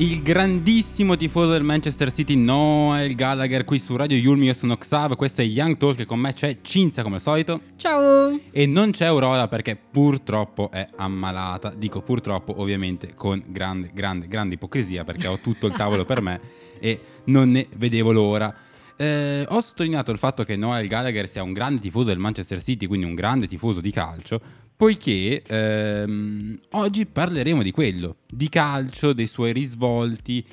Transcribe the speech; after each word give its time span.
Il 0.00 0.22
grandissimo 0.22 1.16
tifoso 1.16 1.50
del 1.50 1.64
Manchester 1.64 2.12
City 2.12 2.36
Noel 2.36 3.16
Gallagher 3.16 3.64
qui 3.64 3.80
su 3.80 3.96
Radio 3.96 4.16
Yulmi, 4.16 4.46
io 4.46 4.54
sono 4.54 4.76
Xav, 4.76 5.16
questo 5.16 5.40
è 5.40 5.44
Young 5.44 5.76
Talk 5.76 5.98
e 5.98 6.06
con 6.06 6.20
me 6.20 6.32
c'è 6.34 6.58
Cinzia 6.62 7.02
come 7.02 7.16
al 7.16 7.20
solito 7.20 7.58
Ciao! 7.74 8.38
e 8.52 8.66
non 8.66 8.92
c'è 8.92 9.06
Aurora 9.06 9.48
perché 9.48 9.74
purtroppo 9.74 10.70
è 10.70 10.86
ammalata, 10.94 11.72
dico 11.76 12.00
purtroppo 12.02 12.60
ovviamente 12.60 13.16
con 13.16 13.42
grande, 13.48 13.90
grande, 13.92 14.28
grande 14.28 14.54
ipocrisia 14.54 15.02
perché 15.02 15.26
ho 15.26 15.40
tutto 15.40 15.66
il 15.66 15.74
tavolo 15.74 16.04
per 16.04 16.22
me 16.22 16.40
e 16.78 17.00
non 17.24 17.50
ne 17.50 17.66
vedevo 17.74 18.12
l'ora. 18.12 18.54
Eh, 18.94 19.44
ho 19.48 19.60
sottolineato 19.60 20.12
il 20.12 20.18
fatto 20.18 20.44
che 20.44 20.54
Noel 20.54 20.86
Gallagher 20.86 21.28
sia 21.28 21.42
un 21.42 21.52
grande 21.52 21.80
tifoso 21.80 22.10
del 22.10 22.18
Manchester 22.18 22.62
City, 22.62 22.86
quindi 22.86 23.04
un 23.04 23.14
grande 23.16 23.48
tifoso 23.48 23.80
di 23.80 23.90
calcio, 23.90 24.40
poiché 24.78 25.42
ehm, 25.42 26.56
oggi 26.70 27.04
parleremo 27.04 27.64
di 27.64 27.72
quello, 27.72 28.18
di 28.30 28.48
calcio, 28.48 29.12
dei 29.12 29.26
suoi 29.26 29.52
risvolti. 29.52 30.44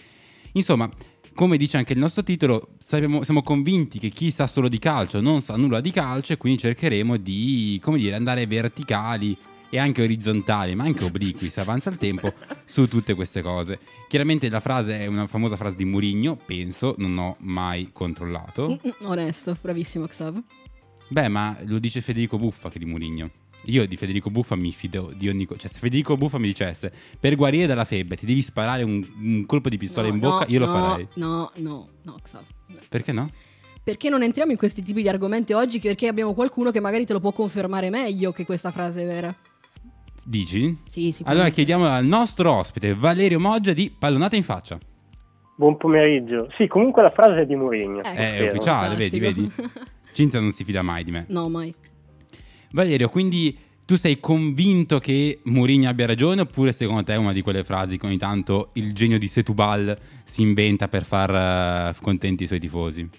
Insomma, 0.54 0.90
come 1.36 1.58
dice 1.58 1.78
anche 1.78 1.94
il 1.94 2.00
nostro 2.00 2.24
titolo, 2.24 2.70
sappiamo- 2.80 3.24
siamo 3.24 3.44
convinti 3.44 4.00
che 4.00 4.10
chi 4.10 4.32
sa 4.32 4.48
solo 4.48 4.68
di 4.68 4.80
calcio 4.80 5.22
non 5.22 5.42
sa 5.42 5.56
nulla 5.56 5.80
di 5.80 5.92
calcio 5.92 6.34
e 6.34 6.38
quindi 6.38 6.60
cercheremo 6.60 7.18
di, 7.18 7.80
come 7.84 8.00
dire, 8.00 8.16
andare 8.16 8.48
verticali 8.48 9.38
e 9.70 9.78
anche 9.78 10.02
orizzontali, 10.02 10.74
ma 10.74 10.86
anche 10.86 11.04
obliqui 11.04 11.48
se 11.48 11.60
avanza 11.62 11.92
il 11.92 11.98
tempo, 11.98 12.34
su 12.66 12.88
tutte 12.88 13.14
queste 13.14 13.44
cose. 13.44 13.78
Chiaramente 14.08 14.50
la 14.50 14.60
frase 14.60 15.02
è 15.02 15.06
una 15.06 15.28
famosa 15.28 15.56
frase 15.56 15.76
di 15.76 15.86
Murigno, 15.86 16.36
penso, 16.36 16.96
non 16.98 17.16
ho 17.20 17.36
mai 17.42 17.92
controllato. 17.94 18.70
Mm, 18.70 18.90
mm, 18.90 19.06
Onesto, 19.08 19.56
bravissimo 19.62 20.08
Xav. 20.08 20.42
Beh, 21.10 21.28
ma 21.28 21.56
lo 21.66 21.78
dice 21.78 22.02
Federico 22.02 22.40
Buffa 22.40 22.70
che 22.70 22.80
di 22.80 22.86
Murigno. 22.86 23.30
Io 23.66 23.86
di 23.88 23.96
Federico 23.96 24.30
Buffa 24.30 24.56
mi 24.56 24.72
fido 24.72 25.12
di 25.16 25.28
ogni 25.30 25.46
cosa. 25.46 25.62
Cioè, 25.62 25.72
se 25.72 25.80
Federico 25.80 26.18
Buffa 26.18 26.38
mi 26.38 26.48
dicesse 26.48 26.92
per 27.20 27.36
guarire 27.36 27.66
dalla 27.66 27.86
febbre 27.86 28.16
ti 28.16 28.26
devi 28.26 28.42
sparare 28.42 28.84
un, 28.84 29.06
un 29.20 29.46
colpo 29.46 29.70
di 29.70 29.78
pistola 29.78 30.08
No, 30.08 30.14
in 30.14 30.20
bocca, 30.20 30.46
no, 30.46 30.52
io 30.52 30.60
lo 30.60 30.66
no, 30.66 30.72
farei. 30.72 31.08
No, 31.16 31.52
no, 31.56 31.90
no, 32.04 32.16
Xav. 32.22 32.44
Perché 32.90 33.12
no? 33.12 33.30
Perché 33.84 34.10
non 34.10 34.24
entriamo 34.24 34.52
in 34.52 34.58
questi 34.58 34.82
tipi 34.82 35.02
di 35.02 35.10
argomenti 35.10 35.54
oggi? 35.54 35.80
Perché 35.80 36.08
abbiamo 36.08 36.34
qualcuno 36.34 36.72
che 36.72 36.80
magari 36.80 37.06
te 37.06 37.14
lo 37.14 37.20
può 37.20 37.32
confermare 37.32 37.90
meglio 37.90 38.32
che 38.32 38.46
questa 38.46 38.72
frase 38.72 39.04
è 39.04 39.06
vera. 39.06 39.36
Dici? 40.26 40.76
Sì, 40.88 41.12
sicuramente. 41.12 41.24
Allora 41.30 41.50
chiediamo 41.50 41.88
al 41.88 42.06
nostro 42.06 42.52
ospite 42.52 42.96
Valerio 42.96 43.40
Moggia 43.40 43.74
di 43.74 43.94
Pallonata 43.98 44.36
in 44.36 44.44
faccia. 44.44 44.78
Buon 45.56 45.78
pomeriggio. 45.78 46.50
Sì, 46.58 46.68
comunque 46.68 47.02
la 47.04 47.12
frase 47.12 47.42
è 47.42 47.46
di 47.46 47.56
Mourinho. 47.56 48.02
Ecco. 48.02 48.18
È 48.18 48.48
ufficiale, 48.50 48.96
vedi, 48.96 49.20
vedi? 49.20 49.52
Cinzia 50.14 50.40
non 50.40 50.52
si 50.52 50.64
fida 50.64 50.82
mai 50.82 51.04
di 51.04 51.12
me. 51.12 51.26
no, 51.30 51.48
mai. 51.50 51.74
Valerio, 52.76 53.08
quindi 53.08 53.58
tu 53.86 53.96
sei 53.96 54.20
convinto 54.20 55.00
che 55.00 55.40
Mourinho 55.44 55.88
abbia 55.88 56.06
ragione 56.06 56.42
oppure 56.42 56.74
secondo 56.74 57.04
te 57.04 57.14
è 57.14 57.16
una 57.18 57.32
di 57.32 57.42
quelle 57.42 57.64
frasi 57.64 57.98
che 57.98 58.06
ogni 58.06 58.18
tanto 58.18 58.72
il 58.74 58.94
genio 58.94 59.18
di 59.18 59.30
Setubal 59.30 59.98
si 60.26 60.42
inventa 60.42 60.90
per 60.90 61.04
far 61.06 61.34
eh, 61.34 61.96
contenti 62.02 62.44
i 62.44 62.48
suoi 62.48 62.60
tifosi? 62.60 63.10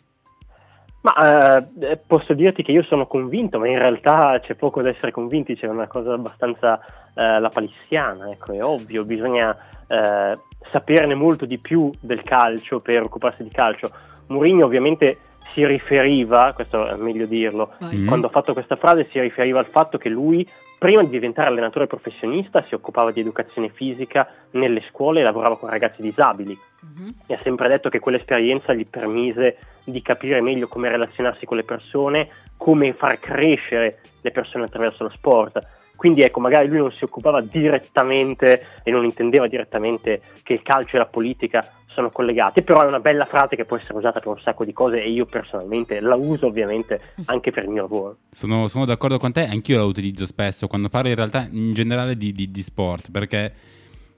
Ma 1.01 1.57
eh, 1.59 1.97
posso 2.07 2.35
dirti 2.35 2.63
che 2.63 2.73
io 2.73 2.83
sono 2.83 3.07
convinto, 3.07 3.59
ma 3.59 3.67
in 3.67 3.79
realtà 3.79 4.39
c'è 4.43 4.57
poco 4.57 4.83
da 4.83 4.91
essere 4.91 5.11
convinti, 5.11 5.57
c'è 5.57 5.69
una 5.69 5.87
cosa 5.87 6.13
abbastanza 6.13 6.79
eh, 7.15 7.41
la 7.41 7.49
palissiana, 7.49 8.29
ecco, 8.31 8.53
è 8.53 8.63
ovvio, 8.63 9.05
bisogna 9.05 9.57
eh, 9.87 10.35
saperne 10.71 11.15
molto 11.15 11.47
di 11.47 11.57
più 11.57 11.91
del 11.99 12.21
calcio 12.23 12.81
per 12.81 13.05
occuparsi 13.05 13.43
di 13.43 13.51
calcio. 13.51 13.91
Mourinho 14.27 14.67
ovviamente 14.67 15.17
si 15.57 15.67
riferiva, 15.67 16.53
questo 16.55 16.87
è 16.87 16.95
meglio 16.97 17.25
dirlo. 17.25 17.73
Mm. 17.83 18.07
quando 18.07 18.27
ha 18.27 18.31
fatto 18.31 18.53
questa 18.53 18.77
frase 18.77 19.09
si 19.11 19.19
riferiva 19.19 19.59
al 19.59 19.67
fatto 19.71 19.97
che 19.97 20.11
lui 20.11 20.47
prima 20.79 21.03
di 21.03 21.09
diventare 21.09 21.49
allenatore 21.49 21.87
professionista 21.87 22.63
si 22.69 22.75
occupava 22.75 23.11
di 23.11 23.21
educazione 23.21 23.71
fisica 23.71 24.29
nelle 24.51 24.83
scuole 24.91 25.21
e 25.21 25.23
lavorava 25.23 25.57
con 25.57 25.71
ragazzi 25.71 26.03
disabili 26.03 26.57
Mhm. 26.83 27.15
e 27.27 27.35
ha 27.35 27.41
sempre 27.43 27.69
detto 27.69 27.89
che 27.89 27.99
quell'esperienza 27.99 28.75
gli 28.75 28.87
permise 28.87 29.57
di 29.85 30.03
capire 30.03 30.43
meglio 30.43 30.69
come 30.69 30.91
relazionarsi 30.91 31.47
con 31.47 31.57
le 31.57 31.65
persone, 31.65 32.29
come 32.59 32.93
far 32.93 33.19
crescere 33.19 34.01
le 34.21 34.31
persone 34.31 34.65
attraverso 34.65 35.03
lo 35.05 35.11
sport. 35.11 35.67
Quindi 35.97 36.23
ecco, 36.23 36.41
magari 36.41 36.69
lui 36.69 36.79
non 36.79 36.93
si 36.93 37.05
occupava 37.05 37.41
direttamente 37.41 38.81
e 38.83 38.91
non 38.91 39.05
intendeva 39.05 39.49
direttamente 39.49 40.21
che 40.43 40.53
il 40.53 40.63
calcio 40.63 40.97
e 40.97 40.99
la 40.99 41.07
politica 41.07 41.69
sono 41.97 42.11
collegati, 42.11 42.63
però 42.63 42.83
è 42.83 42.87
una 42.87 43.01
bella 43.01 43.25
frase 43.25 43.57
che 43.57 43.65
può 43.65 43.79
essere 43.79 43.95
usata 43.95 44.21
per 44.21 44.29
un 44.29 44.39
sacco 44.39 44.67
di 44.67 44.75
cose 44.75 45.03
e 45.03 45.11
io 45.11 45.25
personalmente 45.25 45.99
la 46.01 46.15
uso 46.15 46.47
ovviamente 46.47 47.01
anche 47.25 47.51
per 47.51 47.65
il 47.65 47.71
mio 47.71 47.83
lavoro. 47.83 48.17
Sono, 48.31 48.69
sono 48.69 48.85
d'accordo 48.85 49.17
con 49.17 49.33
te, 49.33 49.47
anch'io 49.47 49.79
la 49.79 49.85
utilizzo 49.85 50.27
spesso 50.27 50.67
quando 50.67 50.91
parlo 50.91 51.09
in 51.09 51.15
realtà 51.15 51.49
in 51.51 51.73
generale 51.73 52.17
di, 52.19 52.33
di- 52.33 52.51
di 52.51 52.63
sport, 52.63 53.11
perché 53.11 53.53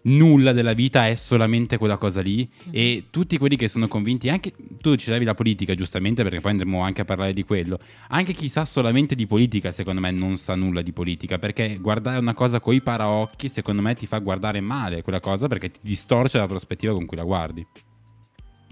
nulla 0.02 0.52
della 0.52 0.72
vita 0.72 1.06
è 1.08 1.14
solamente 1.14 1.76
quella 1.76 1.96
cosa 1.96 2.20
lì 2.20 2.48
e 2.70 3.04
tutti 3.10 3.36
quelli 3.38 3.56
che 3.56 3.68
sono 3.68 3.88
convinti, 3.88 4.28
anche 4.28 4.52
tu 4.80 4.94
citavi 4.94 5.24
la 5.24 5.34
politica 5.34 5.74
giustamente 5.74 6.22
perché 6.22 6.40
poi 6.40 6.52
andremo 6.52 6.80
anche 6.80 7.02
a 7.02 7.04
parlare 7.04 7.32
di 7.32 7.44
quello, 7.44 7.78
anche 8.08 8.32
chi 8.32 8.48
sa 8.48 8.64
solamente 8.64 9.14
di 9.14 9.26
politica 9.26 9.70
secondo 9.70 10.00
me 10.00 10.10
non 10.10 10.36
sa 10.36 10.54
nulla 10.54 10.82
di 10.82 10.92
politica 10.92 11.38
perché 11.38 11.78
guardare 11.80 12.18
una 12.18 12.34
cosa 12.34 12.60
coi 12.60 12.80
paraocchi 12.80 13.48
secondo 13.48 13.82
me 13.82 13.94
ti 13.94 14.06
fa 14.06 14.18
guardare 14.18 14.60
male 14.60 15.02
quella 15.02 15.20
cosa 15.20 15.46
perché 15.48 15.70
ti 15.70 15.80
distorce 15.82 16.38
la 16.38 16.46
prospettiva 16.46 16.92
con 16.92 17.04
cui 17.06 17.16
la 17.16 17.24
guardi. 17.24 17.66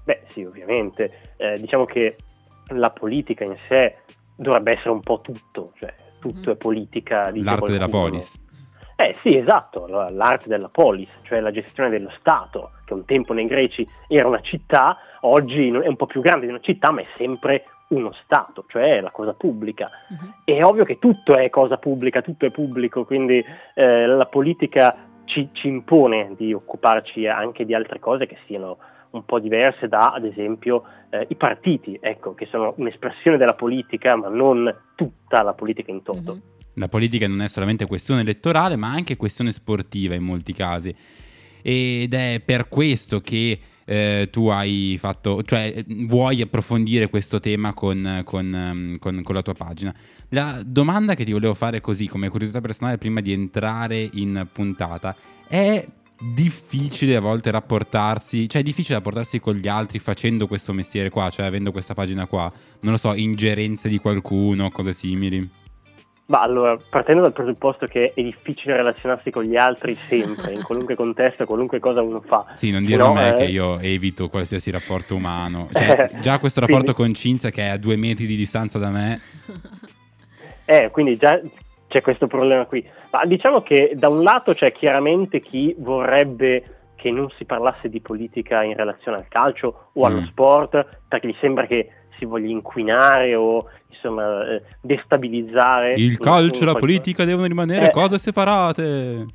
Beh 0.04 0.22
sì, 0.32 0.42
ovviamente, 0.44 1.20
Eh, 1.38 1.60
diciamo 1.60 1.84
che 1.84 2.16
la 2.68 2.88
politica 2.90 3.44
in 3.44 3.56
sé 3.68 3.96
dovrebbe 4.36 4.72
essere 4.72 4.88
un 4.88 5.00
po' 5.00 5.20
tutto, 5.20 5.72
cioè 5.78 5.94
tutto 6.18 6.48
Mhm. 6.50 6.54
è 6.54 6.56
politica. 6.56 7.30
L'arte 7.34 7.72
della 7.72 7.88
polis. 7.88 8.38
Eh 8.98 9.14
sì, 9.20 9.36
esatto, 9.36 9.86
la- 9.86 10.08
l'arte 10.10 10.48
della 10.48 10.70
polis, 10.72 11.10
cioè 11.24 11.40
la 11.40 11.50
gestione 11.50 11.90
dello 11.90 12.10
Stato, 12.18 12.70
che 12.86 12.94
un 12.94 13.04
tempo 13.04 13.34
nei 13.34 13.46
greci 13.46 13.86
era 14.08 14.26
una 14.26 14.40
città, 14.40 14.96
oggi 15.20 15.68
è 15.68 15.86
un 15.86 15.96
po' 15.96 16.06
più 16.06 16.22
grande 16.22 16.46
di 16.46 16.52
una 16.52 16.62
città, 16.62 16.90
ma 16.90 17.02
è 17.02 17.06
sempre 17.16 17.64
uno 17.88 18.12
Stato, 18.24 18.64
cioè 18.68 19.02
la 19.02 19.10
cosa 19.10 19.34
pubblica. 19.34 19.90
Mhm. 20.08 20.34
È 20.44 20.64
ovvio 20.64 20.84
che 20.84 20.98
tutto 20.98 21.36
è 21.36 21.50
cosa 21.50 21.76
pubblica, 21.76 22.22
tutto 22.22 22.46
è 22.46 22.50
pubblico, 22.50 23.04
quindi 23.04 23.44
eh, 23.74 24.06
la 24.06 24.26
politica 24.26 24.96
ci, 25.24 25.50
ci 25.52 25.68
impone 25.68 26.32
di 26.34 26.54
occuparci 26.54 27.26
anche 27.26 27.66
di 27.66 27.74
altre 27.74 27.98
cose 27.98 28.26
che 28.26 28.38
siano 28.46 28.78
un 29.10 29.24
po' 29.26 29.38
diverse 29.38 29.88
da, 29.88 30.12
ad 30.12 30.24
esempio, 30.24 30.84
eh, 31.10 31.26
i 31.28 31.34
partiti, 31.36 31.98
ecco, 32.00 32.34
che 32.34 32.46
sono 32.46 32.72
un'espressione 32.76 33.36
della 33.36 33.54
politica, 33.54 34.16
ma 34.16 34.28
non 34.28 34.74
tutta 34.94 35.42
la 35.42 35.52
politica 35.52 35.90
in 35.90 36.02
toto. 36.02 36.34
Mhm. 36.34 36.42
La 36.76 36.88
politica 36.88 37.26
non 37.26 37.42
è 37.42 37.48
solamente 37.48 37.86
questione 37.86 38.20
elettorale, 38.20 38.76
ma 38.76 38.90
anche 38.90 39.16
questione 39.16 39.52
sportiva 39.52 40.14
in 40.14 40.22
molti 40.22 40.52
casi. 40.52 40.94
Ed 41.62 42.14
è 42.14 42.40
per 42.44 42.68
questo 42.68 43.20
che 43.20 43.58
eh, 43.84 44.28
tu 44.30 44.48
hai 44.48 44.96
fatto, 45.00 45.42
cioè 45.44 45.84
vuoi 45.86 46.42
approfondire 46.42 47.08
questo 47.08 47.40
tema 47.40 47.72
con, 47.72 48.22
con, 48.24 48.54
ehm, 48.54 48.98
con- 48.98 49.22
con 49.22 49.34
la 49.34 49.42
tua 49.42 49.54
pagina. 49.54 49.94
La 50.30 50.60
domanda 50.64 51.14
che 51.14 51.24
ti 51.24 51.32
volevo 51.32 51.54
fare 51.54 51.80
così, 51.80 52.06
come 52.08 52.28
curiosità 52.28 52.60
personale, 52.60 52.98
prima 52.98 53.20
di 53.20 53.32
entrare 53.32 54.08
in 54.12 54.46
puntata, 54.52 55.16
è 55.48 55.86
difficile 56.34 57.16
a 57.16 57.20
volte 57.20 57.50
rapportarsi, 57.50 58.48
cioè 58.48 58.62
è 58.62 58.64
difficile 58.64 58.96
rapportarsi 58.96 59.38
con 59.38 59.54
gli 59.54 59.68
altri 59.68 59.98
facendo 59.98 60.46
questo 60.46 60.72
mestiere 60.72 61.10
qua, 61.10 61.30
cioè 61.30 61.46
avendo 61.46 61.72
questa 61.72 61.94
pagina 61.94 62.26
qua, 62.26 62.50
non 62.80 62.92
lo 62.92 62.98
so, 62.98 63.14
ingerenze 63.14 63.88
di 63.88 63.98
qualcuno, 63.98 64.70
cose 64.70 64.92
simili. 64.92 65.48
Ma 66.28 66.40
allora, 66.42 66.76
partendo 66.90 67.22
dal 67.22 67.32
presupposto 67.32 67.86
che 67.86 68.12
è 68.14 68.20
difficile 68.22 68.74
relazionarsi 68.76 69.30
con 69.30 69.44
gli 69.44 69.54
altri 69.56 69.94
sempre, 69.94 70.52
in 70.52 70.62
qualunque 70.62 70.94
contesto, 70.96 71.44
qualunque 71.46 71.78
cosa 71.78 72.02
uno 72.02 72.20
fa. 72.20 72.46
Sì, 72.54 72.72
non 72.72 72.82
no, 72.82 73.04
a 73.10 73.12
me 73.12 73.30
eh, 73.30 73.34
che 73.34 73.44
io 73.44 73.78
evito 73.78 74.28
qualsiasi 74.28 74.70
rapporto 74.72 75.14
umano. 75.14 75.68
Cioè, 75.72 76.10
già 76.20 76.38
questo 76.40 76.58
rapporto 76.60 76.94
Quindi- 76.94 77.12
con 77.12 77.22
Cinzia 77.22 77.50
che 77.50 77.62
è 77.62 77.68
a 77.68 77.76
due 77.76 77.96
metri 77.96 78.26
di 78.26 78.34
distanza 78.36 78.78
da 78.78 78.90
me. 78.90 79.20
Eh, 80.68 80.90
quindi 80.90 81.16
già 81.16 81.40
c'è 81.86 82.00
questo 82.00 82.26
problema 82.26 82.64
qui. 82.66 82.84
Ma 83.12 83.24
diciamo 83.24 83.62
che 83.62 83.92
da 83.94 84.08
un 84.08 84.24
lato 84.24 84.52
c'è 84.52 84.72
chiaramente 84.72 85.38
chi 85.38 85.72
vorrebbe 85.78 86.90
che 86.96 87.12
non 87.12 87.30
si 87.38 87.44
parlasse 87.44 87.88
di 87.88 88.00
politica 88.00 88.64
in 88.64 88.74
relazione 88.74 89.18
al 89.18 89.28
calcio 89.28 89.90
o 89.92 90.04
allo 90.04 90.22
Mm. 90.22 90.26
sport, 90.26 90.86
perché 91.06 91.28
gli 91.28 91.36
sembra 91.40 91.66
che 91.66 91.88
si 92.18 92.24
voglia 92.24 92.48
inquinare 92.48 93.36
o 93.36 93.68
insomma 94.02 94.48
eh, 94.48 94.62
destabilizzare. 94.80 95.94
Il 95.94 96.18
calcio 96.18 96.62
e 96.62 96.66
la 96.66 96.74
politica 96.74 97.24
devono 97.24 97.46
rimanere 97.46 97.88
Eh. 97.88 97.90
cose 97.90 98.18
separate. 98.18 99.26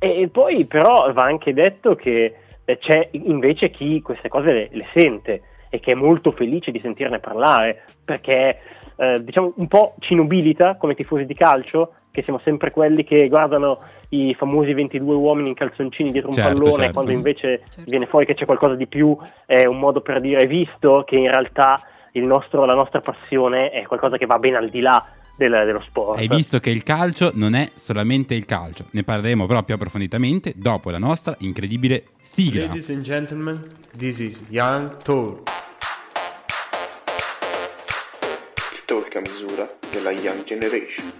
E 0.00 0.28
poi 0.30 0.64
però 0.66 1.12
va 1.12 1.24
anche 1.24 1.52
detto 1.52 1.94
che 1.94 2.34
eh, 2.64 2.78
c'è 2.78 3.08
invece 3.12 3.70
chi 3.70 4.00
queste 4.02 4.28
cose 4.28 4.52
le, 4.52 4.68
le 4.72 4.86
sente 4.94 5.40
e 5.70 5.80
che 5.80 5.92
è 5.92 5.94
molto 5.94 6.30
felice 6.32 6.70
di 6.70 6.80
sentirne 6.80 7.18
parlare 7.18 7.82
perché 8.04 8.58
eh, 8.96 9.22
diciamo 9.22 9.52
un 9.56 9.66
po' 9.68 9.94
ci 10.00 10.14
nobilita 10.14 10.76
come 10.76 10.94
tifosi 10.94 11.24
di 11.26 11.34
calcio 11.34 11.92
che 12.10 12.22
siamo 12.22 12.38
sempre 12.38 12.70
quelli 12.70 13.04
che 13.04 13.28
guardano 13.28 13.80
i 14.10 14.34
famosi 14.34 14.72
22 14.72 15.14
uomini 15.14 15.48
in 15.48 15.54
calzoncini 15.54 16.10
dietro 16.10 16.30
un 16.30 16.36
Certo, 16.36 16.52
pallone 16.52 16.76
certo. 16.84 16.92
quando 16.92 17.10
invece 17.12 17.60
Certo. 17.68 17.82
viene 17.90 18.06
fuori 18.06 18.24
che 18.26 18.34
c'è 18.34 18.44
qualcosa 18.46 18.74
di 18.76 18.86
più 18.86 19.16
è 19.46 19.66
un 19.66 19.78
modo 19.78 20.00
per 20.00 20.20
dire 20.20 20.46
visto 20.46 21.04
che 21.06 21.16
in 21.16 21.30
realtà 21.30 21.80
nostro- 22.14 22.64
la 22.64 22.74
nostra 22.74 23.00
passione 23.00 23.70
è 23.70 23.84
qualcosa 23.86 24.16
che 24.16 24.26
va 24.26 24.38
ben 24.38 24.54
al 24.56 24.68
di 24.68 24.80
là 24.80 25.04
del- 25.36 25.62
dello 25.66 25.80
sport 25.86 26.18
Hai 26.18 26.26
visto 26.26 26.58
che 26.58 26.70
il 26.70 26.82
calcio 26.82 27.30
non 27.34 27.54
è 27.54 27.70
solamente 27.74 28.34
il 28.34 28.44
calcio. 28.44 28.86
Ne 28.90 29.04
parleremo 29.04 29.46
però 29.46 29.62
più 29.62 29.74
approfonditamente 29.74 30.52
dopo 30.56 30.90
la 30.90 30.98
nostra 30.98 31.36
incredibile 31.40 32.06
sigla. 32.20 32.66
Ladies 32.66 32.90
and 32.90 33.02
gentlemen, 33.02 33.62
this 33.96 34.18
is 34.18 34.42
Young 34.48 34.96
Talk. 35.02 35.48
il 38.72 38.82
talk 38.84 39.14
a 39.14 39.20
misura 39.20 39.70
della 39.92 40.10
Young 40.10 40.42
Generation. 40.44 41.12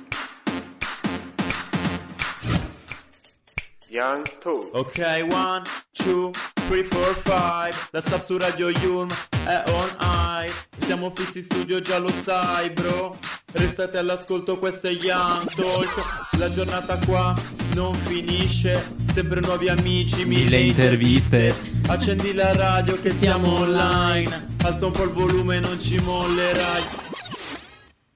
Young 3.91 4.23
Talk. 4.41 4.75
Ok, 4.75 5.27
one, 5.31 5.63
two, 5.93 6.31
three, 6.69 6.85
four, 6.85 7.15
five. 7.25 7.75
La 7.93 8.03
sub 8.07 8.23
su 8.23 8.37
Radio 8.37 8.69
Yulm 8.69 9.09
è 9.47 9.63
on 9.69 9.89
high. 10.01 10.53
Siamo 10.85 11.11
fissi 11.15 11.39
in 11.39 11.45
studio, 11.45 11.81
già 11.81 11.99
lo 11.99 12.13
sai, 12.13 12.71
bro. 12.71 13.17
Restate 13.53 13.97
all'ascolto, 13.97 14.59
questo 14.59 14.87
è 14.87 14.91
Young 14.91 15.51
Talk. 15.55 16.37
La 16.39 16.51
giornata 16.51 16.99
qua 17.07 17.35
non 17.75 17.95
finisce. 17.95 18.97
Sempre 19.13 19.41
nuovi 19.41 19.69
amici, 19.69 20.27
Mille 20.27 20.59
interviste. 20.59 21.55
Accendi 21.87 22.35
la 22.35 22.55
radio 22.55 23.01
che 23.01 23.11
siamo 23.11 23.61
online. 23.61 24.57
Alza 24.63 24.87
un 24.87 24.93
po' 24.93 25.05
il 25.05 25.11
volume, 25.11 25.61
non 25.61 25.81
ci 25.81 25.99
mollerai. 25.99 27.18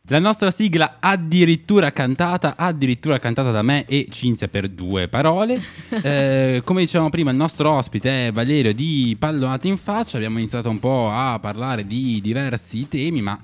La 0.09 0.19
nostra 0.19 0.51
sigla 0.51 0.97
addirittura 0.99 1.93
cantata, 1.93 2.55
addirittura 2.57 3.21
cantata 3.21 3.53
da 3.53 3.63
me 3.63 3.85
e 3.87 4.09
Cinzia 4.11 4.49
per 4.49 4.69
due 4.69 5.07
parole. 5.07 5.61
Eh, 6.03 6.63
come 6.65 6.81
dicevamo 6.81 7.11
prima, 7.11 7.31
il 7.31 7.37
nostro 7.37 7.71
ospite 7.71 8.27
è 8.27 8.33
Valerio 8.33 8.75
di 8.75 9.15
Pallonate 9.17 9.69
in 9.69 9.77
Faccia. 9.77 10.17
Abbiamo 10.17 10.39
iniziato 10.39 10.69
un 10.69 10.81
po' 10.81 11.09
a 11.11 11.39
parlare 11.39 11.87
di 11.87 12.21
diversi 12.21 12.89
temi, 12.89 13.21
ma 13.21 13.39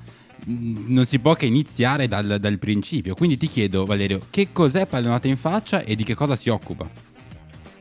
mm, 0.48 0.92
non 0.92 1.04
si 1.04 1.20
può 1.20 1.34
che 1.34 1.46
iniziare 1.46 2.08
dal, 2.08 2.38
dal 2.40 2.58
principio. 2.58 3.14
Quindi 3.14 3.36
ti 3.36 3.46
chiedo, 3.46 3.84
Valerio, 3.84 4.20
che 4.30 4.48
cos'è 4.52 4.86
Pallonate 4.86 5.28
in 5.28 5.36
Faccia 5.36 5.82
e 5.82 5.94
di 5.94 6.02
che 6.02 6.14
cosa 6.14 6.34
si 6.34 6.48
occupa? 6.48 6.88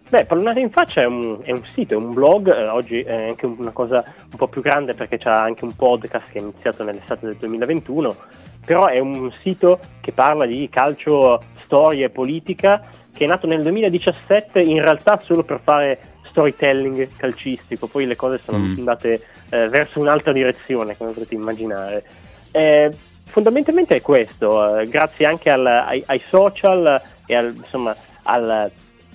Beh, 0.10 0.25
Pallonate 0.25 0.60
in 0.60 0.69
Faccia 0.69 1.01
è 1.01 1.05
un, 1.05 1.39
è 1.41 1.51
un 1.51 1.63
sito, 1.74 1.93
è 1.93 1.98
un 1.98 2.13
blog, 2.13 2.48
eh, 2.48 2.67
oggi 2.67 3.00
è 3.00 3.29
anche 3.29 3.46
una 3.46 3.72
cosa 3.72 4.03
un 4.31 4.38
po' 4.38 4.48
più 4.48 4.62
grande 4.62 4.93
perché 4.93 5.17
c'è 5.17 5.29
anche 5.29 5.65
un 5.65 5.75
podcast 5.75 6.29
che 6.31 6.39
è 6.39 6.41
iniziato 6.41 6.84
nell'estate 6.84 7.25
del 7.25 7.36
2021, 7.38 8.15
però 8.67 8.88
è 8.88 9.00
un 9.00 9.31
sito 9.43 9.79
che 10.01 10.12
parla 10.12 10.45
di 10.45 10.67
calcio, 10.69 11.41
storia 11.53 12.07
e 12.07 12.09
politica, 12.09 12.83
che 13.13 13.24
è 13.24 13.27
nato 13.27 13.47
nel 13.47 13.62
2017 13.62 14.59
in 14.59 14.81
realtà 14.81 15.21
solo 15.24 15.43
per 15.43 15.62
fare 15.62 15.97
storytelling 16.24 17.07
calcistico, 17.15 17.88
poi 17.88 18.05
le 18.05 18.17
cose 18.17 18.41
sono 18.43 18.57
Mm. 18.57 18.75
andate 18.79 19.21
eh, 19.51 19.69
verso 19.69 20.01
un'altra 20.01 20.33
direzione, 20.33 20.97
come 20.97 21.13
potete 21.13 21.33
immaginare. 21.33 22.03
Eh, 22.51 22.91
fondamentalmente 23.24 23.95
è 23.95 24.01
questo, 24.01 24.79
eh, 24.79 24.86
grazie 24.88 25.25
anche 25.25 25.50
al- 25.50 25.65
ai, 25.65 26.03
ai 26.07 26.21
social 26.27 27.01
e 27.25 27.36
al, 27.36 27.53
insomma, 27.55 27.95
al, 28.24 28.69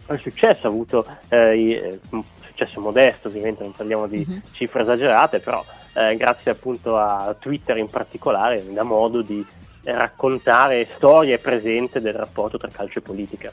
al 0.07 0.19
successo 0.19 0.67
avuto, 0.67 1.05
eh, 1.29 1.71
eh, 1.73 1.99
un 2.13 2.23
successo 2.47 2.81
modesto 2.81 3.29
ovviamente, 3.29 3.63
non 3.63 3.73
parliamo 3.73 4.07
di 4.07 4.25
Mhm. 4.27 4.41
cifre 4.53 4.81
esagerate, 4.81 5.41
però 5.41 5.63
eh, 5.95 6.17
grazie 6.17 6.51
appunto 6.51 6.97
a 6.97 7.35
Twitter 7.39 7.77
in 7.77 7.89
particolare 7.89 8.63
mi 8.67 8.75
dà 8.75 8.83
modo 8.83 9.23
di 9.23 9.45
raccontare 9.85 10.85
storie 10.85 11.39
presente 11.39 12.01
del 12.01 12.15
rapporto 12.15 12.57
tra 12.57 12.69
calcio 12.69 13.01
e 13.01 13.03
politica. 13.03 13.53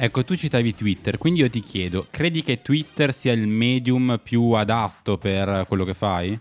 Ecco, 0.00 0.24
tu 0.24 0.36
citavi 0.36 0.74
Twitter, 0.74 1.18
quindi 1.18 1.40
io 1.40 1.50
ti 1.50 1.60
chiedo, 1.60 2.06
credi 2.10 2.42
che 2.42 2.62
Twitter 2.62 3.12
sia 3.12 3.32
il 3.32 3.46
medium 3.46 4.20
più 4.22 4.52
adatto 4.52 5.18
per 5.18 5.64
quello 5.66 5.84
che 5.84 5.94
fai? 5.94 6.38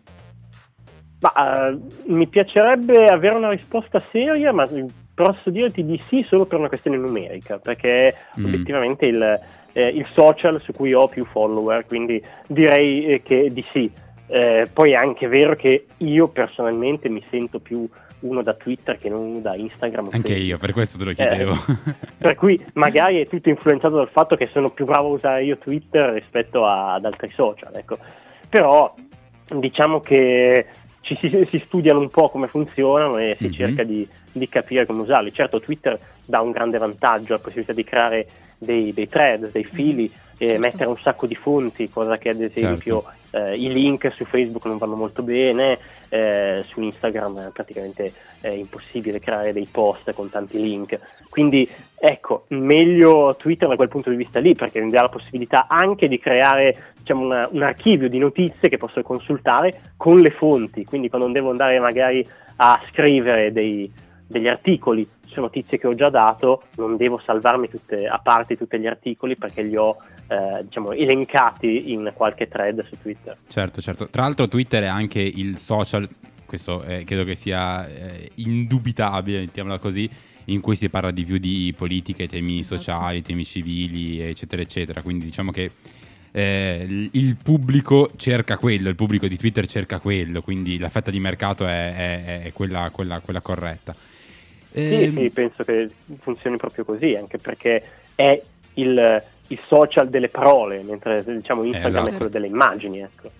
Ma 1.19 1.69
eh, 1.69 1.77
mi 2.05 2.27
piacerebbe 2.27 3.07
avere 3.07 3.35
una 3.35 3.49
risposta 3.49 4.03
seria, 4.11 4.53
ma 4.53 4.67
posso 5.15 5.49
dirti 5.49 5.83
di 5.83 5.99
sì 6.07 6.23
solo 6.27 6.45
per 6.45 6.59
una 6.59 6.67
questione 6.67 6.97
numerica, 6.97 7.57
perché 7.57 8.15
Mm. 8.37 8.45
obiettivamente 8.45 9.07
il, 9.07 9.39
eh, 9.73 9.87
il 9.87 10.05
social 10.13 10.61
su 10.61 10.71
cui 10.73 10.93
ho 10.93 11.07
più 11.07 11.25
follower, 11.25 11.87
quindi 11.87 12.21
direi 12.47 13.05
eh, 13.05 13.21
che 13.23 13.49
di 13.51 13.65
sì. 13.73 13.91
Eh, 14.27 14.67
poi 14.71 14.91
è 14.91 14.95
anche 14.95 15.27
vero 15.27 15.55
che 15.55 15.85
io 15.97 16.27
personalmente 16.27 17.07
mi 17.09 17.23
sento 17.29 17.59
più 17.59 17.87
uno 18.19 18.41
da 18.41 18.53
Twitter 18.55 18.97
che 18.97 19.09
non 19.09 19.21
uno 19.21 19.39
da 19.39 19.55
Instagram. 19.55 20.05
Anche 20.05 20.17
Facebook. 20.33 20.45
io, 20.45 20.57
per 20.57 20.73
questo 20.73 20.97
te 20.97 21.03
lo 21.05 21.11
chiedevo. 21.13 21.55
Per 22.17 22.35
cui 22.35 22.59
magari 22.73 23.21
è 23.21 23.27
tutto 23.27 23.49
influenzato 23.49 23.95
dal 23.95 24.09
fatto 24.09 24.35
che 24.35 24.49
sono 24.51 24.69
più 24.71 24.85
bravo 24.85 25.09
a 25.09 25.11
usare 25.11 25.43
io 25.43 25.57
Twitter 25.57 26.11
rispetto 26.13 26.65
a- 26.65 26.93
ad 26.95 27.05
altri 27.05 27.31
social, 27.35 27.73
ecco. 27.75 27.97
Però 28.49 28.93
diciamo 29.49 29.99
che 30.01 30.65
ci 31.01 31.15
si, 31.21 31.47
si 31.49 31.59
studiano 31.59 31.99
un 31.99 32.09
po' 32.09 32.29
come 32.29 32.47
funzionano 32.47 33.17
e 33.17 33.35
si 33.37 33.45
Mhm. 33.47 33.53
cerca 33.53 33.83
di, 33.83 34.05
di 34.31 34.49
capire 34.49 34.85
come 34.85 35.03
usarli. 35.03 35.31
Certo 35.31 35.61
Twitter 35.61 35.97
dà 36.25 36.41
un 36.41 36.51
grande 36.51 36.77
vantaggio, 36.79 37.33
la 37.33 37.39
possibilità 37.39 37.71
di 37.71 37.83
creare 37.85 38.27
dei, 38.57 38.91
dei 38.93 39.07
thread, 39.07 39.51
dei 39.51 39.63
fili, 39.63 40.11
e 40.39 40.45
Certo. 40.47 40.59
mettere 40.61 40.89
un 40.89 40.97
sacco 40.97 41.25
di 41.27 41.35
fonti, 41.35 41.89
cosa 41.89 42.17
che 42.17 42.29
ad 42.29 42.41
esempio 42.41 43.03
eh, 43.37 43.55
i 43.55 43.71
link 43.71 44.11
su 44.13 44.25
Facebook 44.25 44.65
non 44.65 44.77
vanno 44.77 44.95
molto 44.95 45.21
bene, 45.21 45.77
eh, 46.09 46.63
su 46.67 46.81
Instagram 46.81 47.47
è 47.47 47.51
praticamente 47.51 48.11
è 48.41 48.49
impossibile 48.49 49.19
creare 49.19 49.53
dei 49.53 49.67
post 49.69 50.11
con 50.13 50.29
tanti 50.29 50.59
link. 50.59 50.99
Quindi 51.29 51.69
ecco, 51.99 52.45
meglio 52.49 53.35
Twitter 53.37 53.67
da 53.67 53.75
quel 53.75 53.89
punto 53.89 54.09
di 54.09 54.15
vista 54.15 54.39
lì, 54.39 54.55
perché 54.55 54.79
mi 54.81 54.89
dà 54.89 55.01
la 55.01 55.09
possibilità 55.09 55.67
anche 55.67 56.07
di 56.07 56.19
creare 56.19 56.93
diciamo, 56.97 57.25
una- 57.25 57.47
un 57.51 57.63
archivio 57.63 58.09
di 58.09 58.17
notizie 58.17 58.69
che 58.69 58.77
posso 58.77 59.01
consultare 59.01 59.93
con 59.97 60.19
le 60.19 60.31
fonti. 60.31 60.83
Quindi 60.85 61.09
quando 61.09 61.27
devo 61.29 61.49
andare 61.51 61.79
magari 61.79 62.25
a 62.57 62.81
scrivere 62.89 63.51
dei- 63.51 63.91
degli 64.27 64.47
articoli 64.47 65.07
su 65.27 65.39
notizie 65.41 65.77
che 65.77 65.87
ho 65.87 65.93
già 65.95 66.09
dato, 66.09 66.63
non 66.75 66.97
devo 66.97 67.21
salvarmi 67.23 67.69
tutte, 67.69 68.07
a 68.07 68.19
parte 68.19 68.55
tutti 68.57 68.79
gli 68.79 68.87
articoli 68.87 69.35
perché 69.35 69.61
li 69.61 69.75
ho 69.75 69.97
eh, 70.27 70.63
diciamo, 70.63 70.91
elencati 70.93 71.91
in 71.91 72.11
qualche 72.15 72.47
thread 72.47 72.85
su 72.87 72.95
Twitter. 73.01 73.37
certo, 73.47 73.81
certo. 73.81 74.07
Tra 74.09 74.23
l'altro 74.23 74.47
Twitter 74.47 74.83
è 74.83 74.87
anche 74.87 75.19
il 75.21 75.57
social, 75.57 76.07
questo 76.45 76.83
eh, 76.83 77.03
credo 77.03 77.23
che 77.23 77.35
sia 77.35 77.87
eh, 77.87 78.31
indubitabile, 78.35 79.39
mettiamola 79.39 79.77
così, 79.79 80.09
in 80.45 80.61
cui 80.61 80.75
si 80.77 80.89
parla 80.89 81.11
di 81.11 81.25
più 81.25 81.37
di 81.39 81.73
politica, 81.77 82.25
temi 82.25 82.59
Esatto. 82.59 82.81
sociali, 82.81 83.21
temi 83.21 83.43
civili, 83.43 84.21
eccetera, 84.21 84.61
eccetera. 84.61 85.01
Quindi 85.01 85.25
diciamo 85.25 85.51
che 85.51 85.71
eh, 86.31 86.85
il- 86.87 87.09
il 87.13 87.35
pubblico 87.35 88.11
cerca 88.15 88.57
quello, 88.57 88.89
il 88.89 88.95
pubblico 88.95 89.27
di 89.27 89.37
Twitter 89.37 89.65
cerca 89.67 89.99
quello, 89.99 90.41
quindi 90.41 90.77
la 90.77 90.89
fetta 90.89 91.09
di 91.11 91.19
mercato 91.19 91.65
è, 91.65 91.95
è- 91.95 92.43
è 92.43 92.53
quella, 92.53 92.89
quella- 92.91 93.19
quella 93.19 93.41
corretta. 93.41 93.95
Sì, 94.71 94.79
Ehm, 94.79 95.17
sì, 95.17 95.29
penso 95.29 95.63
che 95.63 95.89
funzioni 96.19 96.57
proprio 96.57 96.85
così, 96.85 97.15
anche 97.15 97.37
perché 97.37 97.83
è 98.15 98.41
il, 98.75 99.23
il 99.47 99.59
social 99.67 100.09
delle 100.09 100.29
parole, 100.29 100.83
mentre 100.83 101.23
diciamo 101.23 101.63
Instagram 101.63 102.03
esatto. 102.03 102.09
è 102.09 102.15
quello 102.15 102.31
delle 102.31 102.47
immagini. 102.47 102.99
Ecco. 102.99 103.31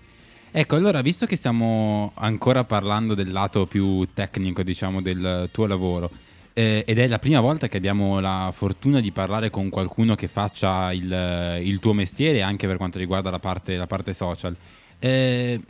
Ecco, 0.50 0.76
allora, 0.76 1.02
visto 1.02 1.26
che 1.26 1.36
stiamo 1.36 2.12
ancora 2.14 2.64
parlando 2.64 3.14
del 3.14 3.30
lato 3.30 3.66
più 3.66 4.06
tecnico, 4.14 4.62
diciamo, 4.62 5.02
del 5.02 5.48
tuo 5.52 5.66
lavoro, 5.66 6.10
eh, 6.54 6.82
ed 6.86 6.98
è 6.98 7.06
la 7.06 7.18
prima 7.18 7.40
volta 7.40 7.68
che 7.68 7.76
abbiamo 7.76 8.18
la 8.18 8.50
fortuna 8.52 9.00
di 9.00 9.12
parlare 9.12 9.50
con 9.50 9.68
qualcuno 9.68 10.14
che 10.14 10.26
faccia 10.26 10.92
il, 10.92 11.60
il 11.62 11.78
tuo 11.78 11.92
mestiere 11.92 12.42
anche 12.42 12.66
per 12.66 12.78
quanto 12.78 12.98
riguarda 12.98 13.30
la 13.30 13.38
parte, 13.38 13.76
la 13.76 13.86
parte 13.86 14.14
social, 14.14 14.56
eh, 14.98 15.60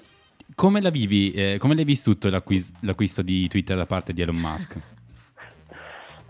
come 0.54 0.80
la 0.80 0.90
vivi, 0.90 1.32
eh, 1.32 1.56
come 1.58 1.74
l'hai 1.74 1.84
vissuto 1.84 2.30
l'acquis- 2.30 2.72
l'acquisto 2.80 3.20
di 3.20 3.48
Twitter 3.48 3.76
da 3.76 3.84
parte 3.84 4.12
di 4.12 4.22
Elon 4.22 4.36
Musk? 4.36 4.76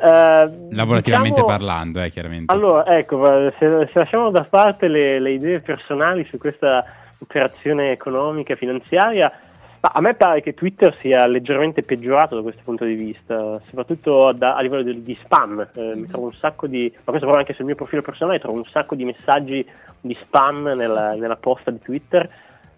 Eh, 0.00 0.50
Lavorativamente 0.71 1.40
diciamo- 1.40 1.47
parlando, 1.47 2.00
eh, 2.00 2.11
chiaramente. 2.11 2.52
Allora, 2.52 2.87
ecco, 2.97 3.25
se, 3.59 3.88
se 3.93 3.99
lasciamo 3.99 4.31
da 4.31 4.45
parte 4.45 4.87
le, 4.87 5.19
le 5.19 5.33
idee 5.33 5.61
personali 5.61 6.25
su 6.31 6.38
questa 6.38 6.85
operazione 7.19 7.90
economica 7.90 8.52
e 8.52 8.57
finanziaria, 8.57 9.33
ma 9.81 9.90
a 9.93 10.00
me 10.00 10.14
pare 10.14 10.40
che 10.40 10.55
Twitter 10.55 10.97
sia 11.00 11.26
leggermente 11.26 11.83
peggiorato 11.83 12.37
da 12.37 12.43
questo 12.43 12.62
punto 12.64 12.85
di 12.85 12.95
vista, 12.95 13.61
soprattutto 13.69 14.33
da- 14.33 14.55
a 14.55 14.61
livello 14.61 14.83
di, 14.83 15.02
di 15.02 15.19
spam. 15.25 15.69
Eh, 15.75 15.93
mi 15.97 16.07
trovo 16.07 16.26
un 16.26 16.35
sacco 16.35 16.69
di, 16.69 16.88
ma 16.93 17.02
questo 17.05 17.26
proprio 17.26 17.38
anche 17.38 17.55
sul 17.55 17.64
mio 17.64 17.75
profilo 17.75 18.02
personale, 18.02 18.38
trovo 18.38 18.57
un 18.59 18.64
sacco 18.67 18.95
di 18.95 19.05
messaggi 19.05 19.67
di 20.00 20.17
spam 20.23 20.73
nella, 20.76 21.14
nella 21.14 21.37
posta 21.37 21.73
di 21.73 21.81
Twitter 21.81 22.28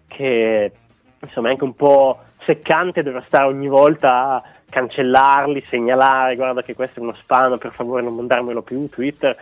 che 0.07 0.71
insomma 1.19 1.49
è 1.49 1.51
anche 1.51 1.63
un 1.63 1.75
po' 1.75 2.19
seccante 2.45 3.03
dover 3.03 3.23
stare 3.27 3.45
ogni 3.45 3.67
volta 3.67 4.33
a 4.33 4.43
cancellarli, 4.71 5.63
segnalare, 5.69 6.35
guarda 6.35 6.63
che 6.63 6.73
questo 6.73 6.99
è 6.99 7.03
uno 7.03 7.13
spam, 7.13 7.59
per 7.59 7.71
favore 7.71 8.01
non 8.01 8.15
mandarmelo 8.15 8.63
più, 8.63 8.89
Twitter. 8.89 9.37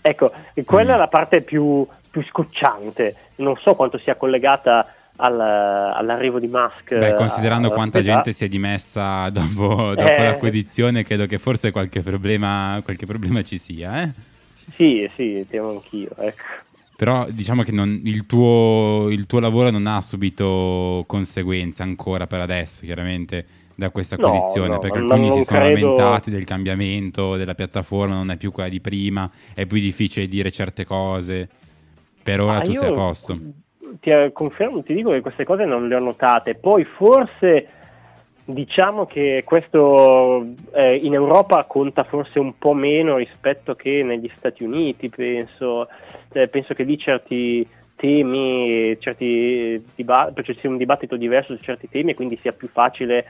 Ecco, 0.00 0.30
quella 0.64 0.92
Mm. 0.92 0.94
è 0.94 0.98
la 0.98 1.08
parte 1.08 1.40
più, 1.40 1.84
più 2.10 2.22
scocciante, 2.24 3.16
non 3.36 3.56
so 3.56 3.74
quanto 3.74 3.98
sia 3.98 4.14
collegata 4.14 4.86
al- 5.16 5.40
all'arrivo 5.40 6.38
di 6.38 6.46
Musk. 6.48 6.96
Beh, 6.96 7.08
eh, 7.08 7.14
considerando 7.14 7.66
alla 7.68 7.74
quanta 7.76 7.98
proprietà. 7.98 8.22
gente 8.22 8.36
si 8.36 8.44
è 8.44 8.48
dimessa 8.48 9.28
dopo, 9.30 9.94
dopo 9.94 10.00
Eh. 10.02 10.24
l'acquisizione, 10.24 11.02
credo 11.04 11.26
che 11.26 11.38
forse 11.38 11.70
qualche 11.70 12.02
problema, 12.02 12.80
qualche 12.84 13.06
problema 13.06 13.42
ci 13.42 13.58
sia, 13.58 14.02
eh? 14.02 14.10
Sì, 14.74 15.08
sì, 15.16 15.46
temo 15.48 15.70
anch'io, 15.70 16.10
ecco. 16.18 16.42
Però 16.96 17.26
diciamo 17.28 17.62
che 17.62 17.72
non- 17.72 18.00
il, 18.04 18.24
tuo, 18.26 19.08
il 19.10 19.26
tuo 19.26 19.40
lavoro 19.40 19.70
non 19.70 19.86
ha 19.86 20.00
subito 20.00 21.04
conseguenze 21.06 21.82
ancora 21.82 22.26
per 22.26 22.40
adesso, 22.40 22.82
chiaramente, 22.84 23.46
da 23.76 23.90
questa 23.90 24.16
No, 24.18 24.26
acquisizione, 24.26 24.68
no, 24.68 24.78
perché 24.78 24.98
non- 24.98 25.10
alcuni 25.10 25.30
si 25.32 25.44
sono 25.44 25.58
credo- 25.60 25.80
lamentati 25.88 26.30
del 26.30 26.44
cambiamento 26.44 27.36
della 27.36 27.54
piattaforma, 27.54 28.14
non 28.14 28.30
è 28.30 28.36
più 28.36 28.52
quella 28.52 28.68
di 28.68 28.80
prima, 28.80 29.30
è 29.54 29.66
più 29.66 29.78
difficile 29.80 30.26
dire 30.28 30.50
certe 30.50 30.84
cose. 30.84 31.48
Per 32.22 32.40
ora 32.40 32.58
Ah, 32.58 32.60
tu 32.62 32.72
sei 32.72 32.88
a 32.88 32.92
posto. 32.92 33.36
Ti 34.00 34.10
eh, 34.10 34.30
confermo, 34.32 34.82
ti 34.82 34.94
dico 34.94 35.10
che 35.10 35.20
queste 35.20 35.44
cose 35.44 35.64
non 35.64 35.88
le 35.88 35.94
ho 35.94 35.98
notate. 36.00 36.54
Poi 36.54 36.84
forse 36.84 37.68
diciamo 38.46 39.06
che 39.06 39.42
questo 39.44 40.46
eh, 40.74 40.96
in 40.96 41.14
Europa 41.14 41.64
conta 41.64 42.04
forse 42.04 42.38
un 42.38 42.58
po' 42.58 42.74
meno 42.74 43.16
rispetto 43.16 43.74
che 43.74 44.02
negli 44.02 44.30
Stati 44.36 44.62
Uniti, 44.64 45.08
penso. 45.08 45.88
Eh, 46.32 46.48
penso 46.48 46.74
che 46.74 46.82
lì 46.82 46.98
certi 46.98 47.66
temi, 47.96 48.96
certi 49.00 49.82
diba- 49.94 50.30
cioè 50.34 50.44
ci 50.44 50.58
sia 50.58 50.68
un 50.68 50.76
dibattito 50.76 51.16
diverso 51.16 51.56
su 51.56 51.62
certi 51.62 51.88
temi 51.88 52.10
e 52.10 52.14
quindi 52.14 52.38
sia 52.42 52.52
più 52.52 52.68
facile 52.68 53.24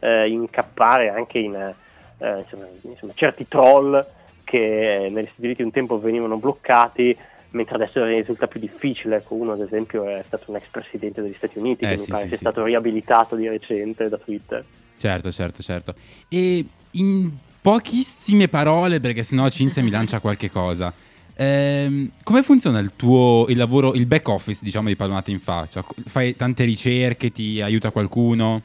eh, 0.00 0.28
incappare 0.28 1.08
anche 1.10 1.38
in 1.38 1.54
eh, 1.54 2.38
insomma, 2.40 2.66
insomma, 2.82 3.12
certi 3.14 3.46
troll 3.48 4.04
che 4.44 5.08
negli 5.10 5.28
Stati 5.30 5.44
Uniti 5.44 5.62
un 5.62 5.70
tempo 5.70 6.00
venivano 6.00 6.36
bloccati 6.36 7.16
mentre 7.50 7.76
adesso 7.76 8.04
risulta 8.04 8.46
più 8.46 8.60
difficile. 8.60 9.16
Ecco, 9.16 9.34
uno 9.34 9.52
ad 9.52 9.60
esempio 9.60 10.06
è 10.06 10.22
stato 10.26 10.50
un 10.50 10.56
ex 10.56 10.64
presidente 10.70 11.22
degli 11.22 11.34
Stati 11.36 11.58
Uniti 11.58 11.84
Eh, 11.84 11.88
che 11.88 11.96
sì, 11.96 12.00
mi 12.02 12.06
pare 12.08 12.22
sì, 12.22 12.28
sia 12.28 12.36
sì. 12.36 12.44
stato 12.44 12.64
riabilitato 12.64 13.36
di 13.36 13.48
recente 13.48 14.08
da 14.08 14.18
Twitter. 14.18 14.64
Certo, 14.96 15.32
certo, 15.32 15.62
certo. 15.62 15.94
E 16.28 16.64
in 16.92 17.30
pochissime 17.60 18.48
parole, 18.48 19.00
perché 19.00 19.22
sennò 19.22 19.48
Cinzia 19.48 19.82
mi 19.82 19.90
lancia 19.90 20.18
qualche 20.20 20.50
cosa. 20.50 20.92
ehm, 21.34 22.10
come 22.22 22.42
funziona 22.42 22.78
il 22.80 22.92
tuo 22.96 23.46
il 23.48 23.56
lavoro, 23.56 23.94
il 23.94 24.06
back 24.06 24.28
office, 24.28 24.60
diciamo, 24.62 24.88
di 24.88 24.96
Pallonate 24.96 25.30
in 25.30 25.40
faccia? 25.40 25.84
Fai 26.04 26.36
tante 26.36 26.64
ricerche, 26.64 27.32
ti 27.32 27.60
aiuta 27.62 27.90
qualcuno? 27.90 28.62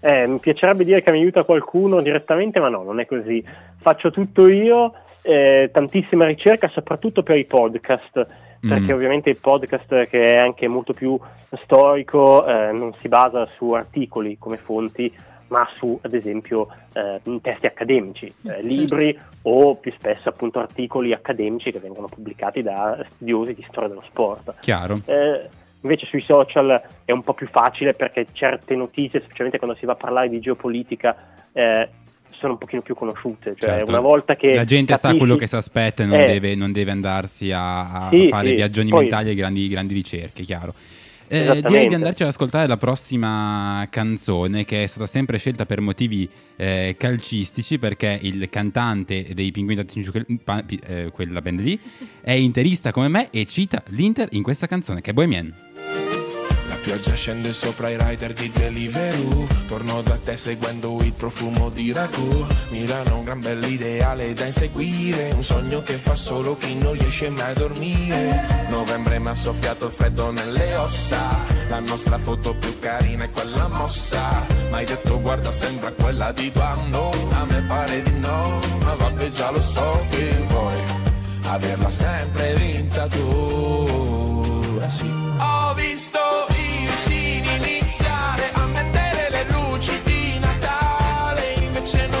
Eh, 0.00 0.26
mi 0.26 0.38
piacerebbe 0.38 0.84
dire 0.84 1.02
che 1.02 1.10
mi 1.12 1.18
aiuta 1.18 1.42
qualcuno 1.44 2.00
direttamente, 2.00 2.60
ma 2.60 2.68
no, 2.68 2.82
non 2.82 3.00
è 3.00 3.06
così. 3.06 3.44
Faccio 3.80 4.10
tutto 4.10 4.48
io, 4.48 4.94
eh, 5.22 5.70
tantissima 5.72 6.24
ricerca, 6.24 6.68
soprattutto 6.68 7.22
per 7.22 7.36
i 7.36 7.44
podcast, 7.44 8.26
perché 8.60 8.92
Mm. 8.92 8.94
ovviamente 8.94 9.30
il 9.30 9.38
podcast, 9.40 10.06
che 10.08 10.20
è 10.22 10.36
anche 10.36 10.66
molto 10.68 10.92
più 10.92 11.18
storico, 11.62 12.46
eh, 12.46 12.72
non 12.72 12.92
si 13.00 13.08
basa 13.08 13.48
su 13.56 13.72
articoli 13.72 14.36
come 14.38 14.56
fonti, 14.56 15.12
ma 15.48 15.66
su, 15.76 15.98
ad 16.02 16.12
esempio, 16.12 16.68
eh, 16.92 17.20
testi 17.40 17.66
accademici, 17.66 18.26
eh, 18.26 18.32
Certo. 18.42 18.66
libri 18.66 19.18
o 19.42 19.76
più 19.76 19.92
spesso 19.92 20.28
appunto 20.28 20.58
articoli 20.58 21.12
accademici 21.12 21.70
che 21.70 21.78
vengono 21.78 22.06
pubblicati 22.08 22.62
da 22.62 22.98
studiosi 23.10 23.54
di 23.54 23.64
storia 23.68 23.88
dello 23.88 24.04
sport. 24.08 24.56
Chiaro? 24.60 25.00
Invece 25.82 26.06
sui 26.06 26.22
social 26.22 26.80
è 27.04 27.12
un 27.12 27.22
po' 27.22 27.34
più 27.34 27.46
facile 27.46 27.92
perché 27.92 28.26
certe 28.32 28.74
notizie, 28.74 29.20
specialmente 29.20 29.58
quando 29.58 29.76
si 29.78 29.86
va 29.86 29.92
a 29.92 29.96
parlare 29.96 30.28
di 30.28 30.40
geopolitica, 30.40 31.16
eh, 31.52 31.88
sono 32.30 32.52
un 32.52 32.58
pochino 32.58 32.82
più 32.82 32.94
conosciute. 32.94 33.54
Cioè, 33.58 33.70
Certo. 33.70 33.90
una 33.90 34.00
volta 34.00 34.34
che 34.36 34.54
la 34.54 34.64
gente 34.64 34.92
sa 34.94 34.98
capisci- 35.00 35.18
quello 35.18 35.36
che 35.36 35.46
si 35.46 35.56
aspetta 35.56 36.02
e 36.02 36.06
non, 36.06 36.18
Eh, 36.20 36.26
deve, 36.26 36.54
non 36.54 36.72
deve 36.72 36.90
andarsi 36.90 37.50
a, 37.52 38.06
a 38.06 38.08
Sì, 38.10 38.28
fare 38.28 38.48
sì, 38.48 38.54
viaggioni 38.54 38.90
poi- 38.90 39.00
mentali 39.02 39.30
e 39.30 39.34
grandi, 39.34 39.68
grandi 39.68 39.94
ricerche, 39.94 40.42
chiaro. 40.42 40.74
Eh, 41.30 41.60
direi 41.60 41.86
di 41.88 41.92
andarci 41.94 42.22
ad 42.22 42.30
ascoltare 42.30 42.66
la 42.66 42.78
prossima 42.78 43.86
canzone 43.90 44.64
che 44.64 44.84
è 44.84 44.86
stata 44.86 45.04
sempre 45.06 45.36
scelta 45.36 45.66
per 45.66 45.82
motivi 45.82 46.26
eh, 46.56 46.96
calcistici 46.98 47.78
perché 47.78 48.18
il 48.22 48.48
cantante 48.48 49.26
dei 49.34 49.50
Pinguini 49.50 49.84
pi- 49.84 50.80
eh, 50.86 51.10
quella 51.12 51.42
band 51.42 51.60
lì 51.60 51.78
è 52.22 52.32
interista 52.32 52.92
come 52.92 53.08
me 53.08 53.28
e 53.30 53.44
cita 53.44 53.82
l'Inter 53.88 54.28
in 54.30 54.42
questa 54.42 54.66
canzone 54.66 55.02
che 55.02 55.10
è 55.10 55.12
Bohemian. 55.12 55.52
Pioggia 56.82 57.14
scende 57.14 57.52
sopra 57.52 57.90
i 57.90 57.96
rider 57.98 58.32
di 58.32 58.50
Deliveroo. 58.50 59.46
Torno 59.66 60.02
da 60.02 60.18
te 60.22 60.36
seguendo 60.36 60.98
il 61.02 61.12
profumo 61.12 61.68
di 61.68 61.92
ragù. 61.92 62.46
Milano 62.70 63.08
è 63.08 63.12
un 63.12 63.24
gran 63.24 63.40
bell'ideale 63.40 64.32
da 64.32 64.46
inseguire. 64.46 65.30
Un 65.32 65.44
sogno 65.44 65.82
che 65.82 65.98
fa 65.98 66.14
solo 66.14 66.56
chi 66.56 66.74
non 66.76 66.92
riesce 66.92 67.28
mai 67.30 67.50
a 67.50 67.54
dormire. 67.54 68.66
Novembre 68.68 69.18
mi 69.18 69.28
ha 69.28 69.34
soffiato 69.34 69.86
il 69.86 69.92
freddo 69.92 70.30
nelle 70.30 70.76
ossa. 70.76 71.44
La 71.68 71.80
nostra 71.80 72.18
foto 72.18 72.54
più 72.54 72.78
carina 72.78 73.24
è 73.24 73.30
quella 73.30 73.68
mossa. 73.68 74.46
Ma 74.70 74.78
hai 74.78 74.86
detto 74.86 75.20
guarda 75.20 75.52
sembra 75.52 75.92
quella 75.92 76.30
di 76.32 76.52
quando 76.52 77.10
A 77.32 77.44
me 77.46 77.62
pare 77.66 78.02
di 78.02 78.18
no 78.18 78.60
Ma 78.80 78.94
vabbè 78.94 79.30
già 79.30 79.50
lo 79.50 79.60
so 79.60 80.04
che 80.10 80.36
vuoi 80.46 80.82
Averla 81.44 81.88
sempre 81.88 82.54
vinta 82.56 83.06
tu. 83.06 84.78
Eh 84.82 84.90
sì. 84.90 85.10
Ho 85.38 85.74
visto 85.74 86.27
Natale, 91.94 92.04
invece 92.04 92.17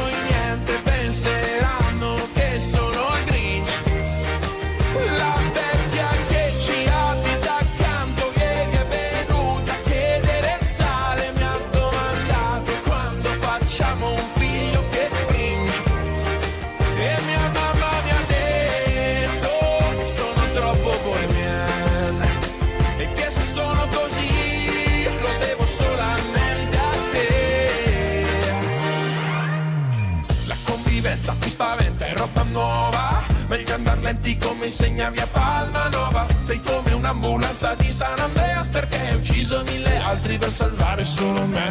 lenti 34.28 34.36
come 34.36 34.66
insegna 34.66 35.10
via 35.10 35.26
Palmanova. 35.26 36.26
Sei 36.44 36.60
come 36.60 36.92
un'ambulanza 36.92 37.74
di 37.74 37.90
San 37.90 38.18
Andreas 38.18 38.68
perché 38.68 38.98
hai 38.98 39.14
ucciso 39.14 39.62
mille 39.64 39.96
altri 39.98 40.36
per 40.36 40.52
salvare 40.52 41.04
solo 41.04 41.44
me. 41.46 41.70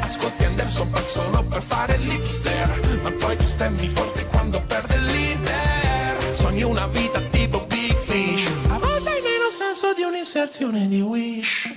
Ascolti 0.00 0.44
Anderson 0.44 0.90
Paak 0.90 1.08
solo 1.08 1.42
per 1.42 1.62
fare 1.62 1.96
l'hipster. 1.96 3.00
Ma 3.02 3.10
poi 3.12 3.36
ti 3.36 3.46
stemmi 3.46 3.88
forte 3.88 4.26
quando 4.26 4.60
perde 4.62 4.98
l'Inter. 4.98 6.36
Sogni 6.36 6.62
una 6.62 6.86
vita 6.86 7.20
tipo 7.20 7.64
Big 7.66 7.98
Fish. 7.98 8.46
A 8.68 8.78
volte 8.78 9.10
hai 9.10 9.22
meno 9.22 9.50
senso 9.50 9.92
di 9.94 10.02
un'inserzione 10.02 10.86
di 10.86 11.00
Wish. 11.00 11.74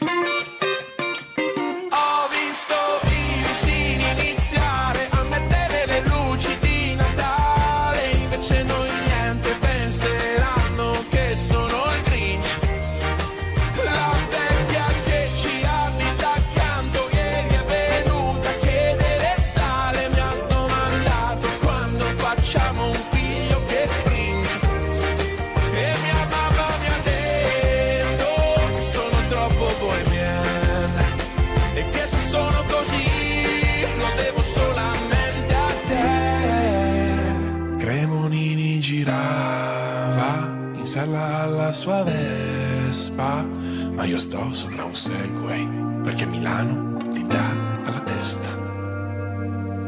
Girava 40.15 40.49
in 40.73 40.85
sella 40.85 41.41
alla 41.41 41.71
sua 41.71 42.03
Vespa 42.03 43.45
Ma 43.93 44.03
io 44.05 44.17
sto 44.17 44.51
sopra 44.51 44.85
un 44.85 44.95
Segway 44.95 45.67
perché 46.03 46.25
Milano 46.25 47.09
ti 47.13 47.25
dà 47.27 47.49
alla 47.85 47.99
testa 48.01 48.49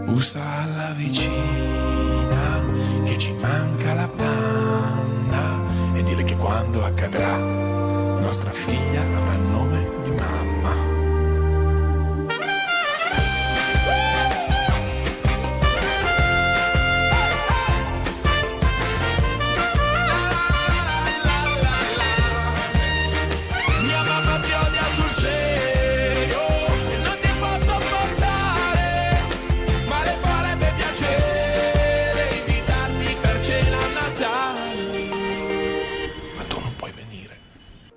Usa 0.07 0.43
alla 0.63 0.93
vicina 0.95 2.61
che 3.05 3.17
ci 3.17 3.33
manca 3.33 3.93
la 3.93 4.07
panna 4.07 5.59
e 5.93 6.03
dile 6.03 6.23
che 6.23 6.35
quando 6.35 6.83
accadrà 6.83 7.37
nostra 7.37 8.51
figlia 8.51 9.01
avrà 9.01 9.33
il 9.33 9.49
nome 9.49 9.87
di 10.03 10.11
mamma. 10.11 10.46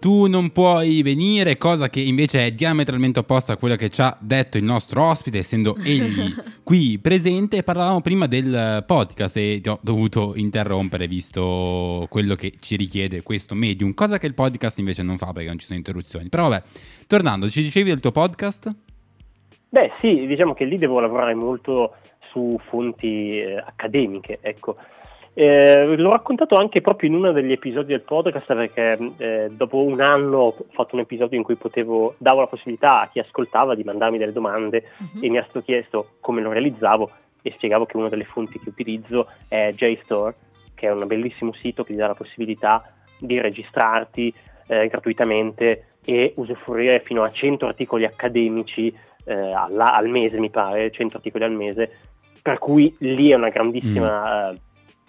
Tu 0.00 0.28
non 0.28 0.50
puoi 0.50 1.02
venire, 1.02 1.58
cosa 1.58 1.90
che 1.90 2.00
invece 2.00 2.46
è 2.46 2.52
diametralmente 2.52 3.18
opposta 3.18 3.52
a 3.52 3.56
quella 3.58 3.76
che 3.76 3.90
ci 3.90 4.00
ha 4.00 4.16
detto 4.18 4.56
il 4.56 4.64
nostro 4.64 5.02
ospite, 5.02 5.36
essendo 5.36 5.76
egli 5.84 6.32
qui 6.62 6.98
presente. 6.98 7.62
Parlavamo 7.62 8.00
prima 8.00 8.26
del 8.26 8.82
podcast 8.86 9.36
e 9.36 9.60
ti 9.60 9.68
ho 9.68 9.78
dovuto 9.82 10.32
interrompere 10.36 11.06
visto 11.06 12.06
quello 12.08 12.34
che 12.34 12.54
ci 12.60 12.76
richiede 12.76 13.22
questo 13.22 13.54
medium, 13.54 13.92
cosa 13.92 14.16
che 14.16 14.26
il 14.26 14.32
podcast 14.32 14.78
invece 14.78 15.02
non 15.02 15.18
fa 15.18 15.34
perché 15.34 15.48
non 15.48 15.58
ci 15.58 15.66
sono 15.66 15.76
interruzioni. 15.76 16.30
Però 16.30 16.48
vabbè, 16.48 16.62
tornando, 17.06 17.50
ci 17.50 17.60
dicevi 17.60 17.90
del 17.90 18.00
tuo 18.00 18.10
podcast? 18.10 18.74
Beh 19.68 19.90
sì, 20.00 20.26
diciamo 20.26 20.54
che 20.54 20.64
lì 20.64 20.78
devo 20.78 20.98
lavorare 21.00 21.34
molto 21.34 21.96
su 22.30 22.58
fonti 22.70 23.38
eh, 23.38 23.56
accademiche, 23.58 24.38
ecco. 24.40 24.76
Eh, 25.42 25.96
l'ho 25.96 26.10
raccontato 26.10 26.56
anche 26.56 26.82
proprio 26.82 27.08
in 27.08 27.14
uno 27.16 27.32
degli 27.32 27.50
episodi 27.52 27.92
del 27.92 28.02
podcast 28.02 28.52
perché 28.54 28.98
eh, 29.16 29.48
dopo 29.50 29.82
un 29.82 30.02
anno 30.02 30.36
ho 30.38 30.56
fatto 30.72 30.96
un 30.96 31.00
episodio 31.00 31.38
in 31.38 31.44
cui 31.44 31.54
potevo, 31.56 32.14
davo 32.18 32.40
la 32.40 32.46
possibilità 32.46 33.00
a 33.00 33.08
chi 33.08 33.20
ascoltava 33.20 33.74
di 33.74 33.82
mandarmi 33.82 34.18
delle 34.18 34.32
domande 34.34 34.88
Mhm. 34.98 35.24
e 35.24 35.28
mi 35.30 35.38
è 35.38 35.42
stato 35.44 35.62
chiesto 35.62 36.08
come 36.20 36.42
lo 36.42 36.52
realizzavo 36.52 37.10
e 37.40 37.52
spiegavo 37.52 37.86
che 37.86 37.96
una 37.96 38.10
delle 38.10 38.24
fonti 38.24 38.58
che 38.58 38.68
utilizzo 38.68 39.28
è 39.48 39.72
JSTOR, 39.74 40.34
che 40.74 40.88
è 40.88 40.92
un 40.92 41.06
bellissimo 41.06 41.54
sito 41.54 41.84
che 41.84 41.92
ti 41.94 41.98
dà 41.98 42.08
la 42.08 42.14
possibilità 42.14 42.92
di 43.18 43.40
registrarti 43.40 44.34
eh, 44.66 44.88
gratuitamente 44.88 45.84
e 46.04 46.34
usufruire 46.36 47.00
fino 47.00 47.22
a 47.22 47.30
100 47.30 47.64
articoli 47.66 48.04
accademici 48.04 48.94
eh, 49.24 49.32
alla- 49.34 49.94
al 49.94 50.08
mese, 50.08 50.38
mi 50.38 50.50
pare, 50.50 50.90
100 50.90 51.16
articoli 51.16 51.44
al 51.44 51.52
mese, 51.52 51.90
per 52.42 52.58
cui 52.58 52.94
lì 52.98 53.30
è 53.30 53.34
una 53.36 53.48
grandissima, 53.48 54.50
eh, 54.50 54.58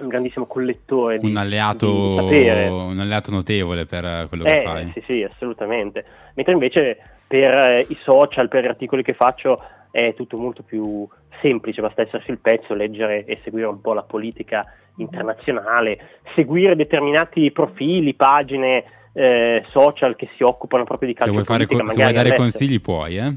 un 0.01 0.09
grandissimo 0.09 0.45
collettore 0.45 1.17
di, 1.17 1.25
Un 1.27 1.37
alleato, 1.37 1.87
di 1.87 2.15
sapere. 2.17 2.67
un 2.67 2.99
alleato 2.99 3.31
notevole 3.31 3.85
per 3.85 4.03
eh, 4.05 4.25
quello 4.27 4.43
che 4.43 4.59
Eh, 4.59 4.63
fai. 4.63 4.91
sì, 4.93 5.03
sì, 5.05 5.23
assolutamente. 5.23 6.03
Mentre 6.35 6.53
invece 6.53 6.97
per 7.27 7.53
eh, 7.53 7.85
i 7.89 7.97
social, 8.03 8.47
per 8.47 8.63
gli 8.63 8.67
articoli 8.67 9.03
che 9.03 9.13
faccio, 9.13 9.59
è 9.91 10.13
tutto 10.15 10.37
molto 10.37 10.63
più 10.63 11.07
semplice, 11.41 11.81
basta 11.81 12.01
essere 12.01 12.23
sul 12.25 12.37
pezzo, 12.39 12.73
leggere 12.73 13.25
e 13.25 13.39
seguire 13.43 13.67
un 13.67 13.81
po' 13.81 13.93
la 13.93 14.03
politica 14.03 14.65
internazionale, 14.97 15.97
seguire 16.35 16.75
determinati 16.75 17.51
profili, 17.51 18.13
pagine 18.13 18.83
eh, 19.13 19.63
social 19.71 20.15
che 20.15 20.29
si 20.37 20.43
occupano 20.43 20.83
proprio 20.83 21.07
di 21.09 21.13
Se 21.13 21.19
calcio 21.19 21.33
vuoi, 21.33 21.45
fare 21.45 21.65
politica, 21.65 21.89
co- 21.89 21.95
se 21.95 22.01
vuoi 22.01 22.13
dare 22.13 22.35
consigli 22.35 22.79
puoi, 22.79 23.17
eh? 23.17 23.33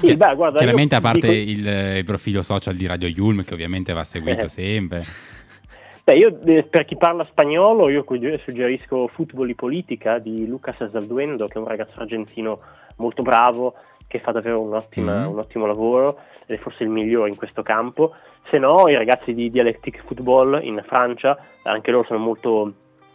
Sì, 0.00 0.06
Chi- 0.06 0.16
beh, 0.16 0.34
guarda, 0.34 0.58
Chiaramente 0.58 0.94
a 0.94 1.00
parte 1.00 1.28
dico- 1.28 1.50
il, 1.68 1.96
il 1.98 2.04
profilo 2.04 2.40
social 2.42 2.74
di 2.76 2.86
Radio 2.86 3.08
Yulm 3.08 3.44
che 3.44 3.52
ovviamente 3.52 3.92
va 3.92 4.04
seguito 4.04 4.46
Eh. 4.46 4.48
sempre. 4.48 5.02
Beh, 6.06 6.14
io 6.14 6.38
eh, 6.44 6.62
per 6.62 6.84
chi 6.84 6.96
parla 6.96 7.24
spagnolo, 7.24 7.88
io 7.88 8.04
suggerisco 8.44 9.08
Football 9.08 9.48
y 9.48 9.54
Politica 9.56 10.18
di 10.20 10.46
Lucas 10.46 10.88
Zalduendo, 10.88 11.48
che 11.48 11.54
è 11.54 11.58
un 11.58 11.66
ragazzo 11.66 11.98
argentino 11.98 12.60
molto 12.98 13.22
bravo, 13.22 13.74
che 14.06 14.20
fa 14.20 14.30
davvero 14.30 14.60
un, 14.60 14.74
ottima- 14.74 15.22
Mhm. 15.24 15.32
un 15.32 15.38
ottimo 15.40 15.66
lavoro, 15.66 16.18
ed 16.46 16.58
è 16.58 16.62
forse 16.62 16.84
il 16.84 16.90
migliore 16.90 17.28
in 17.28 17.34
questo 17.34 17.62
campo. 17.62 18.14
Se 18.52 18.58
no, 18.58 18.86
i 18.88 18.94
ragazzi 18.94 19.34
di 19.34 19.50
Dialectic 19.50 20.04
Football 20.06 20.60
in 20.62 20.80
Francia, 20.86 21.36
anche 21.64 21.90
loro 21.90 22.04
sono 22.06 22.20
molto, 22.20 22.72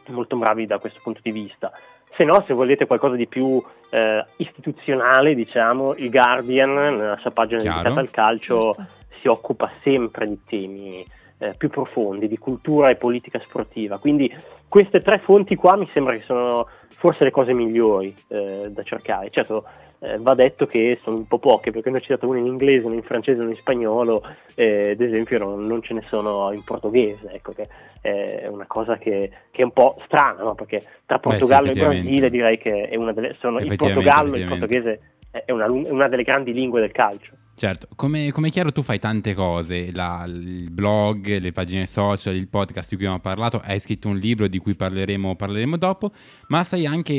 molto 0.08 0.36
bravi 0.36 0.66
da 0.66 0.78
questo 0.80 1.00
punto 1.02 1.22
di 1.24 1.32
vista. 1.32 1.72
Se 2.18 2.26
no, 2.26 2.44
se 2.46 2.52
volete 2.54 2.88
qualcosa 2.88 3.16
di 3.16 3.26
più 3.26 3.64
eh, 3.92 4.26
istituzionale, 4.36 5.34
diciamo, 5.34 5.96
il 5.96 6.10
Guardian, 6.10 6.74
nella 6.74 7.18
sua 7.22 7.32
pagina 7.32 7.62
Chiaro. 7.62 7.78
dedicata 7.84 8.00
al 8.02 8.10
calcio, 8.12 8.74
Certo. 8.74 8.92
si 9.22 9.28
occupa 9.30 9.72
sempre 9.82 10.28
di 10.28 10.40
temi 10.46 11.06
eh, 11.42 11.56
più 11.58 11.70
profondi, 11.70 12.28
di 12.28 12.38
cultura 12.38 12.92
e 12.92 12.96
politica 12.96 13.40
sportiva. 13.40 13.98
Quindi 13.98 14.32
queste 14.68 15.00
tre 15.00 15.20
fonti 15.20 15.56
qua 15.56 15.76
mi 15.76 15.90
sembra 15.92 16.16
che 16.16 16.22
sono 16.22 16.68
forse 16.98 17.24
le 17.24 17.32
cose 17.32 17.52
migliori 17.52 18.14
eh, 18.28 18.68
da 18.70 18.84
cercare. 18.84 19.32
Certo, 19.32 19.66
eh, 20.00 20.18
va 20.20 20.36
detto 20.36 20.68
che 20.68 21.00
sono 21.02 21.18
un 21.18 21.26
po' 21.26 21.40
poche, 21.40 21.72
perché 21.72 21.90
ne 21.90 21.98
ho 21.98 22.02
citato 22.02 22.28
una 22.28 22.38
in 22.38 22.46
inglese, 22.46 22.86
una 22.86 22.96
in 22.96 23.02
francese, 23.02 23.42
una 23.42 23.50
in 23.50 23.56
spagnolo, 23.56 24.24
eh, 24.54 24.92
ad 24.92 25.02
esempio 25.02 25.40
non, 25.40 25.66
non 25.66 25.82
ce 25.82 25.96
ne 25.96 26.04
sono 26.10 26.52
in 26.52 26.64
portoghese, 26.64 27.32
ecco 27.32 27.54
che 27.54 27.68
è 28.02 28.48
una 28.48 28.66
cosa 28.68 28.98
che, 28.98 29.32
che 29.50 29.62
è 29.62 29.66
un 29.66 29.72
po' 29.72 29.98
strana, 30.06 30.44
no? 30.44 30.54
perché 30.54 30.84
tra 31.08 31.18
Beh, 31.18 31.32
sì, 31.32 31.40
Portogallo 31.40 31.72
e. 31.72 31.74
Brasile 31.74 32.30
direi 32.30 32.58
che 32.60 32.88
è 32.88 32.96
una 32.96 33.14
delle, 33.14 33.34
sono, 33.34 33.60
il 33.60 33.76
Portogallo 33.76 34.36
e 34.36 34.40
il 34.42 34.48
portoghese 34.48 35.00
è 35.32 35.52
una, 35.52 35.66
una 35.72 36.08
delle 36.08 36.24
grandi 36.24 36.54
lingue 36.54 36.82
del 36.82 36.92
calcio. 36.92 37.34
Certo, 37.54 37.88
come, 37.96 38.32
come 38.32 38.48
è 38.48 38.52
chiaro 38.52 38.72
tu 38.72 38.82
fai 38.82 38.98
tante 38.98 39.36
cose, 39.36 39.92
la- 39.92 40.24
il 40.26 40.72
blog, 40.72 41.38
le 41.38 41.52
pagine 41.52 41.86
social, 41.86 42.36
il 42.36 42.48
podcast 42.48 42.90
di 42.90 42.96
cui 42.96 43.06
abbiamo 43.06 43.22
parlato, 43.22 43.62
hai 43.64 43.80
scritto 43.80 44.08
un 44.08 44.18
libro 44.18 44.48
di 44.48 44.58
cui 44.58 44.74
parleremo, 44.74 45.36
parleremo 45.36 45.78
dopo, 45.78 46.12
ma 46.48 46.64
sei 46.64 46.88
anche 46.88 47.14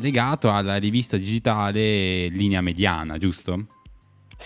legato 0.00 0.52
alla 0.52 0.76
rivista 0.76 1.16
digitale 1.16 2.28
Linea 2.28 2.60
Mediana, 2.60 3.18
giusto? 3.18 3.64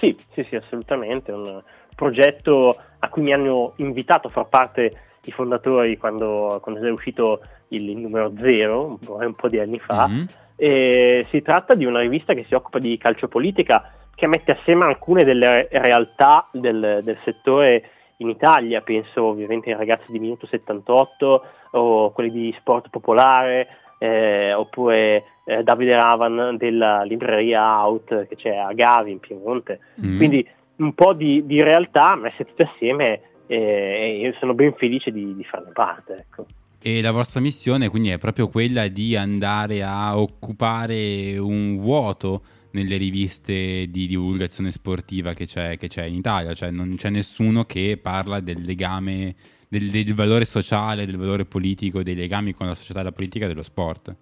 Sì, 0.01 0.17
sì, 0.35 0.47
sì, 0.49 0.57
assolutamente. 0.57 1.31
È 1.33 1.35
un 1.35 1.63
progetto 1.95 2.77
a 2.99 3.09
cui 3.09 3.23
mi 3.23 3.33
hanno 3.33 3.75
invitato 3.77 4.29
a 4.29 4.31
far 4.31 4.49
parte 4.49 4.91
i 5.25 5.31
fondatori 5.33 5.97
quando, 5.99 6.61
quando 6.63 6.81
è 6.81 6.91
uscito 6.91 7.41
il, 7.69 7.89
il 7.91 7.99
numero 7.99 8.33
zero, 8.39 8.87
un 8.87 8.99
po', 8.99 9.17
un 9.17 9.35
po' 9.35 9.49
di 9.49 9.59
anni 9.59 9.79
fa. 9.79 10.09
Mhm. 10.09 10.27
E 10.57 11.27
si 11.31 11.43
tratta 11.43 11.75
di 11.75 11.85
una 11.85 12.01
rivista 12.01 12.35
che 12.35 12.45
si 12.49 12.55
occupa 12.55 12.79
di 12.79 12.97
calciopolitica, 12.97 13.93
che 14.23 14.29
mette 14.29 14.53
assieme 14.53 14.85
alcune 14.85 15.25
delle 15.25 15.67
realtà 15.69 16.49
del, 16.53 17.01
del 17.03 17.19
settore 17.25 17.91
in 18.19 18.29
Italia. 18.29 18.81
Penso 18.81 19.25
ovviamente 19.25 19.73
ai 19.73 19.77
ragazzi 19.77 20.13
di 20.13 20.21
Minuto 20.21 20.47
78 20.47 21.43
o 21.73 22.13
quelli 22.13 22.31
di 22.31 22.55
Sport 22.57 22.89
Popolare. 22.89 23.67
eh, 23.99 24.53
oppure 24.53 25.25
eh, 25.45 25.63
Davide 25.65 25.95
Ravan 25.95 26.57
della 26.57 27.03
libreria 27.03 27.85
Out 27.85 28.27
che 28.29 28.35
c'è 28.37 28.57
a 28.57 28.73
Gavi 28.73 29.13
in 29.13 29.21
Piemonte, 29.21 29.79
Mm. 30.05 30.17
quindi 30.17 30.49
un 30.77 30.93
po' 30.95 31.13
di, 31.15 31.45
di 31.47 31.61
realtà 31.63 32.17
messe 32.17 32.45
tutte 32.45 32.65
assieme 32.65 33.21
eh, 33.47 33.57
e 33.57 34.19
io 34.19 34.35
sono 34.41 34.55
ben 34.55 34.73
felice 34.75 35.11
di, 35.13 35.35
di 35.37 35.45
farne 35.45 35.71
parte. 35.73 36.15
Ecco. 36.15 36.47
E 36.81 37.01
la 37.01 37.13
vostra 37.13 37.41
missione 37.41 37.89
quindi 37.89 38.11
è 38.11 38.19
proprio 38.19 38.49
quella 38.49 38.89
di 38.89 39.15
andare 39.17 39.83
a 39.85 40.19
occupare 40.19 41.39
un 41.39 41.79
vuoto 41.79 42.43
nelle 42.73 42.97
riviste 42.97 43.87
di 43.89 44.07
divulgazione 44.07 44.71
sportiva 44.71 45.33
che 45.33 45.47
c'è, 45.47 45.77
che 45.77 45.89
c'è 45.89 46.05
in 46.05 46.15
Italia, 46.15 46.55
cioè 46.55 46.71
non 46.71 46.95
c'è 46.97 47.11
nessuno 47.11 47.65
che 47.65 47.99
parla 48.01 48.41
del 48.41 48.63
legame, 48.63 49.35
del, 49.69 49.91
del 49.91 50.15
valore 50.15 50.45
sociale, 50.45 51.07
del 51.07 51.17
valore 51.17 51.45
politico, 51.45 52.03
dei 52.03 52.15
legami 52.15 52.53
con 52.53 52.67
la 52.67 52.75
società, 52.75 53.03
la 53.03 53.13
politica 53.13 53.45
e 53.45 53.49
dello 53.49 53.63
sport. 53.63 54.15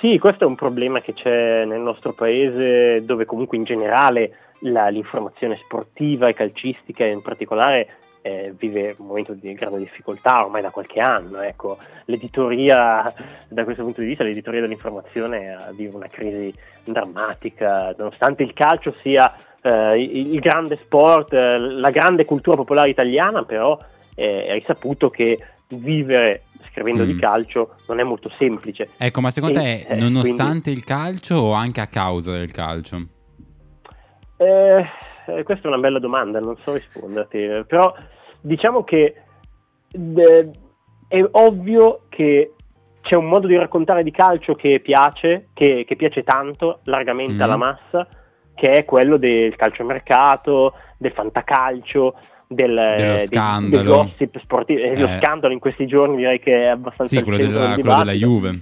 Sì, 0.00 0.18
questo 0.18 0.44
è 0.44 0.46
un 0.46 0.54
problema 0.54 1.00
che 1.00 1.12
c'è 1.12 1.64
nel 1.66 1.80
nostro 1.80 2.14
paese 2.14 3.04
dove 3.04 3.26
comunque 3.26 3.58
in 3.58 3.64
generale 3.64 4.34
la- 4.60 4.88
l'informazione 4.88 5.58
sportiva 5.62 6.28
e 6.28 6.34
calcistica 6.34 7.04
in 7.04 7.20
particolare 7.20 7.96
eh, 8.22 8.54
vive 8.56 8.94
un 8.98 9.06
momento 9.06 9.32
di 9.34 9.52
grande 9.54 9.78
difficoltà 9.78 10.44
ormai 10.44 10.62
da 10.62 10.70
qualche 10.70 11.00
anno. 11.00 11.40
Ecco. 11.40 11.78
L'editoria, 12.06 13.12
da 13.48 13.64
questo 13.64 13.82
punto 13.82 14.00
di 14.00 14.08
vista, 14.08 14.24
l'editoria 14.24 14.60
dell'informazione 14.60 15.52
eh, 15.52 15.72
vive 15.74 15.94
una 15.96 16.08
crisi 16.08 16.52
drammatica, 16.84 17.94
nonostante 17.96 18.42
il 18.42 18.52
calcio 18.52 18.94
sia 19.02 19.32
eh, 19.62 20.00
il, 20.02 20.38
grande 20.40 20.78
sport, 20.82 21.32
eh, 21.32 21.58
la 21.58 21.90
grande 21.90 22.24
cultura 22.24 22.56
popolare 22.56 22.90
italiana, 22.90 23.44
però 23.44 23.78
eh, 24.14 24.42
è 24.42 24.52
risaputo 24.54 25.10
che 25.10 25.38
vivere 25.68 26.44
scrivendo 26.70 27.04
di 27.04 27.14
Mm. 27.14 27.18
calcio 27.18 27.76
non 27.88 28.00
è 28.00 28.02
molto 28.02 28.30
semplice. 28.38 28.90
Ecco, 28.96 29.20
ma 29.20 29.30
secondo 29.30 29.60
E, 29.60 29.84
te 29.88 29.94
nonostante 29.96 30.70
il 30.70 30.84
calcio 30.84 31.36
o 31.36 31.52
anche 31.52 31.80
a 31.80 31.86
causa 31.86 32.32
del 32.32 32.50
calcio? 32.50 32.96
Eh, 34.36 34.84
eh, 35.38 35.42
questa 35.42 35.64
è 35.68 35.70
una 35.70 35.80
bella 35.80 35.98
domanda, 35.98 36.38
non 36.40 36.56
so 36.62 36.74
risponderti, 36.74 37.64
però 37.66 37.94
diciamo 38.40 38.84
che 38.84 39.14
eh, 39.92 40.50
è 41.08 41.24
ovvio 41.32 42.02
che 42.08 42.52
c'è 43.02 43.16
un 43.16 43.26
modo 43.26 43.46
di 43.46 43.56
raccontare 43.56 44.02
di 44.02 44.10
calcio 44.10 44.54
che 44.54 44.80
piace, 44.80 45.48
che, 45.54 45.84
che 45.86 45.96
piace 45.96 46.22
tanto, 46.22 46.80
largamente 46.84 47.32
Mm. 47.34 47.40
alla 47.42 47.56
massa, 47.56 48.06
che 48.54 48.70
è 48.70 48.84
quello 48.84 49.16
del 49.16 49.56
calciomercato, 49.56 50.74
del 50.98 51.12
fantacalcio, 51.12 52.14
del, 52.46 52.74
Dello 52.96 53.14
eh, 53.14 53.18
scandalo. 53.18 53.82
del 53.82 53.86
gossip 53.92 54.38
sportivo. 54.40 54.80
Eh, 54.80 54.98
Lo 54.98 55.06
Eh. 55.06 55.18
scandalo 55.18 55.52
in 55.52 55.60
questi 55.60 55.86
giorni 55.86 56.16
direi 56.16 56.38
che 56.40 56.62
è 56.64 56.66
abbastanza 56.66 57.16
Sì, 57.16 57.22
quello 57.22 57.38
della, 57.38 57.74
del 57.74 57.80
quello 57.80 57.96
della. 57.98 58.12
Juve. 58.12 58.60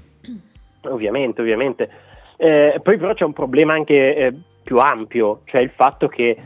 Ovviamente, 0.83 1.41
ovviamente. 1.41 1.91
Eh, 2.37 2.79
poi 2.83 2.97
però 2.99 3.15
c'è 3.15 3.25
un 3.25 3.33
problema 3.33 3.73
anche 3.75 4.15
eh, 4.15 4.35
più 4.63 4.79
ampio, 4.79 5.41
cioè 5.47 5.61
il 5.63 5.71
fatto 5.75 6.07
che 6.09 6.37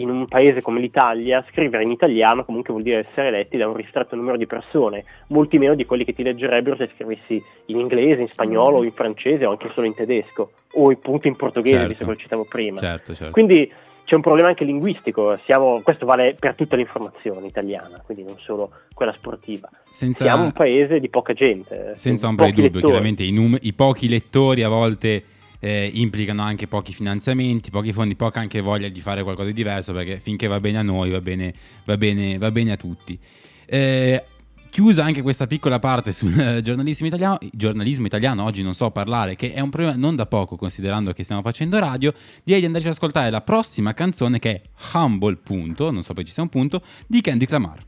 in 0.00 0.10
un 0.10 0.26
paese 0.26 0.62
come 0.62 0.80
l'Italia 0.80 1.44
scrivere 1.50 1.82
in 1.82 1.90
italiano 1.90 2.44
comunque 2.44 2.72
vuol 2.72 2.84
dire 2.84 2.98
essere 2.98 3.30
letti 3.30 3.56
da 3.56 3.66
un 3.68 3.74
ristretto 3.74 4.16
numero 4.16 4.36
di 4.36 4.46
persone, 4.46 5.04
molti 5.28 5.58
meno 5.58 5.74
di 5.74 5.84
quelli 5.86 6.04
che 6.04 6.14
ti 6.14 6.22
leggerebbero 6.22 6.76
se 6.76 6.90
scrivessi 6.94 7.42
in 7.66 7.78
inglese, 7.78 8.20
in 8.22 8.28
spagnolo, 8.28 8.82
in 8.84 8.92
francese 8.92 9.44
o 9.46 9.50
anche 9.50 9.70
solo 9.74 9.86
in 9.86 9.94
tedesco, 9.94 10.50
o 10.72 10.90
appunto 10.90 11.26
in 11.28 11.36
portoghese, 11.36 11.74
Certo. 11.76 11.88
visto 11.88 12.04
che 12.04 12.10
lo 12.10 12.16
citavo 12.16 12.44
prima. 12.44 12.78
Certo, 12.78 13.14
certo. 13.14 13.32
Quindi 13.32 13.70
c'è 14.04 14.14
un 14.14 14.22
problema 14.22 14.48
anche 14.48 14.64
linguistico, 14.64 15.38
siamo- 15.44 15.82
questo 15.82 16.06
vale 16.06 16.34
per 16.38 16.54
tutta 16.54 16.76
l'informazione 16.76 17.46
italiana, 17.46 18.00
quindi 18.04 18.24
non 18.24 18.38
solo 18.38 18.70
quella 18.94 19.12
sportiva. 19.12 19.68
senza, 19.90 20.24
Siamo 20.24 20.44
un 20.44 20.52
paese 20.52 20.98
di 21.00 21.08
poca 21.10 21.32
gente. 21.34 21.92
senza 21.96 22.22
con 22.26 22.30
ombra 22.30 22.44
di 22.46 22.52
dubbio, 22.52 22.64
lettori. 22.66 22.84
chiaramente 22.86 23.22
i, 23.24 23.32
num- 23.32 23.58
i 23.60 23.72
pochi 23.74 24.08
lettori 24.08 24.62
a 24.62 24.68
volte 24.68 25.22
eh, 25.60 25.90
implicano 25.94 26.42
anche 26.42 26.66
pochi 26.66 26.92
finanziamenti, 26.92 27.70
pochi 27.70 27.92
fondi, 27.92 28.14
poca 28.14 28.40
anche 28.40 28.60
voglia 28.60 28.88
di 28.88 29.00
fare 29.00 29.22
qualcosa 29.22 29.48
di 29.48 29.54
diverso 29.54 29.92
perché 29.92 30.20
finché 30.20 30.46
va 30.46 30.60
bene 30.60 30.78
a 30.78 30.82
noi 30.82 31.10
va 31.10 31.20
bene, 31.20 31.52
va 31.84 31.96
bene, 31.96 32.38
va 32.38 32.50
bene 32.50 32.72
a 32.72 32.76
tutti. 32.76 33.18
Eh, 33.66 34.24
chiusa 34.70 35.04
anche 35.04 35.22
questa 35.22 35.46
piccola 35.46 35.78
parte 35.78 36.12
sul 36.12 36.32
giornalismo 36.62 37.06
italiano, 37.06 37.38
giornalismo 37.52 38.06
italiano 38.06 38.44
oggi 38.44 38.62
non 38.62 38.74
so 38.74 38.90
parlare, 38.90 39.36
che 39.36 39.52
è 39.52 39.60
un 39.60 39.70
problema 39.70 39.96
non 39.96 40.16
da 40.16 40.26
poco 40.26 40.56
considerando 40.56 41.12
che 41.12 41.24
stiamo 41.24 41.42
facendo 41.42 41.78
radio, 41.78 42.12
direi 42.44 42.60
di 42.60 42.66
andarci 42.66 42.88
ad 42.88 42.94
ascoltare 42.94 43.30
la 43.30 43.40
prossima 43.40 43.94
canzone 43.94 44.38
che 44.38 44.50
è 44.50 44.62
Humble, 44.96 45.36
punto, 45.36 45.90
non 45.90 46.02
so 46.02 46.12
poi 46.14 46.24
ci 46.24 46.32
sia 46.32 46.42
un 46.42 46.48
punto, 46.48 46.82
di 47.06 47.20
Kendrick 47.20 47.52
Lamar. 47.52 47.84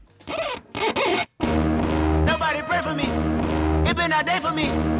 Nobody 2.24 2.62
pray 2.66 2.82
for 2.82 2.94
me. 2.94 3.08
It 3.88 3.94
been 3.94 4.12
a 4.12 4.22
day 4.22 4.40
for 4.40 4.52
me. 4.52 4.99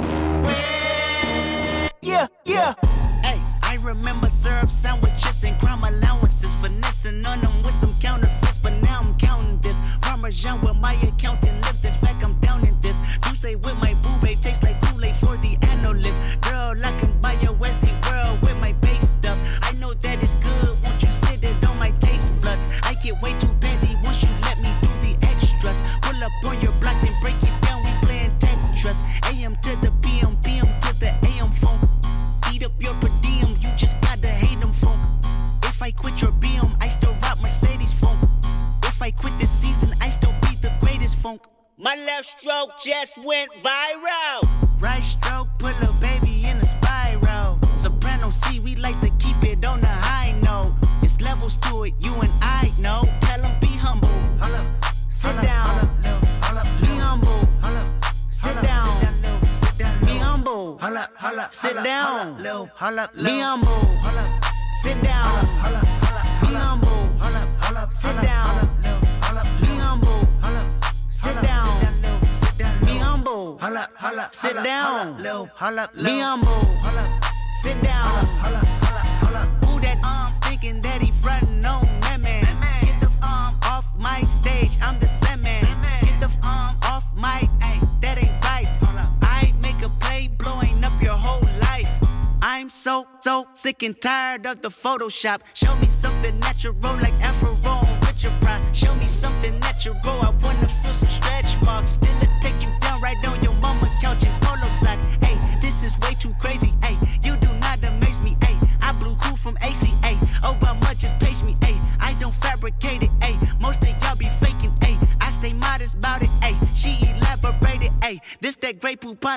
Yeah, 2.03 2.29
yeah. 2.47 2.75
Hey, 3.23 3.39
I 3.63 3.79
remember 3.83 4.31
syrup 4.31 4.71
sandwiches 4.71 5.45
and 5.45 5.61
crime 5.61 5.85
allowances, 5.85 6.55
finessing 6.55 7.27
on 7.27 7.43
them 7.43 7.53
with 7.63 7.75
some 7.75 7.93
counterfeits. 8.01 8.57
But 8.57 8.73
now 8.83 9.01
I'm 9.03 9.17
counting 9.19 9.59
this 9.61 9.79
Parmesan 10.01 10.63
with 10.63 10.77
my 10.77 10.95
accountant 10.95 11.61
lips. 11.67 11.85
In 11.85 11.93
fact, 11.95 12.25
I'm 12.25 12.39
down 12.41 12.67
in 12.67 12.81
this. 12.81 12.97
You 13.29 13.37
say 13.37 13.57
with 13.57 13.79
my 13.81 13.95
boo 14.03 14.27
tastes 14.41 14.63
like 14.65 14.81
Kool-Aid 14.81 15.17
for 15.17 15.37
the 15.37 15.59
analyst. 15.69 16.41
Girl, 16.43 16.75
I 16.83 16.99
can 17.01 17.21
buy 17.21 17.33
your 17.43 17.53
Westie 17.55 17.90
My 41.83 41.97
left 41.97 42.37
stroke 42.39 42.73
just 42.85 43.17
went 43.17 43.51
viral. 43.63 44.83
Right 44.83 45.03
stroke 45.03 45.49
put 45.59 45.75
a 45.81 45.91
baby 45.99 46.45
in 46.47 46.59
a 46.59 46.65
spiral. 46.65 47.59
Soprano 47.75 48.29
C, 48.29 48.61
we 48.61 48.77
like 48.77 49.01
to 49.01 49.09
keep 49.19 49.43
it 49.43 49.65
on 49.65 49.81
the 49.81 49.87
high 49.89 50.33
note. 50.43 50.75
It's 51.03 51.23
levels 51.23 51.57
to 51.63 51.85
it, 51.85 51.95
you 52.01 52.13
and 52.21 52.31
I 52.43 52.71
know. 52.81 53.09
Tell 53.23 53.41
them 53.41 53.59
be 53.63 53.69
humble. 53.69 54.11
Holla, 54.43 54.63
sit 55.09 55.31
holla, 55.31 55.43
down. 55.43 56.23
Holla, 56.43 56.63
be 56.83 56.87
humble. 56.89 57.49
Sit 58.29 58.61
down. 58.61 59.55
Sit 59.55 59.79
down. 59.79 60.01
Be 60.01 60.19
humble. 60.19 60.79
Sit 61.51 61.83
down. 61.83 62.37
Be 62.37 63.41
humble. 63.41 63.89
Sit 64.83 65.03
down. 65.03 65.47
Be 66.43 66.47
humble. 66.53 67.09
Sit 67.91 68.21
down. 68.21 68.69
Be 69.63 69.67
humble. 69.81 70.29
Sit 71.09 71.35
down 71.43 71.50
humble. 73.59 74.29
Sit 74.33 74.55
down. 74.63 75.17
Be 76.03 76.21
humble. 76.21 76.67
Sit 77.63 77.81
down. 77.83 78.27
Who 79.65 79.81
that 79.81 80.03
um 80.05 80.33
thinking 80.43 80.81
that 80.81 81.03
he 81.03 81.13
frontin' 81.13 81.65
on 81.65 81.85
that 82.01 82.21
man? 82.23 82.45
Get 82.83 83.01
the 83.01 83.07
um 83.27 83.55
off 83.65 83.87
my 83.99 84.23
stage. 84.23 84.71
I'm 84.83 84.99
the 84.99 85.09
same 85.09 85.43
man. 85.43 85.65
Get 86.03 86.21
the 86.21 86.27
um 86.47 86.75
off 86.85 87.05
my 87.15 87.49
ay, 87.63 87.81
that 88.01 88.19
ain't 88.19 88.45
right. 88.45 88.69
I 89.23 89.53
make 89.63 89.81
a 89.83 89.89
play 90.01 90.29
blowing 90.29 90.83
up 90.85 91.01
your 91.03 91.17
whole 91.17 91.47
life. 91.61 91.89
I'm 92.43 92.71
so 92.71 93.07
so 93.21 93.47
sick 93.53 93.83
and 93.83 94.01
tired 94.01 94.47
of 94.47 94.63
the 94.63 94.71
Photoshop. 94.71 95.41
Show 95.55 95.75
me 95.77 95.89
something 95.89 96.39
natural 96.41 96.75
like 97.01 97.15
Afro 97.23 97.57
on 97.69 98.01
Richard 98.01 98.33
Pryor. 98.41 98.63
Show 98.75 98.95
me 98.97 99.09
something 99.09 99.59
natural. 99.61 99.97
I 100.05 100.31
wanna 100.43 100.69
feel 100.83 100.95
some 100.95 101.09
stretch 101.09 101.61
marks. 101.63 101.93
Still 101.93 102.20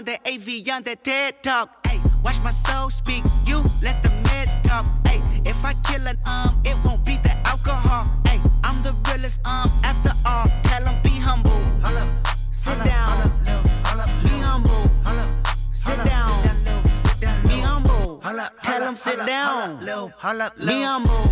that 0.02 0.24
great 0.24 0.40
poop 0.44 0.54
on 0.54 0.64
that 0.66 0.70
AV 0.70 0.76
on 0.76 0.84
that 0.84 1.04
TED 1.04 1.44
talk. 1.44 1.88
Hey, 1.88 2.00
watch 2.24 2.38
my 2.44 2.52
soul 2.52 2.90
speak. 2.90 3.24
You 3.46 3.64
let 3.82 4.02
the 4.04 4.10
meds 4.10 4.62
talk. 4.64 4.86
Hey, 5.08 5.22
if 5.46 5.64
I 5.64 5.74
kill 5.86 6.08
an 6.08 6.18
um, 6.26 6.60
it 6.66 6.78
won't 6.84 7.04
be 7.06 7.18
the 7.18 7.36
alcohol. 7.48 8.06
Hey, 8.26 8.40
I'm 8.64 8.82
the 8.84 8.94
realest 9.08 9.42
um 9.48 9.70
after 9.84 10.12
all. 10.26 10.48
Tell 10.64 10.88
'em 10.88 11.02
be 11.04 11.10
humble. 11.10 11.62
Sit 12.52 12.84
down. 12.84 13.32
Be 14.24 14.30
humble. 14.30 14.90
Sit 15.72 16.04
down. 16.04 16.44
Be 17.44 17.60
humble. 17.60 18.22
Tell 18.64 18.84
'em 18.84 18.96
sit 18.96 19.26
down. 19.26 19.80
Be 19.80 20.82
humble. 20.84 21.32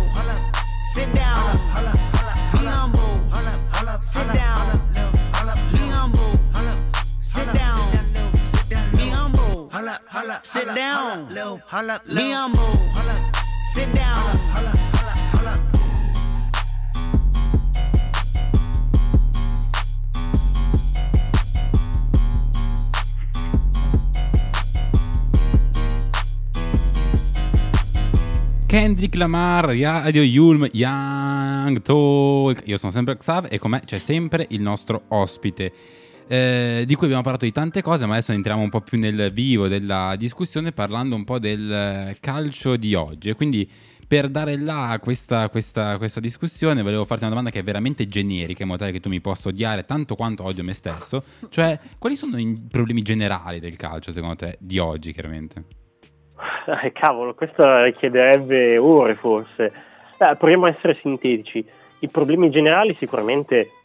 Sit 0.94 1.14
down. 1.14 1.58
Be 2.52 2.66
humble. 2.66 3.20
Sit 4.02 4.32
down. 4.34 4.80
Be 5.72 5.78
humble. 5.78 6.38
Sit 7.20 7.52
down. 7.54 7.91
Be 9.92 10.08
humble. 10.08 10.40
Sit 10.42 10.74
down. 10.74 11.26
Be 12.14 12.32
humble. 12.32 12.78
Sit 13.74 13.92
down. 13.92 14.38
Kendrick 28.66 29.14
Lamar, 29.16 29.66
Radio 29.66 30.22
Yulm, 30.22 30.66
Young 30.72 31.82
Talk. 31.82 32.62
Io 32.64 32.78
sono 32.78 32.90
sempre 32.90 33.18
Xav 33.18 33.48
e 33.50 33.58
con 33.58 33.70
me 33.70 33.82
c'è 33.84 33.98
sempre 33.98 34.46
il 34.48 34.62
nostro 34.62 35.02
ospite. 35.08 35.72
Eh, 36.32 36.84
di 36.86 36.94
cui 36.94 37.04
abbiamo 37.04 37.22
parlato 37.22 37.44
di 37.44 37.52
tante 37.52 37.82
cose, 37.82 38.06
ma 38.06 38.14
adesso 38.14 38.32
entriamo 38.32 38.62
un 38.62 38.70
po' 38.70 38.80
più 38.80 38.98
nel 38.98 39.30
vivo 39.34 39.68
della 39.68 40.14
discussione 40.16 40.72
parlando 40.72 41.14
un 41.14 41.24
po' 41.24 41.38
del 41.38 41.70
eh, 41.70 42.16
calcio 42.20 42.76
di 42.76 42.94
oggi. 42.94 43.28
E 43.28 43.34
quindi 43.34 43.70
per 44.08 44.30
dare 44.30 44.56
là 44.56 44.98
questa, 44.98 45.50
questa, 45.50 45.98
questa 45.98 46.20
discussione 46.20 46.80
volevo 46.80 47.04
farti 47.04 47.24
una 47.24 47.34
domanda 47.34 47.50
che 47.50 47.58
è 47.58 47.62
veramente 47.62 48.08
generica, 48.08 48.62
in 48.62 48.68
modo 48.68 48.80
tale 48.80 48.92
che 48.92 49.00
tu 49.00 49.10
mi 49.10 49.20
possa 49.20 49.50
odiare 49.50 49.84
tanto 49.84 50.14
quanto 50.14 50.44
odio 50.44 50.64
me 50.64 50.72
stesso. 50.72 51.22
Cioè, 51.50 51.78
quali 51.98 52.16
sono 52.16 52.38
i 52.38 52.66
problemi 52.66 53.02
generali 53.02 53.60
del 53.60 53.76
calcio, 53.76 54.10
secondo 54.10 54.36
te, 54.36 54.56
di 54.58 54.78
oggi, 54.78 55.12
chiaramente? 55.12 55.64
Eh, 56.82 56.92
cavolo, 56.92 57.34
questo 57.34 57.82
richiederebbe 57.82 58.78
ore 58.78 59.14
forse. 59.14 59.70
Eh, 60.16 60.36
proviamo 60.36 60.64
a 60.64 60.70
essere 60.70 60.98
sintetici. 61.02 61.62
I 61.98 62.08
problemi 62.08 62.48
generali 62.48 62.96
sicuramente 62.98 63.81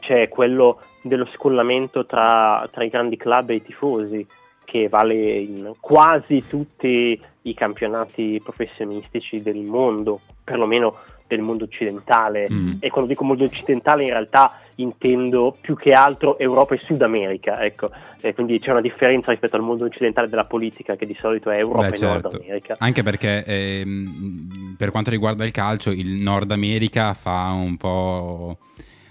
c'è 0.00 0.28
quello 0.28 0.80
dello 1.02 1.26
scollamento 1.34 2.06
tra, 2.06 2.68
tra 2.72 2.84
i 2.84 2.88
grandi 2.88 3.16
club 3.16 3.50
e 3.50 3.54
i 3.56 3.62
tifosi, 3.62 4.26
che 4.64 4.88
vale 4.88 5.14
in 5.14 5.72
quasi 5.78 6.44
tutti 6.46 7.20
i 7.42 7.54
campionati 7.54 8.40
professionistici 8.42 9.40
del 9.40 9.58
mondo, 9.58 10.20
perlomeno 10.42 10.96
del 11.26 11.40
mondo 11.40 11.64
occidentale. 11.64 12.48
Mm. 12.50 12.72
E 12.80 12.90
quando 12.90 13.10
dico 13.10 13.24
mondo 13.24 13.44
occidentale 13.44 14.02
in 14.02 14.10
realtà 14.10 14.60
intendo 14.76 15.56
più 15.60 15.76
che 15.76 15.92
altro 15.92 16.38
Europa 16.38 16.74
e 16.74 16.80
Sud 16.84 17.02
America, 17.02 17.64
ecco. 17.64 17.90
E 18.20 18.34
quindi 18.34 18.58
c'è 18.58 18.70
una 18.70 18.80
differenza 18.80 19.30
rispetto 19.30 19.56
al 19.56 19.62
mondo 19.62 19.84
occidentale 19.84 20.28
della 20.28 20.44
politica 20.44 20.96
che 20.96 21.06
di 21.06 21.16
solito 21.20 21.50
è 21.50 21.58
Europa 21.58 21.88
Beh, 21.88 21.96
e 21.96 22.00
Nord 22.00 22.20
certo. 22.22 22.36
America. 22.42 22.74
Anche 22.78 23.02
perché 23.02 23.44
ehm, 23.44 24.74
per 24.76 24.90
quanto 24.90 25.10
riguarda 25.10 25.44
il 25.44 25.52
calcio, 25.52 25.90
il 25.90 26.20
Nord 26.22 26.50
America 26.50 27.14
fa 27.14 27.50
un 27.52 27.76
po'. 27.76 28.58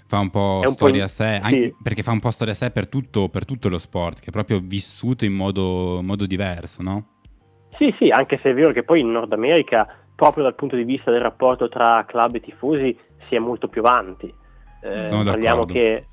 Fa 0.08 0.18
un 0.20 0.30
po' 0.30 0.60
un 0.64 0.68
storia 0.68 1.04
a 1.04 1.08
sé, 1.08 1.34
sì. 1.34 1.40
anche 1.42 1.74
perché 1.82 2.02
fa 2.02 2.12
un 2.12 2.20
po' 2.20 2.30
storia 2.30 2.52
a 2.52 2.56
sé 2.56 2.70
per 2.70 2.88
tutto, 2.88 3.28
per 3.28 3.44
tutto 3.44 3.68
lo 3.68 3.78
sport, 3.78 4.20
che 4.20 4.26
è 4.28 4.30
proprio 4.30 4.60
vissuto 4.62 5.24
in 5.24 5.32
modo, 5.32 6.00
modo 6.02 6.26
diverso, 6.26 6.82
no? 6.82 7.06
Sì, 7.76 7.94
sì, 7.98 8.08
anche 8.10 8.38
se 8.42 8.50
è 8.50 8.54
vero 8.54 8.72
che 8.72 8.84
poi 8.84 9.00
in 9.00 9.10
Nord 9.10 9.32
America, 9.32 9.86
proprio 10.14 10.44
dal 10.44 10.54
punto 10.54 10.76
di 10.76 10.84
vista 10.84 11.10
del 11.10 11.20
rapporto 11.20 11.68
tra 11.68 12.04
club 12.06 12.36
e 12.36 12.40
tifosi, 12.40 12.96
si 13.28 13.34
è 13.34 13.38
molto 13.38 13.68
più 13.68 13.82
avanti. 13.82 14.32
Eh, 14.80 15.08
parliamo 15.24 15.64
che 15.64 16.06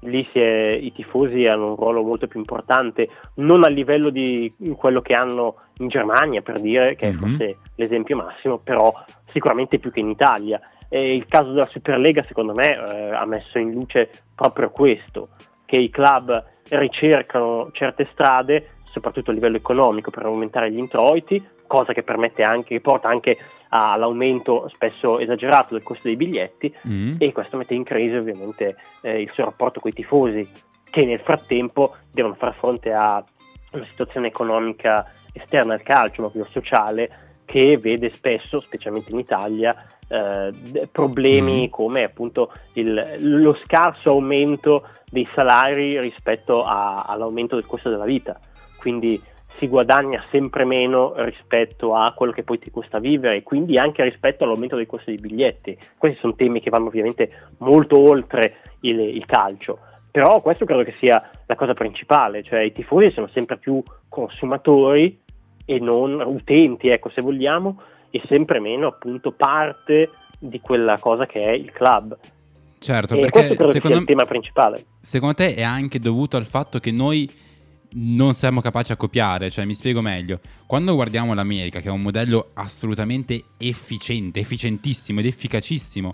lì 0.00 0.24
si 0.32 0.38
è- 0.38 0.72
i 0.80 0.92
tifosi 0.92 1.46
hanno 1.46 1.70
un 1.70 1.76
ruolo 1.76 2.02
molto 2.02 2.26
più 2.28 2.38
importante, 2.38 3.08
non 3.34 3.64
a 3.64 3.68
livello 3.68 4.10
di 4.10 4.52
quello 4.76 5.00
che 5.00 5.14
hanno 5.14 5.56
in 5.78 5.88
Germania, 5.88 6.42
per 6.42 6.60
dire, 6.60 6.94
che 6.96 7.08
è 7.08 7.12
Mhm. 7.12 7.18
forse 7.18 7.58
l'esempio 7.76 8.16
massimo, 8.16 8.58
però 8.58 8.92
sicuramente 9.32 9.78
più 9.78 9.90
che 9.90 10.00
in 10.00 10.10
Italia. 10.10 10.60
E 10.94 11.14
il 11.14 11.26
caso 11.26 11.52
della 11.52 11.68
Superlega, 11.68 12.22
secondo 12.24 12.52
me, 12.52 12.74
eh, 12.74 13.14
ha 13.14 13.24
messo 13.24 13.58
in 13.58 13.72
luce 13.72 14.10
proprio 14.34 14.68
questo, 14.68 15.30
che 15.64 15.78
i 15.78 15.88
club 15.88 16.44
ricercano 16.68 17.70
certe 17.72 18.06
strade, 18.12 18.74
soprattutto 18.84 19.30
a 19.30 19.32
livello 19.32 19.56
economico, 19.56 20.10
per 20.10 20.26
aumentare 20.26 20.70
gli 20.70 20.76
introiti, 20.76 21.42
cosa 21.66 21.94
che 21.94 22.02
permette 22.02 22.42
anche, 22.42 22.74
che 22.74 22.80
porta 22.82 23.08
anche 23.08 23.38
all'aumento 23.70 24.68
spesso 24.68 25.18
esagerato 25.18 25.72
del 25.72 25.82
costo 25.82 26.02
dei 26.08 26.16
biglietti 26.16 26.70
Mm. 26.86 27.14
e 27.18 27.32
questo 27.32 27.56
mette 27.56 27.72
in 27.72 27.84
crisi 27.84 28.14
ovviamente 28.14 28.76
eh, 29.00 29.22
il 29.22 29.30
suo 29.32 29.46
rapporto 29.46 29.80
con 29.80 29.90
i 29.90 29.94
tifosi 29.94 30.46
che 30.90 31.06
nel 31.06 31.20
frattempo 31.20 31.96
devono 32.12 32.34
far 32.34 32.54
fronte 32.54 32.92
a 32.92 33.24
una 33.72 33.86
situazione 33.86 34.26
economica 34.26 35.10
esterna 35.32 35.72
al 35.72 35.82
calcio, 35.82 36.20
ma 36.20 36.28
più 36.28 36.44
sociale, 36.50 37.31
che 37.52 37.76
vede 37.76 38.10
spesso, 38.14 38.60
specialmente 38.62 39.12
in 39.12 39.18
Italia, 39.18 39.76
eh, 40.08 40.88
problemi 40.90 41.64
Mhm. 41.64 41.68
come 41.68 42.02
appunto 42.02 42.50
il- 42.74 43.16
lo 43.18 43.54
scarso 43.64 44.08
aumento 44.08 44.88
dei 45.10 45.28
salari 45.34 46.00
rispetto 46.00 46.64
a- 46.64 47.04
all'aumento 47.06 47.54
del 47.56 47.66
costo 47.66 47.90
della 47.90 48.06
vita. 48.06 48.40
Quindi 48.78 49.22
si 49.58 49.68
guadagna 49.68 50.24
sempre 50.30 50.64
meno 50.64 51.12
rispetto 51.16 51.94
a 51.94 52.14
quello 52.16 52.32
che 52.32 52.42
poi 52.42 52.58
ti 52.58 52.70
costa 52.70 52.98
vivere 52.98 53.36
e 53.36 53.42
quindi 53.42 53.76
anche 53.76 54.02
rispetto 54.02 54.44
all'aumento 54.44 54.76
del 54.76 54.86
costo 54.86 55.10
dei 55.10 55.20
biglietti. 55.20 55.76
Questi 55.98 56.18
sono 56.20 56.34
temi 56.34 56.60
che 56.62 56.70
vanno 56.70 56.86
ovviamente 56.86 57.30
molto 57.58 57.98
oltre 57.98 58.60
il, 58.80 58.98
il 58.98 59.26
calcio, 59.26 59.78
però 60.10 60.40
questo 60.40 60.64
credo 60.64 60.84
che 60.84 60.94
sia 60.98 61.28
la 61.44 61.54
cosa 61.54 61.74
principale, 61.74 62.42
cioè 62.42 62.60
i 62.60 62.72
tifosi 62.72 63.10
sono 63.10 63.28
sempre 63.28 63.58
più 63.58 63.82
consumatori 64.08 65.20
e 65.74 65.78
non 65.78 66.20
utenti, 66.24 66.88
ecco 66.88 67.10
se 67.10 67.22
vogliamo, 67.22 67.80
e 68.10 68.22
sempre 68.28 68.60
meno 68.60 68.88
appunto 68.88 69.32
parte 69.32 70.10
di 70.38 70.60
quella 70.60 70.98
cosa 70.98 71.26
che 71.26 71.40
è 71.40 71.52
il 71.52 71.72
club. 71.72 72.16
Certo, 72.78 73.14
e 73.14 73.20
perché 73.20 73.56
secondo, 73.70 73.98
il 73.98 74.04
tema 74.04 74.24
principale. 74.24 74.84
secondo 75.00 75.34
te 75.34 75.54
è 75.54 75.62
anche 75.62 76.00
dovuto 76.00 76.36
al 76.36 76.46
fatto 76.46 76.80
che 76.80 76.90
noi 76.90 77.30
non 77.94 78.34
siamo 78.34 78.60
capaci 78.60 78.92
a 78.92 78.96
copiare, 78.96 79.50
cioè 79.50 79.64
mi 79.64 79.74
spiego 79.74 80.00
meglio. 80.00 80.40
Quando 80.66 80.94
guardiamo 80.94 81.32
l'America, 81.34 81.80
che 81.80 81.88
è 81.88 81.92
un 81.92 82.02
modello 82.02 82.50
assolutamente 82.54 83.40
efficiente, 83.58 84.40
efficientissimo 84.40 85.20
ed 85.20 85.26
efficacissimo 85.26 86.12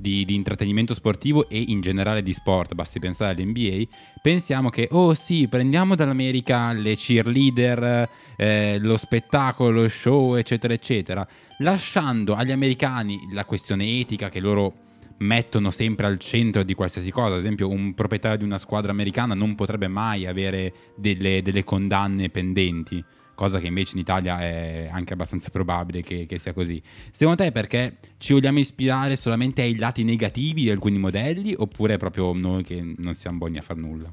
di, 0.00 0.24
di 0.24 0.34
intrattenimento 0.34 0.94
sportivo 0.94 1.48
e 1.48 1.58
in 1.68 1.80
generale 1.80 2.22
di 2.22 2.32
sport, 2.32 2.74
basti 2.74 2.98
pensare 2.98 3.34
all'NBA, 3.34 3.82
pensiamo 4.22 4.70
che, 4.70 4.88
oh 4.92 5.14
sì, 5.14 5.46
prendiamo 5.48 5.94
dall'America 5.94 6.72
le 6.72 6.96
cheerleader, 6.96 8.08
eh, 8.36 8.78
lo 8.80 8.96
spettacolo, 8.96 9.82
lo 9.82 9.88
show, 9.88 10.34
eccetera, 10.34 10.72
eccetera, 10.72 11.26
lasciando 11.58 12.34
agli 12.34 12.52
americani 12.52 13.28
la 13.32 13.44
questione 13.44 13.84
etica 14.00 14.28
che 14.28 14.40
loro 14.40 14.88
mettono 15.18 15.70
sempre 15.70 16.06
al 16.06 16.18
centro 16.18 16.62
di 16.62 16.74
qualsiasi 16.74 17.10
cosa. 17.10 17.34
Ad 17.34 17.40
esempio, 17.40 17.68
un 17.68 17.94
proprietario 17.94 18.38
di 18.38 18.44
una 18.44 18.58
squadra 18.58 18.90
americana 18.90 19.34
non 19.34 19.54
potrebbe 19.54 19.88
mai 19.88 20.26
avere 20.26 20.72
delle, 20.96 21.42
delle 21.42 21.64
condanne 21.64 22.30
pendenti, 22.30 23.04
cosa 23.40 23.58
che 23.58 23.68
invece 23.68 23.94
in 23.94 24.00
Italia 24.02 24.38
è 24.38 24.90
anche 24.92 25.14
abbastanza 25.14 25.48
probabile 25.48 26.02
che, 26.02 26.26
che 26.26 26.38
sia 26.38 26.52
così. 26.52 26.78
Secondo 27.10 27.42
te 27.42 27.48
è 27.48 27.52
perché 27.52 27.96
ci 28.18 28.34
vogliamo 28.34 28.58
ispirare 28.58 29.16
solamente 29.16 29.62
ai 29.62 29.78
lati 29.78 30.04
negativi 30.04 30.64
di 30.64 30.70
alcuni 30.70 30.98
modelli 30.98 31.54
oppure 31.56 31.94
è 31.94 31.96
proprio 31.96 32.34
noi 32.34 32.62
che 32.64 32.94
non 32.98 33.14
siamo 33.14 33.38
buoni 33.38 33.56
a 33.56 33.62
far 33.62 33.76
nulla? 33.76 34.12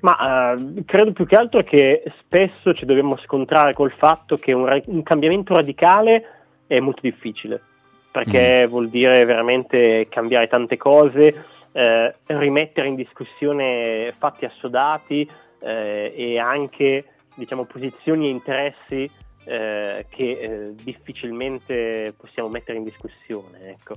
Ma 0.00 0.54
eh, 0.54 0.84
credo 0.86 1.12
più 1.12 1.26
che 1.26 1.36
altro 1.36 1.62
che 1.62 2.04
spesso 2.20 2.72
ci 2.72 2.86
dobbiamo 2.86 3.18
scontrare 3.18 3.74
col 3.74 3.92
fatto 3.98 4.36
che 4.36 4.54
un, 4.54 4.80
un 4.86 5.02
cambiamento 5.02 5.52
radicale 5.52 6.24
è 6.66 6.80
molto 6.80 7.02
difficile, 7.02 7.60
perché 8.10 8.66
vuol 8.66 8.88
dire 8.88 9.26
veramente 9.26 10.06
cambiare 10.08 10.46
tante 10.46 10.78
cose, 10.78 11.44
eh, 11.72 12.14
rimettere 12.24 12.88
in 12.88 12.94
discussione 12.94 14.14
fatti 14.16 14.46
assodati 14.46 15.28
eh, 15.60 16.14
e 16.16 16.38
anche 16.38 17.04
diciamo, 17.34 17.64
posizioni 17.64 18.26
e 18.26 18.30
interessi 18.30 19.10
eh, 19.44 20.06
che 20.08 20.30
eh, 20.30 20.74
difficilmente 20.74 22.14
possiamo 22.16 22.48
mettere 22.48 22.78
in 22.78 22.84
discussione. 22.84 23.70
Ecco. 23.70 23.96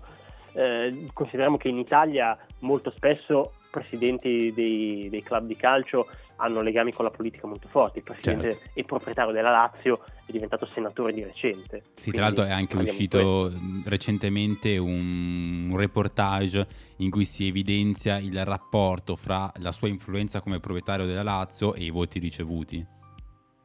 Eh, 0.54 1.08
consideriamo 1.14 1.58
che 1.58 1.68
in 1.68 1.78
Italia 1.78 2.38
molto 2.60 2.92
spesso 2.92 3.54
presidenti 3.70 4.52
dei, 4.54 5.08
dei 5.10 5.22
club 5.22 5.46
di 5.46 5.56
calcio 5.56 6.08
hanno 6.38 6.62
legami 6.62 6.92
con 6.92 7.06
la 7.06 7.12
politica 7.12 7.48
molto 7.48 7.68
forti. 7.68 8.00
Il 8.00 8.04
presidente 8.04 8.52
Certo. 8.52 8.70
e 8.74 8.84
proprietario 8.84 9.32
della 9.32 9.50
Lazio 9.50 10.04
è 10.26 10.32
diventato 10.32 10.66
senatore 10.68 11.14
di 11.14 11.24
recente. 11.24 11.84
Sì, 11.94 12.12
tra 12.12 12.22
l'altro 12.22 12.44
è 12.44 12.52
anche 12.52 12.78
uscito 12.78 13.52
mh, 13.52 13.84
recentemente 13.86 14.78
un, 14.78 15.70
un 15.70 15.78
reportage 15.78 16.68
in 16.98 17.10
cui 17.10 17.26
si 17.26 17.48
evidenzia 17.48 18.18
il 18.18 18.44
rapporto 18.46 19.16
fra 19.16 19.52
la 19.58 19.72
sua 19.72 19.88
influenza 19.88 20.42
come 20.42 20.60
proprietario 20.60 21.06
della 21.06 21.24
Lazio 21.24 21.74
e 21.74 21.84
i 21.84 21.90
voti 21.90 22.20
ricevuti. 22.20 22.86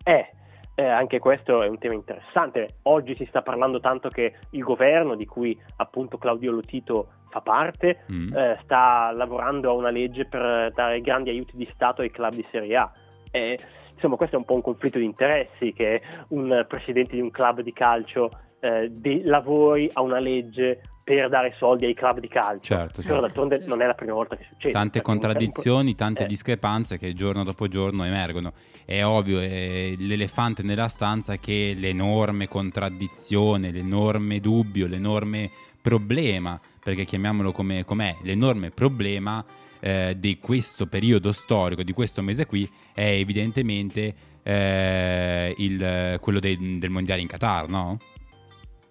Eh, 0.05 0.27
eh, 0.75 0.85
anche 0.87 1.19
questo 1.19 1.63
è 1.63 1.69
un 1.69 1.79
tema 1.79 1.95
interessante. 1.95 2.77
Oggi 2.83 3.15
si 3.17 3.27
sta 3.27 3.43
parlando 3.43 3.81
tanto 3.81 4.09
che 4.09 4.35
il 4.51 4.63
governo, 4.63 5.15
di 5.15 5.27
cui 5.27 5.59
appunto 5.77 6.19
Claudio 6.19 6.53
Lotito 6.53 7.09
fa 7.29 7.41
parte, 7.41 8.05
Mm. 8.11 8.35
eh, 8.35 8.59
sta 8.63 9.11
lavorando 9.13 9.71
a 9.71 9.75
una 9.75 9.91
legge 9.91 10.25
per 10.25 10.73
dare 10.73 11.01
grandi 11.01 11.31
aiuti 11.31 11.57
di 11.57 11.65
Stato 11.67 12.03
ai 12.03 12.11
club 12.11 12.33
di 12.33 12.47
Serie 12.51 12.77
A. 12.77 12.93
Eh, 13.31 13.59
insomma, 13.95 14.17
questo 14.17 14.37
è 14.37 14.39
un 14.39 14.45
po' 14.45 14.55
un 14.55 14.63
conflitto 14.63 14.99
di 14.99 15.05
interessi 15.05 15.73
che 15.73 16.03
un 16.29 16.65
presidente 16.69 17.15
di 17.15 17.21
un 17.21 17.31
club 17.31 17.61
di 17.61 17.73
calcio 17.73 18.31
eh, 18.61 18.89
de- 18.91 19.23
lavori 19.25 19.91
a 19.93 20.03
una 20.03 20.19
legge 20.21 20.81
per 21.05 21.29
dare 21.29 21.55
soldi 21.59 21.85
ai 21.87 21.95
club 21.95 22.21
di 22.21 22.29
calcio. 22.29 22.75
Certo, 22.75 23.01
Però 23.03 23.15
certo. 23.15 23.21
d'altronde 23.21 23.55
Certo. 23.57 23.71
non 23.71 23.83
è 23.83 23.87
la 23.87 23.95
prima 23.95 24.13
volta 24.13 24.37
che 24.37 24.47
succede. 24.49 24.73
Tante 24.73 24.99
un- 24.99 25.05
contraddizioni, 25.05 25.95
tante 25.95 26.25
eh. 26.25 26.27
discrepanze 26.27 26.97
che 26.99 27.13
giorno 27.15 27.43
dopo 27.45 27.67
giorno 27.69 28.05
emergono. 28.05 28.53
È 28.85 29.03
ovvio, 29.05 29.41
è 29.41 29.95
l'elefante 29.99 30.63
nella 30.63 30.89
stanza 30.89 31.37
che 31.39 31.75
l'enorme 31.77 32.47
contraddizione, 32.49 33.71
l'enorme 33.73 34.39
dubbio, 34.41 34.87
l'enorme 34.87 35.51
problema, 35.81 36.61
perché 36.83 37.05
chiamiamolo 37.05 37.51
come 37.53 37.85
com'è, 37.85 38.17
l'enorme 38.23 38.71
problema 38.71 39.45
eh, 39.81 40.15
di 40.17 40.39
questo 40.39 40.87
periodo 40.87 41.33
storico, 41.33 41.83
di 41.83 41.93
questo 41.93 42.23
mese 42.23 42.47
qui, 42.47 42.71
è 42.95 43.03
evidentemente 43.03 44.15
eh, 44.45 45.55
il- 45.59 46.19
quello 46.21 46.39
dei- 46.41 46.79
del 46.79 46.91
mondiale 46.91 47.21
in 47.21 47.27
Qatar, 47.29 47.69
no? 47.69 47.99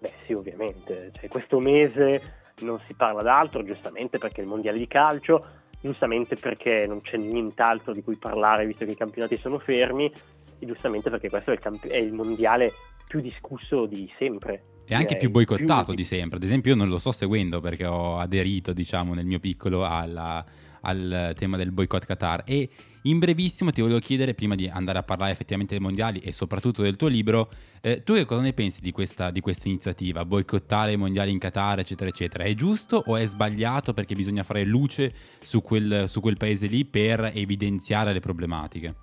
Beh 0.02 0.12
sì, 0.26 0.32
ovviamente. 0.32 1.12
Cioè, 1.14 1.28
questo 1.28 1.60
mese 1.60 2.40
non 2.62 2.80
si 2.88 2.94
parla 2.94 3.22
d'altro, 3.22 3.62
giustamente 3.62 4.18
perché 4.18 4.40
è 4.40 4.42
il 4.42 4.48
mondiale 4.50 4.76
di 4.78 4.88
calcio, 4.88 5.46
giustamente 5.80 6.34
perché 6.34 6.86
non 6.88 7.02
c'è 7.02 7.16
nient'altro 7.18 7.92
di 7.92 8.02
cui 8.02 8.16
parlare 8.16 8.66
visto 8.66 8.84
che 8.84 8.90
i 8.92 8.96
campionati 8.96 9.36
sono 9.36 9.60
fermi, 9.60 10.10
e 10.58 10.66
giustamente 10.66 11.08
perché 11.08 11.30
questo 11.30 11.50
è 11.50 11.54
il, 11.54 11.60
camp- 11.60 11.86
è 11.86 11.96
il 11.96 12.12
mondiale 12.12 12.72
più 13.06 13.20
discusso 13.20 13.86
di 13.86 14.10
sempre. 14.18 14.64
E 14.86 14.94
anche 14.94 15.14
Direi. 15.14 15.20
più 15.20 15.30
boicottato 15.30 15.84
Più- 15.86 15.94
di 15.94 16.04
sempre. 16.04 16.38
Ad 16.38 16.42
esempio, 16.42 16.72
io 16.72 16.76
non 16.76 16.88
lo 16.88 16.98
sto 16.98 17.12
seguendo 17.12 17.60
perché 17.60 17.86
ho 17.86 18.18
aderito, 18.18 18.72
diciamo, 18.72 19.14
nel 19.14 19.24
mio 19.24 19.38
piccolo 19.38 19.84
alla- 19.84 20.44
al 20.80 21.32
tema 21.36 21.56
del 21.56 21.70
boicott 21.70 22.04
Qatar. 22.04 22.42
E 22.44 22.68
in 23.02 23.18
brevissimo 23.18 23.70
ti 23.72 23.80
volevo 23.80 23.98
chiedere, 23.98 24.34
prima 24.34 24.54
di 24.54 24.68
andare 24.68 24.98
a 24.98 25.02
parlare 25.02 25.32
effettivamente 25.32 25.74
dei 25.74 25.82
mondiali 25.82 26.20
e 26.20 26.30
soprattutto 26.30 26.82
del 26.82 26.96
tuo 26.96 27.08
libro, 27.08 27.48
eh, 27.80 28.02
tu 28.04 28.14
che 28.14 28.24
cosa 28.24 28.42
ne 28.42 28.52
pensi 28.52 28.80
di 28.80 28.92
questa, 28.92 29.30
di 29.30 29.40
questa 29.40 29.68
iniziativa? 29.68 30.24
Boicottare 30.24 30.92
i 30.92 30.96
mondiali 30.96 31.32
in 31.32 31.38
Qatar, 31.38 31.80
eccetera, 31.80 32.08
eccetera. 32.08 32.44
È 32.44 32.54
giusto 32.54 33.02
o 33.04 33.16
è 33.16 33.26
sbagliato 33.26 33.92
perché 33.92 34.14
bisogna 34.14 34.44
fare 34.44 34.64
luce 34.64 35.12
su 35.40 35.62
quel, 35.62 36.08
su 36.08 36.20
quel 36.20 36.36
paese 36.36 36.66
lì 36.66 36.84
per 36.84 37.32
evidenziare 37.34 38.12
le 38.12 38.20
problematiche? 38.20 38.94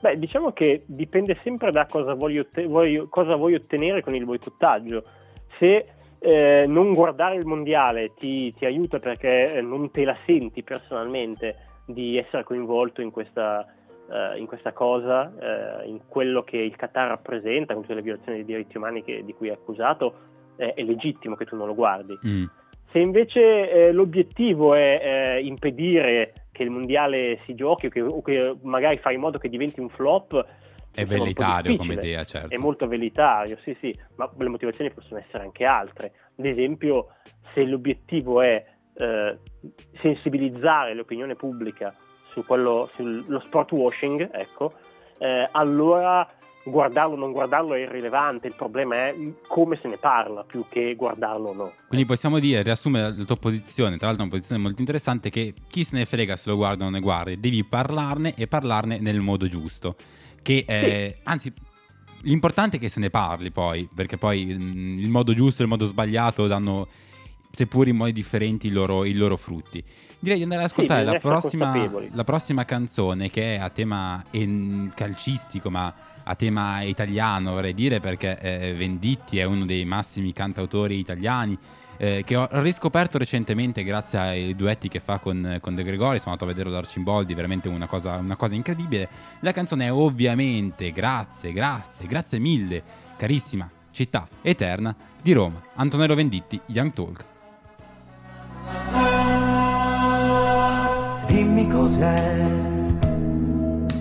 Beh, 0.00 0.16
diciamo 0.16 0.52
che 0.52 0.84
dipende 0.86 1.36
sempre 1.42 1.72
da 1.72 1.86
cosa 1.86 2.14
voglio, 2.14 2.42
otte- 2.42 2.66
voglio- 2.66 3.08
cosa 3.08 3.34
vuoi 3.34 3.54
ottenere 3.54 4.00
con 4.00 4.14
il 4.14 4.24
boicottaggio. 4.24 5.02
Se 5.58 5.86
eh, 6.20 6.64
non 6.68 6.92
guardare 6.92 7.34
il 7.34 7.46
mondiale 7.46 8.12
ti, 8.16 8.54
ti 8.54 8.64
aiuta 8.64 9.00
perché 9.00 9.54
eh, 9.56 9.60
non 9.60 9.90
te 9.90 10.04
la 10.04 10.16
senti 10.24 10.62
personalmente 10.62 11.66
di 11.88 12.18
essere 12.18 12.44
coinvolto 12.44 13.00
in 13.00 13.10
questa, 13.10 13.66
eh, 14.10 14.38
in 14.38 14.46
questa 14.46 14.72
cosa, 14.72 15.32
eh, 15.40 15.88
in 15.88 16.00
quello 16.06 16.42
che 16.42 16.58
il 16.58 16.76
Qatar 16.76 17.08
rappresenta, 17.08 17.72
con 17.72 17.82
tutte 17.82 17.94
le 17.94 18.02
violazioni 18.02 18.38
dei 18.38 18.46
diritti 18.46 18.76
umani 18.76 19.02
che- 19.02 19.24
di 19.24 19.32
cui 19.32 19.48
è 19.48 19.52
accusato, 19.52 20.26
è 20.56 20.82
legittimo 20.82 21.36
che 21.36 21.44
tu 21.44 21.54
non 21.54 21.68
lo 21.68 21.74
guardi. 21.74 22.18
Mm. 22.26 22.44
Se 22.90 22.98
invece 22.98 23.70
eh, 23.70 23.92
l'obiettivo 23.92 24.74
è 24.74 25.36
eh, 25.38 25.44
impedire 25.44 26.32
che 26.50 26.64
il 26.64 26.70
mondiale 26.70 27.38
si 27.44 27.54
giochi 27.54 27.86
o 27.86 27.90
che, 27.90 28.00
o 28.00 28.20
che 28.22 28.56
magari 28.62 28.98
fare 28.98 29.14
in 29.14 29.20
modo 29.20 29.38
che 29.38 29.48
diventi 29.48 29.78
un 29.78 29.88
flop, 29.88 30.44
È 30.92 31.04
velleitario 31.04 31.76
come 31.76 31.94
idea, 31.94 32.24
certo. 32.24 32.52
È 32.52 32.58
molto 32.58 32.88
velitario, 32.88 33.56
sì, 33.62 33.76
sì, 33.80 33.94
ma 34.16 34.28
le 34.36 34.48
motivazioni 34.48 34.90
possono 34.90 35.20
essere 35.20 35.44
anche 35.44 35.64
altre. 35.64 36.12
Ad 36.36 36.46
esempio, 36.46 37.10
se 37.54 37.62
l'obiettivo 37.64 38.40
è 38.42 38.64
eh, 38.98 39.38
sensibilizzare 40.00 40.94
l'opinione 40.94 41.34
pubblica 41.34 41.94
su 42.32 42.44
quello, 42.44 42.88
sullo 42.92 43.40
sport 43.40 43.72
washing, 43.72 44.28
ecco, 44.32 44.74
eh, 45.18 45.48
allora 45.52 46.28
guardarlo 46.64 47.14
o 47.14 47.18
non 47.18 47.32
guardarlo 47.32 47.74
è 47.74 47.78
irrilevante, 47.78 48.46
il 48.46 48.54
problema 48.54 49.06
è 49.06 49.14
come 49.46 49.78
se 49.80 49.88
ne 49.88 49.96
parla 49.96 50.44
più 50.44 50.66
che 50.68 50.94
guardarlo 50.94 51.48
o 51.48 51.54
no. 51.54 51.72
Quindi 51.86 52.06
possiamo 52.06 52.38
dire, 52.38 52.62
riassumere 52.62 53.14
la 53.16 53.24
tua 53.24 53.36
posizione, 53.36 53.96
tra 53.96 54.06
l'altro 54.06 54.24
è 54.24 54.26
una 54.26 54.36
posizione 54.36 54.62
molto 54.62 54.80
interessante, 54.80 55.30
che 55.30 55.54
chi 55.66 55.84
se 55.84 55.96
ne 55.96 56.04
frega 56.04 56.36
se 56.36 56.50
lo 56.50 56.56
guarda 56.56 56.82
o 56.82 56.84
non 56.84 56.94
ne 56.94 57.00
guarda, 57.00 57.34
devi 57.36 57.64
parlarne 57.64 58.34
e 58.34 58.46
parlarne 58.46 58.98
nel 58.98 59.20
modo 59.20 59.46
giusto. 59.46 59.96
Che, 60.42 60.64
eh, 60.66 61.18
Anzi, 61.24 61.52
l'importante 62.22 62.76
è 62.76 62.80
che 62.80 62.88
se 62.88 63.00
ne 63.00 63.10
parli 63.10 63.50
poi, 63.50 63.88
perché 63.94 64.16
poi 64.16 64.44
mm, 64.44 64.98
il 64.98 65.08
modo 65.08 65.32
giusto 65.32 65.62
e 65.62 65.64
il 65.64 65.70
modo 65.70 65.86
sbagliato 65.86 66.46
danno, 66.46 66.88
seppur 67.50 67.88
in 67.88 67.96
modi 67.96 68.12
differenti, 68.12 68.68
i 68.68 68.70
loro, 68.70 69.04
i 69.04 69.14
loro 69.14 69.36
frutti. 69.36 69.82
Direi 70.20 70.38
di 70.38 70.42
andare 70.42 70.62
ad 70.62 70.70
ascoltare 70.70 71.02
bisogna 71.04 71.20
la, 71.22 71.38
prossima, 71.38 71.90
la 72.12 72.24
prossima 72.24 72.64
canzone 72.64 73.30
che 73.30 73.56
è 73.56 73.58
a 73.58 73.70
tema 73.70 74.24
en- 74.30 74.90
calcistico, 74.94 75.70
ma 75.70 75.94
a 76.24 76.34
tema 76.34 76.82
italiano, 76.82 77.52
vorrei 77.52 77.72
dire, 77.72 78.00
perché 78.00 78.38
eh, 78.40 78.74
Venditti 78.74 79.38
è 79.38 79.44
uno 79.44 79.64
dei 79.64 79.84
massimi 79.84 80.32
cantautori 80.32 80.98
italiani. 80.98 81.56
eh, 81.98 82.22
che 82.24 82.36
ho 82.36 82.48
riscoperto 82.50 83.18
recentemente 83.18 83.82
grazie 83.82 84.18
ai 84.18 84.56
duetti 84.56 84.88
che 84.88 85.00
fa 85.00 85.18
con, 85.18 85.58
con 85.60 85.74
De 85.74 85.82
Gregori, 85.82 86.18
sono 86.18 86.32
andato 86.32 86.44
a 86.44 86.54
vederlo 86.54 86.72
d'Arcimboldi, 86.72 87.34
veramente 87.34 87.68
una 87.68 87.86
cosa, 87.86 88.16
una 88.16 88.36
cosa 88.36 88.54
incredibile. 88.54 89.08
La 89.40 89.52
canzone 89.52 89.86
è 89.86 89.92
ovviamente 89.92 90.92
Grazie, 90.92 91.52
grazie, 91.52 92.06
grazie 92.06 92.38
mille, 92.38 92.82
carissima 93.16 93.68
città 93.90 94.28
eterna 94.42 94.94
di 95.20 95.32
Roma. 95.32 95.60
Antonello 95.74 96.14
Venditti, 96.14 96.60
Young 96.66 96.92
Talk. 96.92 97.37
Dimmi 101.26 101.68
cos'è 101.68 102.46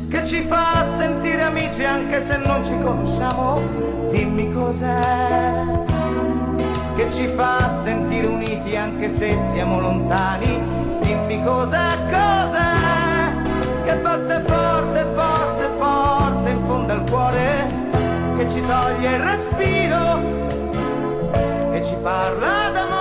che 0.10 0.26
ci 0.26 0.42
fa 0.44 0.86
sentire 0.98 1.44
amici 1.44 1.84
anche 1.84 2.22
se 2.22 2.38
non 2.38 2.64
ci 2.64 2.78
conosciamo. 2.82 3.62
Dimmi 4.10 4.54
cos'è 4.54 5.66
che 6.96 7.12
ci 7.12 7.28
fa 7.28 7.70
sentire 7.84 8.26
uniti 8.28 8.76
anche 8.76 9.10
se 9.10 9.38
siamo 9.52 9.80
lontani. 9.80 10.60
Dimmi 11.02 11.44
cos'è, 11.44 11.90
cos'è 12.10 12.88
che 13.86 13.96
batte 13.98 14.44
forte, 14.46 15.06
forte, 15.16 15.70
forte 15.78 16.50
in 16.50 16.66
fondo 16.66 16.94
al 16.94 17.04
cuore, 17.10 17.68
che 18.36 18.50
ci 18.50 18.62
toglie 18.66 19.16
il 19.16 19.20
respiro 19.20 20.20
e 21.72 21.84
ci 21.86 21.96
parla 22.02 22.70
d'amore. 22.74 22.97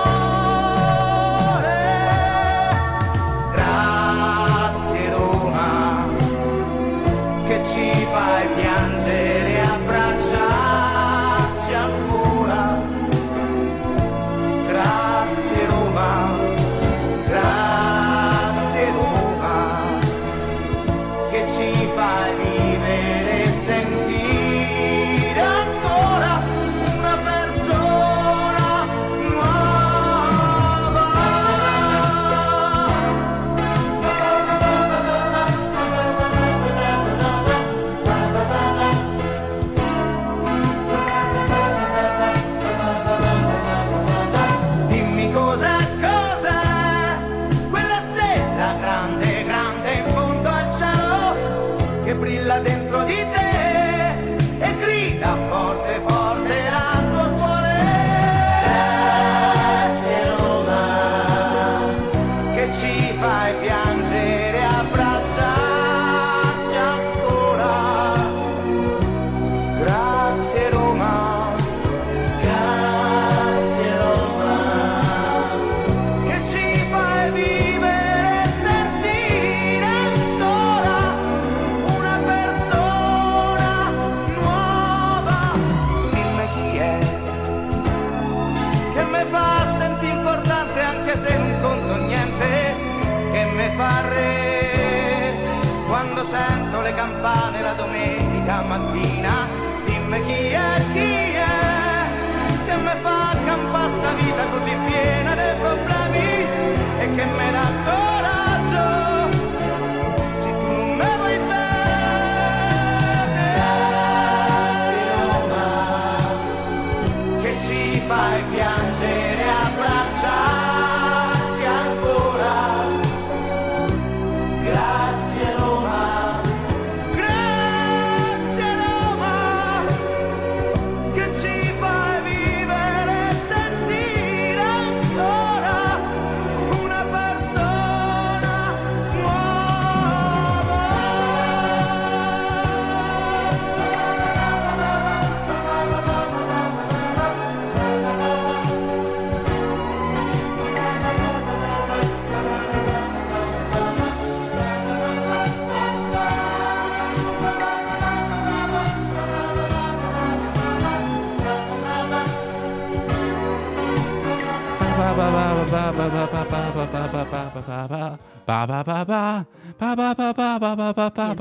Domenica 98.47 98.61
mattina, 98.61 99.47
dimmi 99.85 100.25
chi 100.25 100.47
è, 100.51 100.85
chi 100.93 101.33
è, 101.35 102.65
che 102.65 102.75
mi 102.77 103.01
fa 103.01 103.35
campare 103.45 103.91
sta 103.91 104.13
vita 104.13 104.45
così 104.51 104.75
piena 104.85 105.35
di 105.35 105.59
problemi 105.59 106.27
e 106.99 107.11
che 107.13 107.25
mi 107.25 107.51
dà 107.51 107.71
coraggio. 107.83 108.16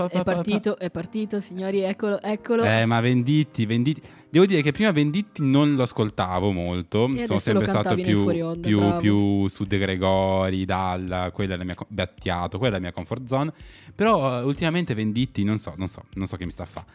È 0.08 0.22
partito, 0.22 0.78
è 0.78 0.90
partito, 0.90 1.40
signori, 1.40 1.80
eccolo, 1.80 2.20
eccolo. 2.20 2.64
Eh, 2.64 2.84
ma 2.84 3.00
Venditti, 3.00 3.64
Venditti. 3.64 4.02
Devo 4.28 4.44
dire 4.44 4.60
che 4.60 4.72
prima 4.72 4.90
Venditti 4.90 5.40
non 5.42 5.76
lo 5.76 5.84
ascoltavo 5.84 6.50
molto. 6.50 7.08
Sono 7.24 7.38
sempre 7.38 7.66
stato 7.66 7.94
più, 7.94 8.26
onda, 8.26 8.68
più, 8.68 8.96
più 8.98 9.48
su 9.48 9.64
De 9.64 9.78
Gregori, 9.78 10.64
Dalla, 10.64 11.30
quella 11.32 11.54
è 11.54 11.56
la 11.56 11.64
mia 11.64 11.76
Battiato, 11.88 12.58
quella 12.58 12.74
è 12.74 12.78
la 12.78 12.82
mia 12.82 12.92
comfort 12.92 13.26
zone. 13.26 13.52
Però 13.94 14.44
ultimamente 14.44 14.94
Venditti, 14.94 15.44
non 15.44 15.58
so, 15.58 15.72
non 15.76 15.86
so, 15.86 16.02
non 16.14 16.26
so 16.26 16.36
che 16.36 16.44
mi 16.44 16.50
sta 16.50 16.64
a 16.64 16.66
fare. 16.66 16.86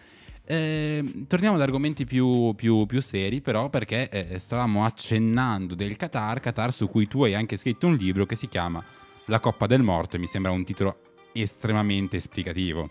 Eh, 0.52 1.28
torniamo 1.30 1.56
ad 1.56 1.62
argomenti 1.62 2.04
più, 2.04 2.54
più- 2.56 2.86
più 2.86 3.00
seri, 3.00 3.40
però, 3.40 3.70
perché 3.70 4.10
eh, 4.10 4.38
stavamo 4.38 4.84
accennando 4.84 5.76
del 5.76 5.96
Qatar, 5.96 6.42
Qatar 6.42 6.74
su 6.74 6.90
cui 6.90 7.08
tu 7.08 7.24
hai 7.24 7.34
anche 7.34 7.56
scritto 7.56 7.88
un 7.88 7.96
libro 7.96 8.26
che 8.26 8.36
si 8.36 8.50
chiama 8.50 8.84
La 9.28 9.40
Coppa 9.40 9.66
del 9.66 9.82
Morto 9.82 10.18
e 10.18 10.20
mi 10.20 10.26
sembra 10.26 10.52
un 10.52 10.66
titolo 10.66 10.98
estremamente 11.32 12.18
esplicativo. 12.18 12.90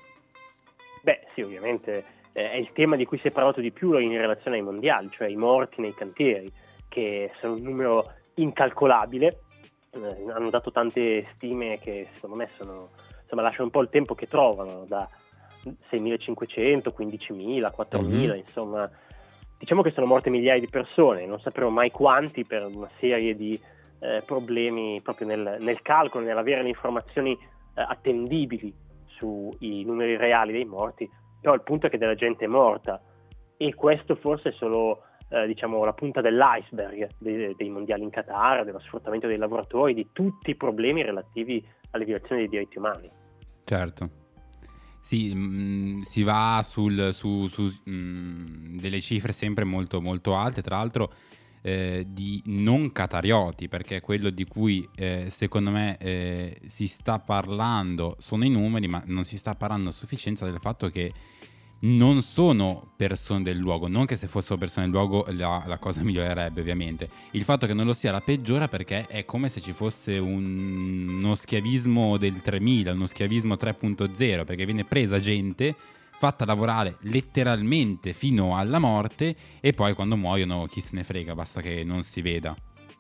Beh, 1.03 1.27
sì, 1.35 1.43
ovviamente 1.43 2.03
eh, 2.33 2.51
è 2.53 2.57
il 2.57 2.71
tema 2.73 2.97
di 2.97 3.05
cui 3.05 3.19
si 3.19 3.29
è 3.29 3.31
parlato 3.31 3.61
di 3.61 3.73
più 3.73 3.95
in 3.99 4.13
relazione 4.13 4.57
ai 4.57 4.63
mondiali, 4.63 5.11
cioè 5.11 5.29
i 5.29 5.37
morti 5.37 5.83
nei 5.83 5.93
cantieri, 5.93 6.51
che 6.89 7.31
sono 7.43 7.57
un 7.57 7.61
numero 7.61 8.11
incalcolabile. 8.37 9.41
Eh, 9.91 10.33
hanno 10.33 10.49
dato 10.49 10.73
tante 10.73 11.29
stime 11.35 11.79
che 11.79 12.09
secondo 12.15 12.37
me 12.37 12.49
sono, 12.57 12.89
insomma, 13.21 13.43
lasciano 13.43 13.65
un 13.65 13.71
po' 13.71 13.83
il 13.83 13.91
tempo 13.91 14.15
che 14.15 14.29
trovano, 14.29 14.87
da 14.89 15.07
6.500, 15.91 16.93
15.000, 16.97 17.71
4.000, 17.71 18.33
Mhm. 18.33 18.37
insomma. 18.39 18.91
Diciamo 19.59 19.83
che 19.83 19.91
sono 19.91 20.07
morte 20.07 20.31
migliaia 20.31 20.59
di 20.59 20.69
persone, 20.69 21.27
non 21.27 21.39
sapremo 21.41 21.69
mai 21.69 21.91
quanti 21.91 22.45
per 22.47 22.65
una 22.65 22.89
serie 22.99 23.37
di 23.37 23.61
eh, 24.03 24.23
problemi 24.25 25.03
proprio 25.03 25.27
nel, 25.27 25.57
nel 25.61 25.83
calcolo, 25.83 26.25
nell'avere 26.25 26.63
le 26.63 26.69
informazioni 26.69 27.33
eh, 27.33 27.39
attendibili 27.83 28.73
sui 29.07 29.85
numeri 29.85 30.17
reali 30.17 30.53
dei 30.53 30.65
morti, 30.65 31.07
però 31.39 31.53
il 31.53 31.61
punto 31.61 31.87
è 31.87 31.91
che 31.91 31.99
della 31.99 32.15
gente 32.15 32.47
è 32.47 32.49
morta 32.49 33.03
e 33.59 33.75
questo 33.75 34.15
forse 34.15 34.49
è 34.49 34.53
solo 34.53 35.03
eh, 35.29 35.47
diciamo, 35.47 35.85
la 35.85 35.93
punta 35.93 36.23
dell'iceberg 36.23 37.11
dei, 37.19 37.55
dei 37.55 37.69
mondiali 37.69 38.03
in 38.03 38.09
Qatar, 38.11 38.65
dello 38.65 38.81
sfruttamento 38.81 39.27
dei 39.27 39.37
lavoratori, 39.37 39.93
di 39.93 40.09
tutti 40.13 40.51
i 40.53 40.55
problemi 40.55 41.03
relativi 41.03 41.63
alle 41.91 42.07
violazioni 42.07 42.41
dei 42.41 42.51
diritti 42.51 42.79
umani. 42.79 43.11
Certo. 43.65 44.09
Sì, 45.01 45.33
mm, 45.35 46.01
si 46.03 46.23
va 46.23 46.61
sul- 46.65 47.11
su, 47.13 47.47
su, 47.49 47.73
mm, 47.89 48.77
delle 48.79 49.01
cifre 49.01 49.33
sempre 49.33 49.65
molto, 49.65 50.01
molto 50.01 50.37
alte, 50.37 50.63
tra 50.63 50.77
l'altro 50.77 51.13
eh, 51.63 52.07
di 52.09 52.43
non 52.47 52.93
catarioti, 52.93 53.69
perché 53.69 54.01
quello 54.01 54.31
di 54.31 54.45
cui 54.47 54.87
eh, 54.95 55.27
secondo 55.29 55.71
me 55.71 55.97
eh, 55.99 56.61
si 56.69 56.87
sta 56.87 57.19
parlando 57.19 58.17
sono 58.19 58.45
i 58.45 58.51
numeri, 58.51 58.89
ma 58.89 59.03
non 59.07 59.25
si 59.25 59.37
sta 59.37 59.55
parlando 59.55 59.91
a 59.91 59.93
sufficienza 59.93 60.45
del 60.47 60.59
fatto 60.61 60.89
che 60.91 61.13
non 61.83 62.21
sono 62.21 62.93
persone 62.97 63.43
del 63.43 63.57
luogo, 63.57 63.89
non 63.89 64.05
che 64.05 64.17
se 64.17 64.27
fossero 64.27 64.59
persone 64.59 64.87
del 64.87 64.95
luogo 64.95 65.25
la, 65.31 65.63
la 65.67 65.79
cosa 65.79 66.03
migliorerebbe 66.03 66.61
ovviamente, 66.61 67.09
il 67.33 67.43
fatto 67.43 67.67
che 67.67 67.73
non 67.73 67.87
lo 67.87 67.93
sia 67.95 68.13
la 68.13 68.21
peggiora 68.21 68.69
perché 68.69 69.07
è 69.07 69.25
come 69.25 69.49
se 69.49 69.61
ci 69.61 69.73
fosse 69.73 70.19
un- 70.19 71.19
uno 71.21 71.35
schiavismo 71.35 72.17
del 72.19 72.43
3000, 72.43 72.93
uno 72.93 73.07
schiavismo 73.07 73.55
3.0, 73.55 74.45
perché 74.45 74.65
viene 74.65 74.85
presa 74.85 75.19
gente, 75.19 75.75
fatta 76.19 76.45
lavorare 76.45 76.97
letteralmente 77.03 78.13
fino 78.13 78.57
alla 78.57 78.79
morte 78.79 79.35
e 79.61 79.73
poi 79.73 79.95
quando 79.95 80.17
muoiono 80.17 80.67
chi 80.67 80.81
se 80.81 80.97
ne 80.97 81.05
frega, 81.05 81.35
basta 81.35 81.63
che 81.63 81.83
non 81.83 82.03
si 82.03 82.21
veda, 82.21 82.55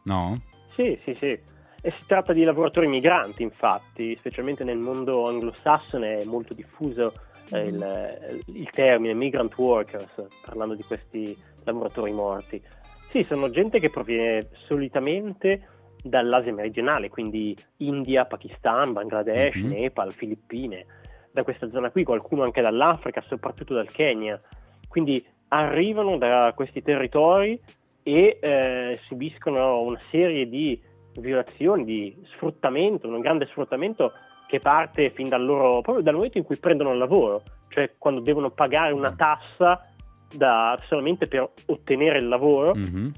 no? 0.05 0.41
Sì, 0.75 0.99
sì, 1.05 1.15
sì. 1.15 1.39
E 1.83 1.93
si 1.99 2.05
tratta 2.07 2.33
di 2.33 2.45
lavoratori 2.45 2.87
migranti, 2.87 3.43
infatti, 3.43 4.17
specialmente 4.19 4.65
nel 4.65 4.79
mondo 4.79 5.29
anglosassone 5.29 6.19
è 6.19 6.25
molto 6.25 6.55
diffuso 6.55 7.13
il, 7.59 8.43
il 8.47 8.71
termine 8.71 9.15
migrant 9.15 9.57
workers, 9.57 10.27
parlando 10.45 10.75
di 10.75 10.83
questi 10.83 11.37
lavoratori 11.65 12.13
morti. 12.13 12.63
Sì, 13.11 13.25
sono 13.29 13.51
gente 13.51 13.81
che 13.81 13.91
proviene 13.91 14.49
solitamente 14.67 15.67
dall'Asia 16.03 16.53
meridionale, 16.53 17.09
quindi 17.09 17.57
India, 17.79 18.25
Pakistan, 18.25 18.93
Bangladesh, 18.93 19.57
Mhm. 19.57 19.69
Nepal, 19.69 20.13
Filippine, 20.13 20.87
da 21.33 21.43
questa 21.43 21.69
zona 21.71 21.91
qui, 21.91 22.05
qualcuno 22.05 22.43
anche 22.43 22.61
dall'Africa, 22.61 23.23
soprattutto 23.29 23.75
dal 23.75 23.91
Kenya. 23.91 24.41
Quindi 24.89 25.25
arrivano 25.49 26.17
da 26.19 26.53
questi 26.55 26.83
territori 26.83 27.61
e 28.03 28.39
eh, 28.41 28.99
subiscono 29.07 29.81
una 29.83 30.01
serie 30.11 30.49
di 30.49 30.81
violazioni, 31.19 31.85
di 31.85 32.17
sfruttamento, 32.33 33.09
un 33.09 33.21
grande 33.21 33.47
sfruttamento 33.47 34.13
che 34.51 34.59
parte 34.59 35.11
fin 35.11 35.29
dal 35.29 35.45
loro 35.45 35.81
proprio 35.81 36.03
dal 36.03 36.15
momento 36.15 36.37
in 36.39 36.43
cui 36.45 36.57
prendono 36.57 36.91
il 36.91 36.99
lavoro, 36.99 37.43
cioè 37.69 37.93
quando 37.97 38.21
devono 38.21 38.51
pagare 38.51 38.93
una 38.93 39.15
tassa 39.15 39.87
da- 40.35 40.77
solamente 40.89 41.29
per 41.29 41.49
ottenere 41.67 42.19
il 42.19 42.27
lavoro 42.27 42.75
Mhm. 42.75 43.13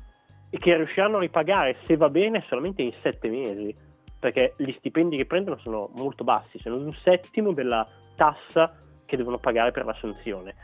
e 0.50 0.58
che 0.58 0.76
riusciranno 0.76 1.16
a 1.16 1.20
ripagare 1.20 1.78
se 1.86 1.96
va 1.96 2.10
bene 2.10 2.44
solamente 2.48 2.82
in 2.82 2.92
sette 3.00 3.28
mesi 3.30 3.74
perché 4.20 4.52
gli 4.58 4.70
stipendi 4.72 5.16
che 5.16 5.24
prendono 5.24 5.56
sono 5.62 5.88
molto 5.96 6.22
bassi, 6.22 6.58
sono 6.58 6.76
un 6.76 6.92
settimo 7.02 7.52
della 7.52 7.86
tassa 8.14 8.76
che 9.06 9.16
devono 9.16 9.38
pagare 9.38 9.72
per 9.72 9.86
l'assunzione. 9.86 10.54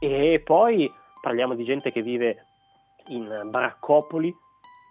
E 0.00 0.40
poi 0.44 0.88
parliamo 1.22 1.54
di 1.54 1.64
gente 1.64 1.90
che 1.90 2.02
vive 2.02 2.44
in 3.08 3.26
baraccopoli, 3.50 4.32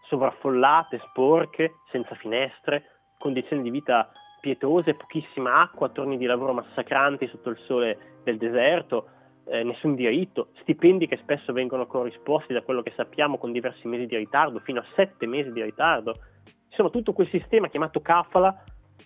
sovraffollate, 0.08 0.98
sporche, 1.00 1.76
senza 1.92 2.16
finestre, 2.16 2.84
condizioni 3.20 3.62
di 3.64 3.70
vita 3.70 4.12
pietose, 4.40 4.96
pochissima 4.96 5.62
acqua, 5.62 5.90
turni 5.90 6.18
di 6.18 6.26
lavoro 6.26 6.54
massacranti 6.54 7.28
sotto 7.28 7.50
il 7.50 7.58
sole 7.66 8.20
del 8.24 8.38
deserto, 8.38 9.10
eh, 9.46 9.64
nessun 9.64 9.96
diritto, 9.96 10.50
stipendi 10.62 11.08
che 11.08 11.18
spesso 11.18 11.52
vengono 11.54 11.88
corrisposti 11.88 12.54
da 12.54 12.62
quello 12.62 12.82
che 12.82 12.94
sappiamo 12.96 13.38
con 13.38 13.52
diversi 13.52 13.88
mesi 13.88 14.06
di 14.06 14.16
ritardo, 14.16 14.60
fino 14.60 14.80
a 14.80 14.86
sette 14.96 15.26
mesi 15.26 15.52
di 15.52 15.64
ritardo. 15.64 16.20
Insomma, 16.70 16.90
tutto 16.90 17.14
quel 17.14 17.30
sistema 17.30 17.68
chiamato 17.68 18.00
kafala 18.00 18.64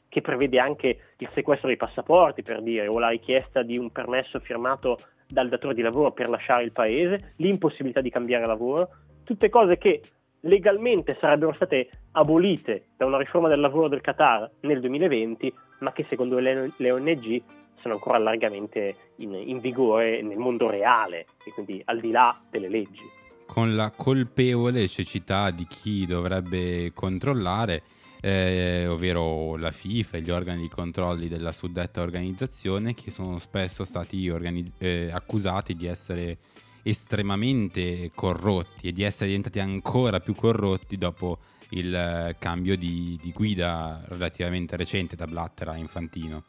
che 0.09 0.21
prevede 0.21 0.59
anche 0.59 0.97
il 1.17 1.29
sequestro 1.33 1.67
dei 1.67 1.77
passaporti, 1.77 2.43
per 2.43 2.61
dire, 2.61 2.87
o 2.87 2.99
la 2.99 3.09
richiesta 3.09 3.63
di 3.63 3.77
un 3.77 3.91
permesso 3.91 4.39
firmato 4.39 4.97
dal 5.27 5.49
datore 5.49 5.73
di 5.73 5.81
lavoro 5.81 6.11
per 6.11 6.29
lasciare 6.29 6.63
il 6.63 6.71
paese, 6.71 7.33
l'impossibilità 7.37 8.01
di 8.01 8.11
cambiare 8.11 8.45
lavoro, 8.45 8.89
tutte 9.23 9.49
cose 9.49 9.77
che 9.77 10.01
legalmente 10.43 11.17
sarebbero 11.19 11.53
state 11.53 11.89
abolite 12.11 12.87
da 12.97 13.05
una 13.05 13.17
riforma 13.17 13.47
del 13.47 13.59
lavoro 13.59 13.87
del 13.87 14.01
Qatar 14.01 14.49
nel 14.61 14.79
2020, 14.79 15.53
ma 15.79 15.91
che 15.91 16.05
secondo 16.09 16.39
le, 16.39 16.71
le 16.75 16.91
ONG 16.91 17.41
sono 17.81 17.95
ancora 17.95 18.17
largamente 18.17 18.95
in, 19.17 19.33
in 19.33 19.59
vigore 19.59 20.21
nel 20.21 20.37
mondo 20.37 20.69
reale 20.69 21.25
e 21.43 21.51
quindi 21.51 21.81
al 21.85 21.99
di 21.99 22.11
là 22.11 22.39
delle 22.49 22.69
leggi. 22.69 23.03
con 23.45 23.75
la 23.75 23.91
colpevole 23.91 24.87
cecità 24.87 25.51
di 25.51 25.67
chi 25.67 26.05
dovrebbe 26.05 26.91
controllare, 26.93 27.83
eh, 28.21 28.87
ovvero 28.87 29.57
la 29.57 29.71
FIFA 29.71 30.17
e 30.17 30.21
gli 30.21 30.31
organi 30.31 30.61
di 30.61 30.69
controlli 30.69 31.27
della 31.27 31.51
suddetta 31.51 32.01
organizzazione, 32.01 32.93
che 32.93 33.11
sono 33.11 33.37
spesso 33.37 33.83
stati 33.83 34.29
organi- 34.29 34.71
eh, 34.77 35.09
accusati 35.11 35.75
di 35.75 35.87
essere 35.87 36.37
estremamente 36.83 38.11
corrotti 38.13 38.87
e 38.87 38.91
di 38.91 39.03
essere 39.03 39.27
diventati 39.27 39.59
ancora 39.59 40.19
più 40.19 40.35
corrotti 40.35 40.97
dopo 40.97 41.39
il 41.69 41.93
eh, 41.93 42.35
cambio 42.37 42.77
di, 42.77 43.17
di 43.21 43.31
guida 43.31 44.03
relativamente 44.09 44.75
recente 44.75 45.15
da 45.15 45.25
Blatter 45.25 45.69
a 45.69 45.77
Infantino. 45.77 46.43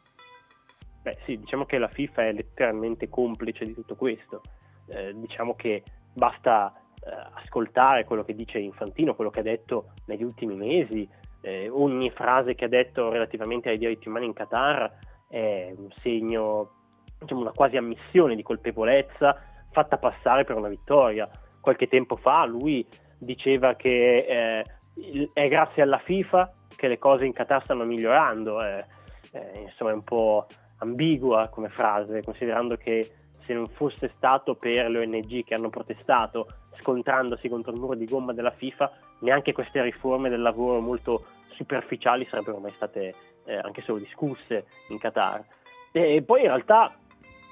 Beh 1.01 1.17
sì, 1.25 1.37
diciamo 1.37 1.65
che 1.65 1.77
la 1.77 1.87
FIFA 1.87 2.27
è 2.27 2.31
letteralmente 2.33 3.09
complice 3.09 3.65
di 3.65 3.73
tutto 3.73 3.95
questo. 3.95 4.41
Eh, 4.87 5.13
diciamo 5.15 5.55
che 5.55 5.83
basta 6.13 6.73
eh, 7.03 7.09
ascoltare 7.33 8.05
quello 8.05 8.23
che 8.23 8.35
dice 8.35 8.59
Infantino, 8.59 9.15
quello 9.15 9.29
che 9.29 9.39
ha 9.39 9.43
detto 9.43 9.93
negli 10.05 10.23
ultimi 10.23 10.55
mesi, 10.55 11.07
eh, 11.41 11.69
ogni 11.69 12.09
frase 12.11 12.55
che 12.55 12.65
ha 12.65 12.69
detto 12.69 13.09
relativamente 13.09 13.69
ai 13.69 13.77
diritti 13.77 14.07
umani 14.07 14.25
in 14.25 14.33
Qatar 14.33 14.91
è 15.27 15.73
un 15.77 15.89
segno, 16.01 16.71
diciamo 17.19 17.41
una 17.41 17.51
quasi 17.51 17.77
ammissione 17.77 18.35
di 18.35 18.41
colpevolezza 18.41 19.54
fatta 19.75 19.97
passare 19.97 20.45
per 20.45 20.55
una 20.55 20.69
vittoria. 20.69 21.29
Qualche 21.59 21.87
tempo 21.87 22.15
fa 22.15 22.45
lui 22.45 22.87
diceva 23.17 23.73
che 23.73 24.15
eh, 24.15 25.29
è 25.33 25.47
grazie 25.49 25.81
alla 25.81 25.97
FIFA 25.97 26.53
che 26.77 26.87
le 26.87 26.97
cose 26.97 27.25
in 27.25 27.33
Qatar 27.33 27.61
stanno 27.63 27.83
migliorando. 27.83 28.63
eh, 28.63 28.85
eh, 29.33 29.59
insomma, 29.59 29.91
è 29.91 29.93
un 29.93 30.03
po' 30.03 30.47
ambigua 30.77 31.49
come 31.49 31.67
frase, 31.67 32.23
considerando 32.23 32.77
che 32.77 33.11
se 33.45 33.53
non 33.53 33.67
fosse 33.67 34.11
stato 34.15 34.55
per 34.55 34.89
le 34.89 34.99
ONG 34.99 35.43
che 35.43 35.53
hanno 35.53 35.69
protestato 35.69 36.47
scontrandosi 36.79 37.49
contro 37.49 37.73
il 37.73 37.79
muro 37.79 37.95
di 37.95 38.05
gomma 38.05 38.33
della 38.33 38.51
FIFA, 38.51 38.91
neanche 39.21 39.51
queste 39.51 39.81
riforme 39.81 40.29
del 40.29 40.41
lavoro 40.41 40.79
molto 40.79 41.25
superficiali 41.49 42.25
sarebbero 42.29 42.59
mai 42.59 42.73
state 42.75 43.13
eh, 43.45 43.55
anche 43.55 43.81
solo 43.81 43.99
discusse 43.99 44.65
in 44.89 44.99
Qatar. 44.99 45.43
E 45.91 46.23
poi 46.23 46.41
in 46.41 46.47
realtà 46.47 46.95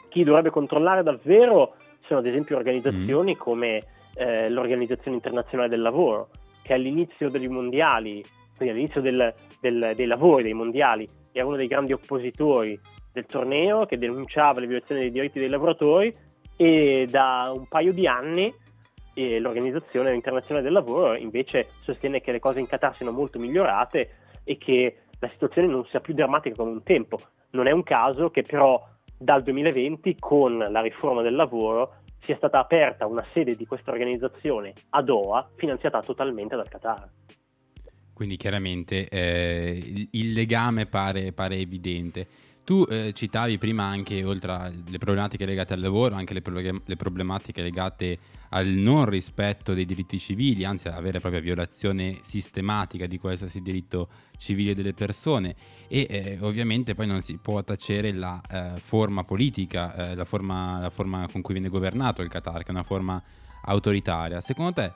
chi 0.10 0.24
dovrebbe 0.24 0.50
controllare 0.50 1.04
davvero 1.04 1.76
sono 2.06 2.20
ad 2.20 2.26
esempio 2.28 2.58
organizzazioni 2.58 3.36
come 3.36 3.84
eh, 4.16 4.50
l'Organizzazione 4.50 5.18
Internazionale 5.18 5.70
del 5.70 5.82
Lavoro, 5.82 6.30
che 6.62 6.74
all'inizio 6.74 7.30
dei 7.30 7.48
mondiali, 7.48 8.24
quindi 8.56 8.76
all'inizio 8.76 9.02
del- 9.02 9.34
del- 9.60 9.94
dei 9.96 10.06
lavori 10.06 10.44
dei 10.44 10.54
mondiali, 10.54 11.10
era 11.32 11.48
uno 11.48 11.56
dei 11.56 11.68
grandi 11.68 11.94
oppositori 11.94 12.80
del 13.12 13.26
torneo 13.26 13.86
che 13.86 13.98
denunciava 13.98 14.60
le 14.60 14.68
violazioni 14.68 15.02
dei 15.02 15.12
diritti 15.12 15.40
dei 15.40 15.50
lavoratori 15.50 16.16
e 16.56 17.08
da 17.10 17.52
un 17.56 17.68
paio 17.68 17.92
di 17.92 18.06
anni 18.08 18.54
eh, 19.16 19.40
l'Organizzazione 19.40 20.14
Internazionale 20.14 20.64
del 20.64 20.74
Lavoro 20.74 21.16
invece 21.16 21.68
sostiene 21.82 22.22
che 22.22 22.32
le 22.32 22.40
cose 22.40 22.60
in 22.60 22.68
Qatar 22.68 22.96
siano 22.96 23.12
molto 23.12 23.40
migliorate 23.40 24.10
e 24.44 24.58
che 24.58 24.98
la 25.20 25.30
situazione 25.30 25.68
non 25.68 25.86
sia 25.86 26.00
più 26.02 26.14
drammatica 26.14 26.56
come 26.56 26.72
un 26.72 26.84
tempo. 26.84 27.18
Non 27.52 27.68
è 27.68 27.72
un 27.72 27.84
caso 27.84 28.30
che 28.30 28.42
però 28.42 28.82
dal 29.24 29.42
2020 29.42 30.18
con 30.20 30.58
la 30.58 30.82
riforma 30.82 31.22
del 31.22 31.36
lavoro 31.36 31.96
sia 32.20 32.36
stata 32.36 32.60
aperta 32.60 33.06
una 33.06 33.26
sede 33.34 33.56
di 33.56 33.66
questa 33.66 33.92
organizzazione 33.92 34.74
a 34.92 35.02
Doha 35.02 35.50
finanziata 35.56 36.02
totalmente 36.02 36.56
dal 36.56 36.70
Qatar. 36.70 37.10
Quindi 38.14 38.38
chiaramente 38.38 39.10
eh, 39.10 40.08
il, 40.12 40.34
legame 40.34 40.86
pare, 40.86 41.34
pare 41.34 41.56
evidente. 41.56 42.28
Tu 42.64 42.86
eh, 42.88 43.12
citavi 43.12 43.58
prima 43.58 43.84
anche, 43.84 44.24
oltre 44.24 44.52
alle 44.52 44.98
problematiche 44.98 45.46
legate 45.46 45.74
al 45.74 45.82
lavoro, 45.82 46.16
anche 46.16 46.34
le, 46.34 46.42
proble- 46.42 46.82
le 46.86 46.96
problematiche 46.96 47.62
legate 47.62 48.18
al 48.50 48.68
non 48.68 49.06
rispetto 49.06 49.74
dei 49.74 49.84
diritti 49.84 50.18
civili, 50.18 50.64
anzi 50.64 50.88
alla 50.88 51.02
vera 51.02 51.18
e 51.18 51.22
propria 51.22 51.42
violazione 51.42 52.20
sistematica 52.22 53.06
di 53.06 53.18
qualsiasi 53.18 53.62
diritto 53.62 54.08
civile 54.44 54.76
delle 54.76 54.94
persone 54.94 55.56
e 55.88 56.08
eh, 56.10 56.38
ovviamente 56.42 56.94
poi 56.94 57.08
non 57.08 57.22
si 57.22 57.38
può 57.38 57.64
tacere 57.64 58.12
la 58.12 58.42
eh, 58.50 58.80
forma 58.80 59.24
politica, 59.24 60.12
eh, 60.12 60.16
la, 60.16 60.26
forma, 60.26 60.80
la 60.80 60.90
forma 60.90 61.28
con 61.32 61.42
cui 61.42 61.54
viene 61.54 61.70
governato 61.70 62.22
il 62.22 62.30
Qatar, 62.30 62.64
che 62.64 62.68
è 62.68 62.72
una 62.72 62.84
forma 62.84 63.22
autoritaria. 63.66 64.42
Secondo 64.42 64.74
te 64.74 64.94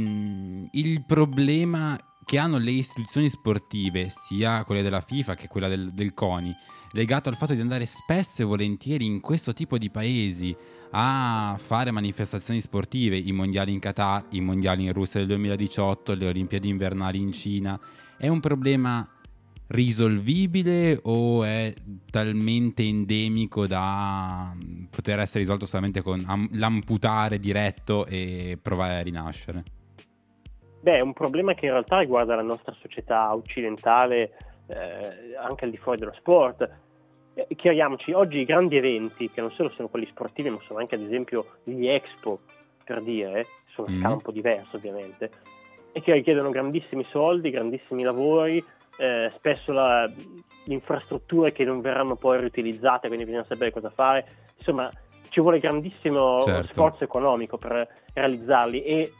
mh, 0.00 0.68
il 0.72 1.04
problema 1.04 1.98
che 2.24 2.36
hanno 2.36 2.58
le 2.58 2.72
istituzioni 2.72 3.30
sportive, 3.30 4.10
sia 4.10 4.64
quelle 4.64 4.82
della 4.82 5.00
FIFA 5.00 5.34
che 5.34 5.48
quella 5.48 5.66
del, 5.66 5.92
del 5.94 6.12
CONI, 6.12 6.54
legato 6.92 7.30
al 7.30 7.36
fatto 7.36 7.54
di 7.54 7.60
andare 7.62 7.86
spesso 7.86 8.42
e 8.42 8.44
volentieri 8.44 9.06
in 9.06 9.20
questo 9.20 9.54
tipo 9.54 9.78
di 9.78 9.88
paesi 9.88 10.54
a 10.90 11.58
fare 11.58 11.90
manifestazioni 11.90 12.60
sportive, 12.60 13.16
i 13.16 13.32
mondiali 13.32 13.72
in 13.72 13.78
Qatar, 13.78 14.26
i 14.30 14.40
mondiali 14.40 14.84
in 14.84 14.92
Russia 14.92 15.20
del 15.20 15.28
2018, 15.28 16.14
le 16.14 16.28
Olimpiadi 16.28 16.68
invernali 16.68 17.18
in 17.18 17.32
Cina, 17.32 17.80
è 18.18 18.28
un 18.28 18.40
problema 18.40 19.06
risolvibile 19.68 20.98
o 21.02 21.44
è 21.44 21.72
talmente 22.10 22.82
endemico 22.82 23.66
da 23.66 24.52
mm, 24.54 24.84
poter 24.90 25.20
essere 25.20 25.40
risolto 25.40 25.66
solamente 25.66 26.00
con 26.02 26.24
am- 26.26 26.48
l'amputare 26.52 27.38
diretto 27.38 28.06
e 28.06 28.58
provare 28.60 28.96
a 28.96 29.02
rinascere? 29.02 29.62
Beh, 30.80 30.96
è 30.96 31.00
un 31.00 31.12
problema 31.12 31.54
che 31.54 31.66
in 31.66 31.72
realtà 31.72 31.98
riguarda 31.98 32.34
la 32.34 32.42
nostra 32.42 32.74
società 32.80 33.34
occidentale 33.34 34.36
eh, 34.68 35.36
anche 35.40 35.64
al 35.64 35.70
di 35.70 35.76
fuori 35.76 35.98
dello 35.98 36.14
sport. 36.18 36.68
Eh, 37.34 37.46
chiariamoci, 37.54 38.12
oggi 38.12 38.38
i 38.38 38.44
grandi 38.44 38.76
eventi, 38.76 39.30
che 39.30 39.40
non 39.40 39.50
solo 39.52 39.70
sono 39.70 39.88
quelli 39.88 40.06
sportivi, 40.06 40.50
ma 40.50 40.58
sono 40.66 40.78
anche 40.78 40.94
ad 40.94 41.02
esempio 41.02 41.56
gli 41.64 41.86
Expo, 41.86 42.40
per 42.84 43.02
dire, 43.02 43.46
sono 43.74 43.88
Mm. 43.88 43.94
un 43.94 44.00
campo 44.00 44.30
diverso 44.30 44.76
ovviamente, 44.76 45.30
e 45.92 46.00
che 46.00 46.12
richiedono 46.12 46.50
grandissimi 46.50 47.04
soldi, 47.10 47.50
grandissimi 47.50 48.02
lavori, 48.02 48.62
eh, 48.98 49.32
spesso 49.36 49.72
la- 49.72 50.10
infrastrutture 50.66 51.52
che 51.52 51.64
non 51.64 51.80
verranno 51.80 52.16
poi 52.16 52.40
riutilizzate, 52.40 53.08
quindi 53.08 53.24
bisogna 53.24 53.46
sapere 53.48 53.70
cosa 53.72 53.90
fare. 53.90 54.26
Insomma, 54.58 54.90
ci 55.30 55.40
vuole 55.40 55.60
grandissimo 55.60 56.42
Certo. 56.42 56.72
sforzo 56.72 57.04
economico 57.04 57.56
per 57.56 57.86
realizzarli 58.12 58.82
e 58.82 59.12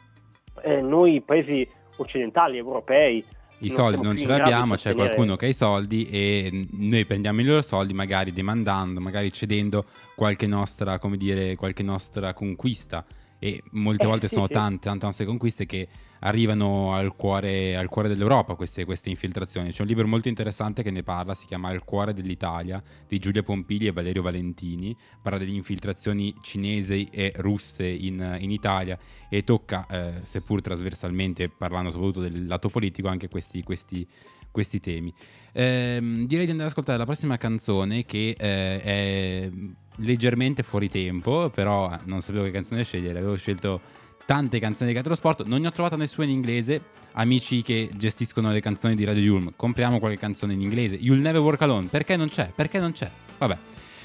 eh, 0.61 0.81
noi 0.81 1.21
paesi 1.21 1.67
occidentali, 1.97 2.57
europei, 2.57 3.25
I 3.61 3.69
soldi 3.71 4.01
non 4.01 4.15
ce 4.15 4.27
l'abbiamo, 4.27 4.75
di 4.75 4.81
c'è 4.81 4.93
qualcuno 4.93 5.35
che 5.35 5.45
ha 5.45 5.49
i 5.49 5.53
soldi 5.53 6.07
e 6.09 6.67
noi 6.71 7.05
prendiamo 7.05 7.41
i 7.41 7.43
loro 7.43 7.61
soldi 7.61 7.93
magari 7.93 8.31
demandando, 8.31 9.01
magari 9.01 9.33
cedendo 9.33 9.85
qualche 10.15 10.47
nostra, 10.47 10.97
come 10.97 11.17
dire, 11.17 11.55
qualche 11.55 11.83
nostra 11.83 12.33
conquista 12.33 13.03
e 13.37 13.61
molte 13.71 14.05
Eh, 14.05 14.07
volte 14.07 14.27
sì, 14.27 14.35
sono 14.35 14.45
sì. 14.47 14.53
tante, 14.53 14.87
tante 14.87 15.05
nostre 15.05 15.25
conquiste 15.25 15.65
che 15.65 15.87
arrivano 16.19 16.93
al 16.93 17.15
cuore, 17.15 17.75
al 17.75 17.87
cuore 17.87 18.07
dell'Europa 18.07 18.55
queste, 18.55 18.85
queste 18.85 19.09
infiltrazioni. 19.09 19.71
C'è 19.71 19.81
un 19.81 19.87
libro 19.87 20.07
molto 20.07 20.27
interessante 20.27 20.83
che 20.83 20.91
ne 20.91 21.03
parla, 21.03 21.33
si 21.33 21.45
chiama 21.45 21.71
Il 21.71 21.83
cuore 21.83 22.13
dell'Italia 22.13 22.81
di 23.07 23.19
Giulia 23.19 23.43
Pompili 23.43 23.87
e 23.87 23.91
Valerio 23.91 24.21
Valentini, 24.21 24.95
parla 25.21 25.37
delle 25.37 25.51
infiltrazioni 25.51 26.33
cinesi 26.41 27.07
e 27.11 27.33
russe 27.37 27.87
in, 27.87 28.37
in 28.39 28.51
Italia 28.51 28.97
e 29.29 29.43
tocca, 29.43 29.85
eh, 29.89 30.19
seppur 30.23 30.61
trasversalmente, 30.61 31.49
parlando 31.49 31.91
soprattutto 31.91 32.21
del 32.21 32.47
lato 32.47 32.69
politico, 32.69 33.07
anche 33.07 33.27
questi, 33.29 33.63
questi, 33.63 34.07
questi 34.51 34.79
temi. 34.79 35.13
Ehm, 35.53 36.25
direi 36.25 36.45
di 36.45 36.51
andare 36.51 36.69
ad 36.69 36.71
ascoltare 36.71 36.97
la 36.97 37.05
prossima 37.05 37.37
canzone 37.37 38.05
che 38.05 38.35
eh, 38.37 38.81
è 38.81 39.49
leggermente 39.97 40.63
fuori 40.63 40.89
tempo, 40.89 41.49
però 41.49 41.91
eh, 41.91 41.99
non 42.05 42.21
sapevo 42.21 42.43
che 42.45 42.51
canzone 42.51 42.83
scegliere, 42.83 43.19
avevo 43.19 43.35
scelto 43.35 43.81
tante 44.29 44.59
canzoni 44.59 44.89
legate 44.89 45.07
allo 45.07 45.15
sport, 45.15 45.43
non 45.45 45.61
ne 45.61 45.65
ho 45.65 45.71
trovata 45.71 45.95
nessuna 45.95 46.27
in 46.27 46.33
inglese, 46.33 46.79
amici 47.13 47.63
che 47.63 47.89
gestiscono 47.95 48.51
le 48.51 48.61
canzoni 48.61 48.93
di 48.93 49.03
Radio 49.03 49.23
Yulm, 49.23 49.53
compriamo 49.55 49.97
qualche 49.97 50.19
canzone 50.19 50.53
in 50.53 50.61
inglese, 50.61 50.93
You'll 50.93 51.19
Never 51.19 51.41
Work 51.41 51.63
Alone, 51.63 51.87
perché 51.87 52.15
non 52.15 52.29
c'è? 52.29 52.51
Perché 52.53 52.77
non 52.77 52.91
c'è? 52.91 53.09
Vabbè, 53.39 53.57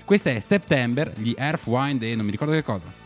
questa 0.02 0.30
è 0.30 0.40
September, 0.40 1.12
Earth, 1.36 1.66
Wind 1.66 2.02
e 2.04 2.14
non 2.16 2.24
mi 2.24 2.30
ricordo 2.30 2.54
che 2.54 2.62
cosa. 2.62 3.03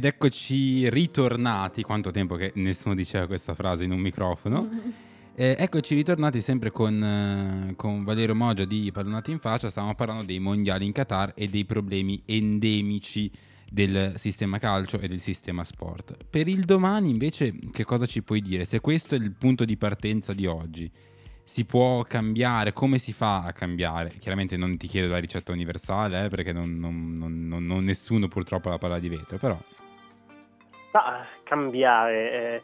Ed 0.00 0.06
eccoci 0.06 0.88
ritornati, 0.88 1.82
quanto 1.82 2.10
tempo 2.10 2.34
che 2.34 2.52
nessuno 2.54 2.94
diceva 2.94 3.26
questa 3.26 3.52
frase 3.52 3.84
in 3.84 3.90
un 3.92 4.00
microfono. 4.00 4.66
Eh, 5.32 5.56
eccoci 5.58 5.94
ritornati 5.94 6.42
sempre 6.42 6.70
con, 6.70 7.02
eh, 7.02 7.74
con 7.74 8.04
Valerio 8.04 8.34
Moggia 8.34 8.64
di 8.66 8.90
Pallonati 8.92 9.30
in 9.30 9.38
Faccia, 9.38 9.70
stavamo 9.70 9.94
parlando 9.94 10.24
dei 10.24 10.38
mondiali 10.38 10.84
in 10.84 10.92
Qatar 10.92 11.32
e 11.34 11.48
dei 11.48 11.64
problemi 11.64 12.20
endemici 12.26 13.30
del 13.70 14.14
sistema 14.18 14.58
calcio 14.58 14.98
e 14.98 15.08
del 15.08 15.20
sistema 15.20 15.64
sport. 15.64 16.16
Per 16.28 16.46
il 16.46 16.64
domani 16.64 17.08
invece 17.08 17.54
che 17.72 17.84
cosa 17.84 18.04
ci 18.04 18.22
puoi 18.22 18.42
dire? 18.42 18.66
Se 18.66 18.80
questo 18.80 19.14
è 19.14 19.18
il 19.18 19.30
punto 19.32 19.64
di 19.64 19.78
partenza 19.78 20.34
di 20.34 20.44
oggi, 20.44 20.90
si 21.42 21.64
può 21.64 22.02
cambiare? 22.02 22.72
Come 22.74 22.98
si 22.98 23.12
fa 23.14 23.42
a 23.42 23.52
cambiare? 23.52 24.12
Chiaramente 24.18 24.58
non 24.58 24.76
ti 24.76 24.88
chiedo 24.88 25.08
la 25.08 25.18
ricetta 25.18 25.52
universale, 25.52 26.24
eh, 26.24 26.28
perché 26.28 26.52
non, 26.52 26.76
non- 26.78 27.12
non- 27.16 27.48
non- 27.48 27.66
non- 27.66 27.84
nessuno 27.84 28.28
purtroppo 28.28 28.68
ha 28.68 28.72
la 28.72 28.78
palla 28.78 28.98
di 28.98 29.08
vetro, 29.08 29.38
però 29.38 29.58
Ma 30.92 31.24
cambiare, 31.44 32.32
eh, 32.32 32.62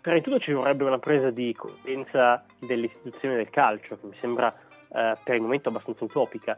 prima 0.00 0.18
di 0.18 0.22
tutto 0.22 0.38
ci 0.38 0.52
vorrebbe 0.52 0.84
una 0.84 0.98
presa 0.98 1.30
di 1.30 1.52
coscienza 1.54 2.44
dell'istituzione 2.58 3.36
del 3.36 3.50
calcio, 3.50 3.98
che 3.98 4.06
mi 4.06 4.16
sembra 4.20 4.54
eh, 4.92 5.16
per 5.22 5.34
il 5.34 5.42
momento 5.42 5.70
abbastanza 5.70 6.04
utopica. 6.04 6.56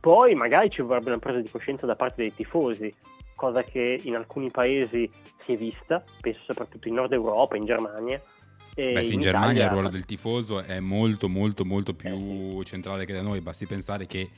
Poi 0.00 0.34
magari 0.34 0.70
ci 0.70 0.82
vorrebbe 0.82 1.10
una 1.10 1.18
presa 1.18 1.40
di 1.40 1.50
coscienza 1.50 1.86
da 1.86 1.96
parte 1.96 2.22
dei 2.22 2.34
tifosi, 2.34 2.92
cosa 3.34 3.62
che 3.62 4.00
in 4.02 4.16
alcuni 4.16 4.50
paesi 4.50 5.10
si 5.44 5.52
è 5.52 5.56
vista, 5.56 6.02
penso 6.20 6.40
soprattutto 6.44 6.88
in 6.88 6.94
Nord 6.94 7.12
Europa, 7.12 7.56
in 7.56 7.64
Germania. 7.64 8.20
Beh, 8.74 9.02
sì, 9.02 9.08
in 9.08 9.14
in 9.14 9.20
Germania 9.20 9.50
Italia- 9.50 9.64
il 9.64 9.70
ruolo 9.70 9.88
del 9.88 10.04
tifoso 10.04 10.60
è 10.60 10.78
molto, 10.78 11.28
molto, 11.28 11.64
molto 11.64 11.94
più 11.94 12.62
centrale 12.62 13.04
che 13.04 13.12
da 13.12 13.22
noi. 13.22 13.40
Basti 13.40 13.66
pensare 13.66 14.06
che 14.06 14.28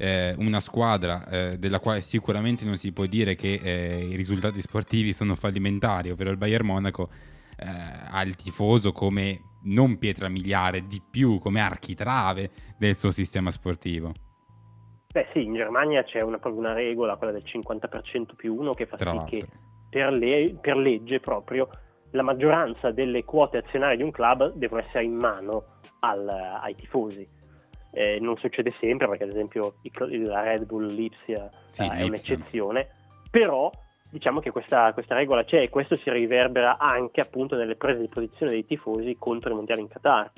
eh, 0.00 0.34
una 0.38 0.60
squadra 0.60 1.26
eh, 1.28 1.58
della 1.58 1.78
quale 1.78 2.00
sicuramente 2.00 2.64
non 2.64 2.78
si 2.78 2.90
può 2.90 3.04
dire 3.04 3.34
che 3.34 3.60
eh, 3.62 4.06
i 4.06 4.16
risultati 4.16 4.60
sportivi 4.62 5.12
sono 5.12 5.34
fallimentari, 5.34 6.10
ovvero 6.10 6.30
il 6.30 6.38
Bayern 6.38 6.64
Monaco, 6.64 7.10
eh, 7.58 7.66
ha 8.10 8.22
il 8.22 8.34
tifoso 8.34 8.92
come 8.92 9.42
non 9.64 9.98
pietra 9.98 10.28
miliare, 10.28 10.86
di 10.86 11.02
più 11.08 11.38
come 11.38 11.60
architrave 11.60 12.50
del 12.78 12.96
suo 12.96 13.10
sistema 13.10 13.50
sportivo. 13.50 14.12
Beh 15.12 15.26
sì, 15.34 15.42
in 15.42 15.54
Germania 15.54 16.02
c'è 16.04 16.22
una, 16.22 16.38
proprio 16.38 16.62
una 16.62 16.72
regola, 16.72 17.16
quella 17.16 17.32
del 17.32 17.44
50% 17.44 18.34
più 18.36 18.54
uno, 18.56 18.72
che 18.72 18.86
fa 18.86 18.96
Tra 18.96 19.10
sì 19.10 19.16
l'altro. 19.16 19.38
che 19.38 19.46
per, 19.90 20.12
le- 20.12 20.56
per 20.60 20.76
legge 20.76 21.20
proprio 21.20 21.68
la 22.12 22.22
maggioranza 22.22 22.90
delle 22.90 23.24
quote 23.24 23.58
azionarie 23.58 23.96
di 23.98 24.02
un 24.02 24.12
club 24.12 24.54
devono 24.54 24.80
essere 24.80 25.04
in 25.04 25.14
mano 25.14 25.64
al- 26.00 26.28
ai 26.28 26.74
tifosi. 26.74 27.28
Eh, 27.92 28.18
non 28.20 28.36
succede 28.36 28.72
sempre 28.78 29.08
perché 29.08 29.24
ad 29.24 29.30
esempio 29.30 29.74
la 30.24 30.42
Red 30.42 30.64
Bull 30.64 30.86
Lipsia 30.86 31.50
Sì, 31.70 31.82
eh, 31.82 31.90
è 31.90 32.02
un'eccezione, 32.04 32.88
però 33.30 33.70
diciamo 34.10 34.40
che 34.40 34.50
questa, 34.50 34.92
questa 34.92 35.14
regola 35.14 35.44
c'è 35.44 35.62
e 35.62 35.68
questo 35.68 35.96
si 35.96 36.10
riverbera 36.10 36.78
anche 36.78 37.20
appunto 37.20 37.56
nelle 37.56 37.76
prese 37.76 38.00
di 38.00 38.08
posizione 38.08 38.52
dei 38.52 38.64
tifosi 38.64 39.16
contro 39.18 39.52
i 39.52 39.54
mondiali 39.54 39.80
in 39.80 39.88
Qatar. 39.88 40.30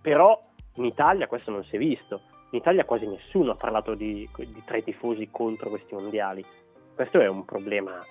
Però 0.00 0.38
in 0.74 0.84
Italia 0.84 1.26
questo 1.26 1.50
non 1.50 1.64
si 1.64 1.76
è 1.76 1.78
visto. 1.78 2.22
In 2.50 2.58
Italia 2.58 2.84
quasi 2.84 3.06
nessuno 3.06 3.52
ha 3.52 3.56
parlato 3.56 3.94
di, 3.94 4.28
di 4.36 4.62
tre 4.64 4.82
tifosi 4.82 5.28
contro 5.30 5.70
questi 5.70 5.94
mondiali. 5.94 6.44
Questo 6.94 7.20
è 7.20 7.28
un 7.28 7.44
problema 7.44 8.04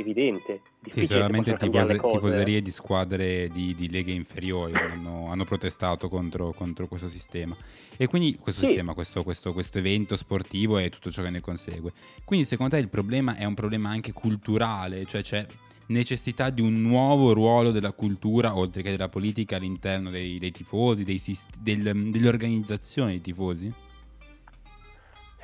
evidente. 0.00 0.60
Sì, 0.90 1.06
solamente 1.06 1.56
tifose- 1.56 1.98
tifoserie 1.98 2.62
di 2.62 2.70
squadre 2.70 3.48
di, 3.48 3.74
di 3.74 3.88
leghe 3.90 4.12
inferiori 4.12 4.74
hanno, 4.74 5.28
hanno 5.30 5.44
protestato 5.44 6.08
contro, 6.08 6.52
contro 6.52 6.88
questo 6.88 7.08
sistema. 7.08 7.56
E 7.96 8.06
quindi 8.06 8.36
questo 8.36 8.60
Sì. 8.62 8.68
sistema, 8.68 8.94
questo, 8.94 9.22
questo- 9.22 9.52
questo 9.52 9.78
evento 9.78 10.16
sportivo 10.16 10.78
e 10.78 10.88
tutto 10.90 11.10
ciò 11.10 11.22
che 11.22 11.30
ne 11.30 11.40
consegue. 11.40 11.92
Quindi 12.24 12.46
secondo 12.46 12.74
te 12.76 12.80
il 12.82 12.88
problema 12.88 13.36
è 13.36 13.44
un 13.44 13.54
problema 13.54 13.90
anche 13.90 14.12
culturale, 14.12 15.04
cioè 15.04 15.22
c'è 15.22 15.46
necessità 15.86 16.50
di 16.50 16.60
un 16.60 16.74
nuovo 16.80 17.32
ruolo 17.32 17.72
della 17.72 17.92
cultura 17.92 18.56
oltre 18.56 18.80
che 18.82 18.90
della 18.90 19.08
politica 19.08 19.56
all'interno 19.56 20.08
dei, 20.10 20.38
dei 20.38 20.50
tifosi, 20.52 21.04
dei 21.04 21.20
del- 21.58 22.10
delle 22.10 22.28
organizzazioni 22.28 23.10
dei 23.10 23.20
tifosi? 23.20 23.72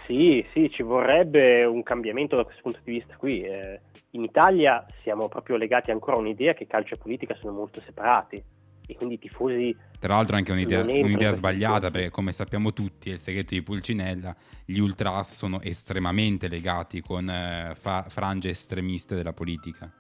Sì, 0.06 0.46
sì, 0.52 0.70
ci 0.70 0.82
vorrebbe 0.82 1.64
un 1.64 1.82
cambiamento 1.82 2.36
da 2.36 2.44
questo 2.44 2.62
punto 2.62 2.80
di 2.84 2.92
vista 2.92 3.16
qui. 3.16 3.42
Eh, 3.42 3.80
in 4.10 4.22
Italia 4.22 4.86
siamo 5.02 5.28
proprio 5.28 5.56
legati 5.56 5.90
ancora 5.90 6.16
a 6.16 6.20
un'idea 6.20 6.54
che 6.54 6.66
calcio 6.66 6.94
e 6.94 6.98
politica 6.98 7.34
sono 7.34 7.52
molto 7.52 7.80
separati 7.80 8.42
e 8.86 8.94
quindi 8.94 9.16
i 9.16 9.18
tifosi 9.18 9.76
Tra 9.98 10.14
l'altro 10.14 10.36
anche 10.36 10.52
un'idea, 10.52 10.82
un'idea 10.82 11.32
sbagliata 11.32 11.90
perché 11.90 12.10
come 12.10 12.30
sappiamo 12.30 12.72
tutti 12.72 13.10
è 13.10 13.14
il 13.14 13.18
segreto 13.18 13.54
di 13.54 13.62
Pulcinella, 13.62 14.34
gli 14.64 14.78
ultras 14.78 15.32
sono 15.32 15.60
estremamente 15.60 16.48
legati 16.48 17.00
con 17.00 17.28
eh, 17.28 17.72
fa- 17.74 18.04
frange 18.08 18.50
estremiste 18.50 19.16
della 19.16 19.32
politica. 19.32 19.92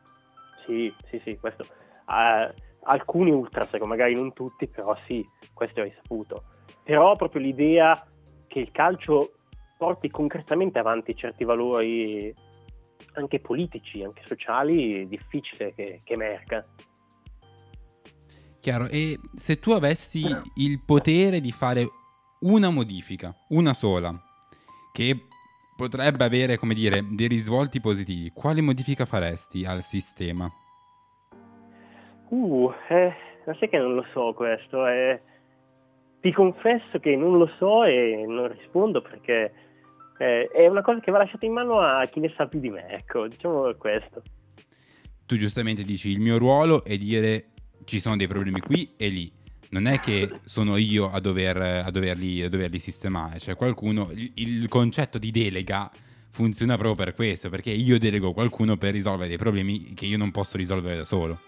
Sì, 0.64 0.92
sì, 1.10 1.20
sì, 1.24 1.36
questo. 1.36 1.64
eh, 1.64 2.54
alcuni 2.84 3.32
ultras, 3.32 3.72
ecco, 3.74 3.86
magari 3.86 4.14
non 4.14 4.32
tutti, 4.32 4.68
però 4.68 4.96
sì, 5.06 5.24
questo 5.52 5.80
è 5.80 5.84
risaputo. 5.84 6.44
Però 6.84 7.16
proprio 7.16 7.40
l'idea 7.40 8.06
che 8.46 8.60
il 8.60 8.70
calcio 8.70 9.35
porti 9.76 10.10
concretamente 10.10 10.78
avanti 10.78 11.16
certi 11.16 11.44
valori 11.44 12.34
anche 13.14 13.40
politici, 13.40 14.02
anche 14.02 14.22
sociali, 14.24 15.06
difficile 15.08 15.74
che, 15.74 16.00
che 16.04 16.12
emerga. 16.12 16.64
Chiaro, 18.60 18.88
e 18.88 19.18
se 19.36 19.58
tu 19.58 19.70
avessi 19.72 20.24
il 20.56 20.80
potere 20.84 21.40
di 21.40 21.52
fare 21.52 21.86
una 22.40 22.68
modifica, 22.70 23.34
una 23.50 23.72
sola, 23.72 24.12
che 24.92 25.26
potrebbe 25.76 26.24
avere, 26.24 26.56
come 26.56 26.74
dire, 26.74 27.00
dei 27.12 27.28
risvolti 27.28 27.80
positivi, 27.80 28.32
quale 28.32 28.60
modifica 28.60 29.04
faresti 29.04 29.64
al 29.64 29.82
sistema? 29.82 30.50
Uh, 32.28 32.72
eh, 32.88 33.14
ma 33.46 33.54
sai 33.58 33.68
che 33.68 33.78
non 33.78 33.94
lo 33.94 34.04
so 34.12 34.32
questo, 34.34 34.86
eh. 34.86 35.22
Ti 36.26 36.32
confesso 36.32 36.98
che 36.98 37.14
non 37.14 37.38
lo 37.38 37.48
so 37.56 37.84
e 37.84 38.24
non 38.26 38.48
rispondo 38.48 39.00
perché 39.00 39.52
eh, 40.18 40.48
è 40.48 40.66
una 40.66 40.82
cosa 40.82 40.98
che 40.98 41.12
va 41.12 41.18
lasciata 41.18 41.46
in 41.46 41.52
mano 41.52 41.78
a 41.78 42.04
chi 42.06 42.18
ne 42.18 42.34
sa 42.36 42.48
più 42.48 42.58
di 42.58 42.68
me, 42.68 42.84
ecco, 42.88 43.28
diciamo 43.28 43.72
questo. 43.74 44.22
Tu 45.24 45.36
giustamente 45.36 45.84
dici 45.84 46.10
il 46.10 46.18
mio 46.18 46.36
ruolo 46.36 46.82
è 46.82 46.96
dire 46.96 47.50
ci 47.84 48.00
sono 48.00 48.16
dei 48.16 48.26
problemi 48.26 48.58
qui 48.58 48.94
e 48.96 49.06
lì. 49.06 49.32
Non 49.70 49.86
è 49.86 50.00
che 50.00 50.28
sono 50.46 50.76
io 50.76 51.12
a, 51.12 51.20
dover, 51.20 51.58
a, 51.58 51.90
doverli, 51.92 52.42
a 52.42 52.48
doverli 52.48 52.80
sistemare, 52.80 53.38
cioè 53.38 53.54
qualcuno, 53.54 54.10
il, 54.12 54.32
il 54.34 54.68
concetto 54.68 55.18
di 55.18 55.30
delega 55.30 55.88
funziona 56.32 56.76
proprio 56.76 57.04
per 57.04 57.14
questo, 57.14 57.50
perché 57.50 57.70
io 57.70 58.00
delego 58.00 58.32
qualcuno 58.32 58.76
per 58.76 58.94
risolvere 58.94 59.28
dei 59.28 59.38
problemi 59.38 59.94
che 59.94 60.06
io 60.06 60.18
non 60.18 60.32
posso 60.32 60.56
risolvere 60.56 60.96
da 60.96 61.04
solo. 61.04 61.38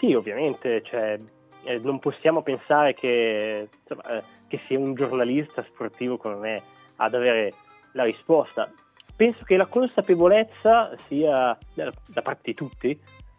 Sì, 0.00 0.14
ovviamente, 0.14 0.82
cioè, 0.84 1.16
eh, 1.64 1.78
non 1.78 1.98
possiamo 1.98 2.42
pensare 2.42 2.94
che, 2.94 3.68
insomma, 3.80 4.18
eh, 4.18 4.22
che 4.48 4.60
sia 4.66 4.78
un 4.78 4.94
giornalista 4.94 5.64
sportivo 5.64 6.16
come 6.16 6.36
me 6.36 6.62
ad 6.96 7.14
avere 7.14 7.52
la 7.92 8.04
risposta. 8.04 8.70
Penso 9.14 9.44
che 9.44 9.56
la 9.56 9.66
consapevolezza 9.66 10.96
sia 11.06 11.56
da, 11.74 11.92
da 12.06 12.22
parte 12.22 12.42
di 12.44 12.54
tutti, 12.54 12.98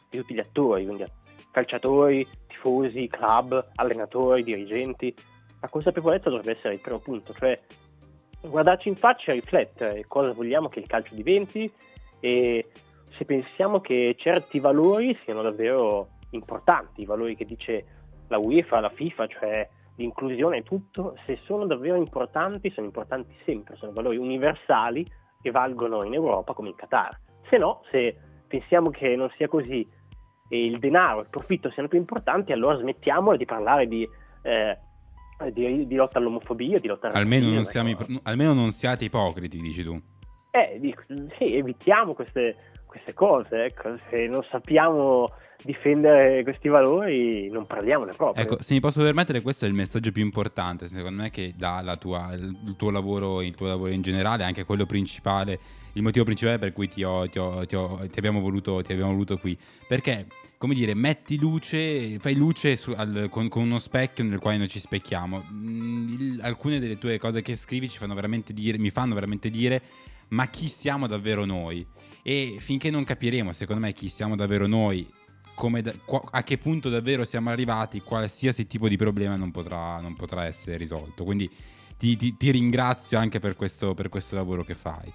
di 0.09 0.17
tutti 0.17 0.34
gli 0.34 0.39
attori, 0.39 0.86
quindi 0.86 1.05
calciatori, 1.51 2.28
tifosi, 2.47 3.07
club, 3.07 3.71
allenatori, 3.76 4.43
dirigenti. 4.43 5.13
La 5.59 5.69
consapevolezza 5.69 6.30
dovrebbe 6.30 6.57
essere 6.57 6.74
il 6.74 6.82
primo 6.82 6.99
punto, 6.99 7.34
cioè 7.34 7.59
guardarci 8.41 8.89
in 8.89 8.95
faccia 8.95 9.32
e 9.32 9.36
riflettere 9.36 10.05
cosa 10.07 10.34
vogliamo 10.34 10.67
che 10.67 10.80
il 10.80 10.88
calcio 10.88 11.15
diventi 11.15 11.71
e 12.19 12.67
se 13.17 13.26
pensiamo 13.26 13.80
che 13.80 14.15
certi 14.17 14.59
valori 14.59 15.17
siano 15.24 15.41
davvero 15.41 16.09
importanti, 16.32 17.01
i 17.01 17.05
valori 17.05 17.36
che 17.36 17.45
dice 17.45 17.86
la 18.34 18.40
UEFA, 18.40 18.80
la 18.80 18.90
FIFA, 18.90 19.28
cioè 19.28 19.70
l'inclusione 19.96 20.58
e 20.58 20.64
tutto, 20.64 21.16
se 21.26 21.40
sono 21.46 21.66
davvero 21.68 21.96
importanti, 21.96 22.72
sono 22.72 22.88
importanti 22.88 23.36
sempre, 23.46 23.76
sono 23.76 23.92
valori 23.92 24.18
universali 24.18 25.06
che 25.42 25.52
valgono 25.52 26.04
in 26.04 26.14
Europa 26.14 26.54
come 26.54 26.70
in 26.70 26.76
Qatar. 26.76 27.20
Se 27.50 27.58
no, 27.58 27.82
se 27.92 28.16
pensiamo 28.48 28.90
che 28.90 29.16
non 29.16 29.32
sia 29.38 29.48
così 29.48 29.88
e 30.50 30.66
il 30.66 30.80
denaro, 30.80 31.22
il 31.22 31.28
profitto 31.30 31.70
siano 31.72 31.88
più 31.88 32.00
importanti, 32.00 32.52
allora 32.52 32.78
smettiamola 32.78 33.38
di 33.38 33.46
parlare 33.46 33.88
di, 33.88 34.08
eh, 34.42 34.78
di, 35.52 35.86
di 35.86 35.96
lotta 35.96 36.18
all'omofobia, 36.18 36.80
di 36.80 36.88
lotta 36.88 37.10
Almeno 37.10 37.50
non, 37.50 37.64
siamo 37.64 37.90
ecco. 37.90 38.06
ip- 38.08 38.20
almeno 38.24 38.54
non 38.54 38.72
siate 38.72 39.06
ipocriti, 39.06 39.58
dici 39.58 39.84
tu. 39.84 40.00
Eh, 40.52 40.78
dico, 40.80 41.04
sì, 41.38 41.56
evitiamo 41.56 42.14
queste, 42.14 42.56
queste 42.86 43.14
cose, 43.14 43.66
ecco. 43.66 43.98
se 43.98 44.28
non 44.28 44.44
sappiamo 44.50 45.28
difendere 45.64 46.43
questi 46.43 46.68
valori 46.68 47.49
non 47.49 47.66
parliamone 47.66 48.11
proprio. 48.16 48.43
Ecco, 48.43 48.61
se 48.61 48.74
mi 48.74 48.80
posso 48.80 49.01
permettere, 49.01 49.41
questo 49.41 49.66
è 49.66 49.68
il 49.68 49.74
messaggio 49.74 50.11
più 50.11 50.24
importante, 50.24 50.88
secondo 50.88 51.22
me, 51.22 51.30
che 51.30 51.53
dà 51.55 51.95
tua- 51.99 52.34
il 52.34 52.76
tuo 52.78 52.89
lavoro, 52.89 53.41
il 53.41 53.55
tuo 53.55 53.68
lavoro 53.68 53.91
in 53.91 54.01
generale, 54.01 54.43
anche 54.43 54.66
quello 54.66 54.86
principale, 54.86 55.59
il 55.93 56.01
motivo 56.01 56.26
principale 56.26 56.57
per 56.59 56.74
cui 56.74 56.88
ti, 56.88 57.03
ho- 57.03 57.28
ti 57.30 57.39
ho- 57.39 57.66
ti 57.66 57.76
ho- 57.76 58.07
ti 58.09 58.18
abbiamo, 58.20 58.39
voluto, 58.39 58.78
abbiamo 58.78 59.11
voluto 59.11 59.38
qui. 59.38 59.57
Perché, 59.88 60.28
come 60.57 60.74
dire, 60.74 60.93
metti 60.93 61.38
luce, 61.39 62.18
fai 62.20 62.36
luce 62.36 62.76
su- 62.76 62.93
al- 62.95 63.28
con, 63.30 63.47
con 63.47 63.64
uno 63.64 63.80
specchio 63.80 64.24
nel 64.24 64.39
quale 64.39 64.57
noi 64.57 64.68
ci 64.68 64.80
specchiamo. 64.80 65.45
Mm, 65.51 66.07
il- 66.20 66.39
alcune 66.41 66.80
delle 66.80 66.97
tue 66.97 67.18
cose 67.20 67.41
che 67.41 67.55
scrivi 67.55 67.89
ci 67.89 67.97
fanno 67.97 68.14
veramente 68.16 68.53
dire, 68.53 68.78
mi 68.78 68.89
fanno 68.89 69.14
veramente 69.14 69.49
dire 69.49 69.82
ma 70.30 70.47
chi 70.47 70.68
siamo 70.68 71.05
davvero 71.05 71.45
noi? 71.45 71.86
E 72.24 72.55
finché 72.59 72.89
non 72.89 73.03
capiremo, 73.03 73.51
secondo 73.51 73.82
me, 73.86 73.93
chi 73.93 74.07
siamo 74.07 74.36
davvero 74.36 74.66
noi, 74.66 75.05
da- 75.82 75.93
a 76.32 76.43
che 76.43 76.58
punto 76.58 76.89
davvero 76.89 77.24
siamo 77.26 77.49
arrivati, 77.49 78.01
qualsiasi 78.01 78.66
tipo 78.68 78.88
di 78.88 78.97
problema 78.97 79.36
non 79.36 79.51
potrà, 79.51 79.99
non 79.99 80.16
potrà 80.16 80.45
essere 80.45 80.78
risolto. 80.78 81.24
Quindi 81.24 81.49
ti, 81.97 82.16
ti- 82.18 82.36
ti 82.38 82.51
ringrazio 82.51 83.18
anche 83.18 83.39
per 83.39 83.56
questo, 83.56 83.93
per 83.93 84.10
questo 84.10 84.36
lavoro 84.36 84.64
che 84.64 84.76
fai. 84.76 85.12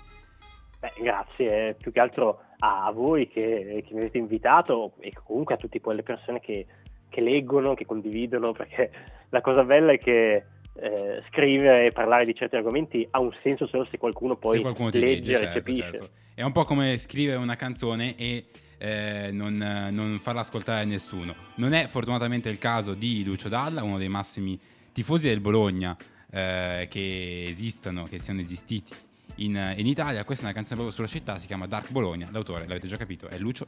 Beh, 0.80 0.92
grazie, 1.00 1.68
eh, 1.68 1.74
più 1.74 1.90
che 1.90 2.00
altro 2.00 2.40
a 2.58 2.90
voi 2.92 3.28
che, 3.28 3.82
che 3.86 3.94
mi 3.94 4.00
avete 4.00 4.18
invitato 4.18 4.92
e 5.00 5.12
comunque 5.24 5.54
a 5.54 5.58
tutte 5.58 5.80
poi 5.80 5.96
le 5.96 6.02
persone 6.04 6.40
che, 6.40 6.66
che 7.08 7.20
leggono, 7.20 7.74
che 7.74 7.84
condividono, 7.84 8.52
perché 8.52 8.90
la 9.30 9.40
cosa 9.40 9.64
bella 9.64 9.92
è 9.92 9.98
che 9.98 10.44
eh, 10.80 11.22
scrivere 11.30 11.86
e 11.86 11.90
parlare 11.92 12.24
di 12.24 12.34
certi 12.34 12.54
argomenti 12.54 13.06
ha 13.10 13.18
un 13.18 13.34
senso 13.42 13.66
solo 13.66 13.86
se 13.90 13.98
qualcuno 13.98 14.36
poi 14.36 14.56
Se 14.56 14.62
qualcuno 14.62 14.90
legge, 14.90 15.00
legge, 15.04 15.32
certo, 15.32 15.46
recepisce. 15.46 15.82
certo. 15.82 16.08
È 16.34 16.42
un 16.42 16.52
po' 16.52 16.64
come 16.64 16.96
scrivere 16.98 17.38
una 17.38 17.56
canzone 17.56 18.14
e 18.16 18.46
eh, 18.78 19.30
non, 19.32 19.60
eh, 19.60 19.90
non 19.90 20.18
farla 20.22 20.40
ascoltare 20.40 20.82
a 20.82 20.84
nessuno. 20.84 21.34
Non 21.56 21.72
è 21.72 21.86
fortunatamente 21.88 22.48
il 22.48 22.58
caso 22.58 22.94
di 22.94 23.24
Lucio 23.24 23.48
Dalla, 23.48 23.82
uno 23.82 23.98
dei 23.98 24.08
massimi 24.08 24.58
tifosi 24.92 25.28
del 25.28 25.40
Bologna 25.40 25.96
eh, 26.30 26.86
che 26.90 27.46
esistono, 27.48 28.04
che 28.04 28.18
siano 28.18 28.40
esistiti 28.40 28.94
in, 29.36 29.74
in 29.76 29.86
Italia. 29.86 30.24
Questa 30.24 30.44
è 30.44 30.46
una 30.46 30.54
canzone 30.54 30.76
proprio 30.80 30.94
sulla 30.96 31.08
città, 31.08 31.38
si 31.38 31.46
chiama 31.46 31.66
Dark 31.66 31.90
Bologna. 31.90 32.28
L'autore, 32.30 32.66
l'avete 32.66 32.86
già 32.86 32.96
capito, 32.96 33.28
è 33.28 33.38
Lucio 33.38 33.66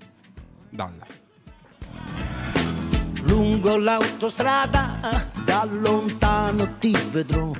Dalla. 0.69 1.07
Lungo 3.23 3.77
l'autostrada 3.77 4.99
da 5.45 5.65
lontano 5.65 6.79
ti 6.79 6.97
vedrò. 7.11 7.53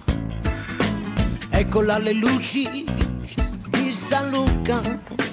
Eccola 1.51 1.99
le 1.99 2.13
luci 2.15 2.85
di 3.69 3.93
San 3.93 4.31
Luca. 4.31 5.30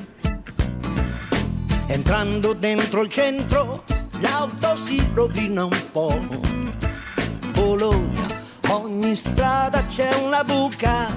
Entrando 1.90 2.54
dentro 2.54 3.02
il 3.02 3.10
centro 3.10 3.84
l'auto 4.20 4.76
si 4.76 5.02
rovina 5.14 5.64
un 5.64 5.82
po'. 5.92 6.20
Bologna, 7.52 8.26
ogni 8.70 9.16
strada 9.16 9.82
c'è 9.88 10.14
una 10.16 10.44
buca. 10.44 11.08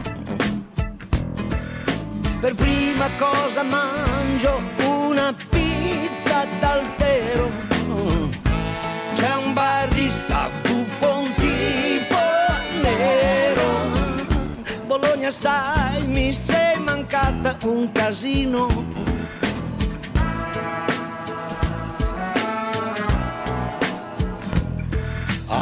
Per 2.41 2.55
prima 2.55 3.07
cosa 3.19 3.63
mangio 3.63 4.63
una 4.85 5.35
pizza 5.51 6.47
d'altero. 6.59 7.51
C'è 9.15 9.35
un 9.35 9.53
barista 9.53 10.49
buffon 10.63 11.35
tipo 11.35 12.19
nero. 12.81 13.91
Bologna 14.87 15.31
sai, 15.31 16.07
mi 16.07 16.33
sei 16.33 16.79
mancata 16.79 17.57
un 17.65 17.91
casino. 17.93 19.20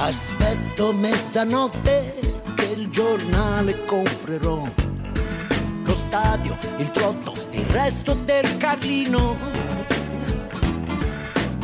Aspetto 0.00 0.92
mezzanotte 0.92 2.14
che 2.54 2.64
il 2.66 2.88
giornale 2.88 3.84
comprerò. 3.84 4.64
Lo 5.84 5.92
stadio, 5.92 6.56
il 6.76 6.88
trotto, 6.90 7.34
il 7.50 7.64
resto 7.64 8.14
del 8.14 8.56
Carlino. 8.58 9.36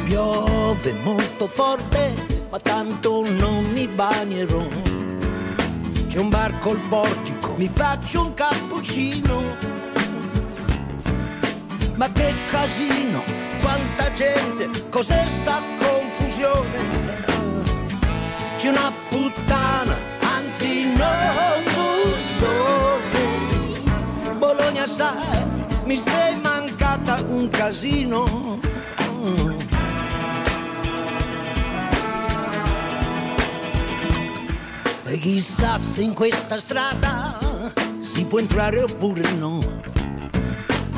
Piove 0.03 0.95
molto 1.05 1.47
forte, 1.47 2.12
ma 2.51 2.59
tanto 2.59 3.22
non 3.24 3.66
mi 3.66 3.87
bagnerò. 3.87 4.66
C'è 6.09 6.18
un 6.18 6.28
bar 6.28 6.59
col 6.59 6.80
portico, 6.89 7.55
mi 7.57 7.70
faccio 7.72 8.26
un 8.26 8.35
cappuccino. 8.35 9.43
Ma 11.95 12.11
che 12.11 12.35
casino, 12.49 13.22
quanta 13.61 14.12
gente, 14.12 14.89
cos'è 14.91 15.24
sta 15.28 15.62
confusione? 15.78 17.03
C'è 18.65 18.71
una 18.71 18.91
puttana, 19.11 19.95
anzi 20.21 20.87
non 20.95 21.65
bussone. 21.75 23.19
Bologna 24.39 24.87
sai, 24.87 25.45
mi 25.85 25.99
sei 25.99 26.41
mancata 26.41 27.23
un 27.27 27.51
casino. 27.51 28.59
E 35.05 35.19
chissà 35.19 35.79
se 35.79 36.01
in 36.01 36.15
questa 36.15 36.59
strada 36.59 37.39
si 38.01 38.25
può 38.25 38.39
entrare 38.39 38.81
oppure 38.81 39.31
no. 39.33 39.61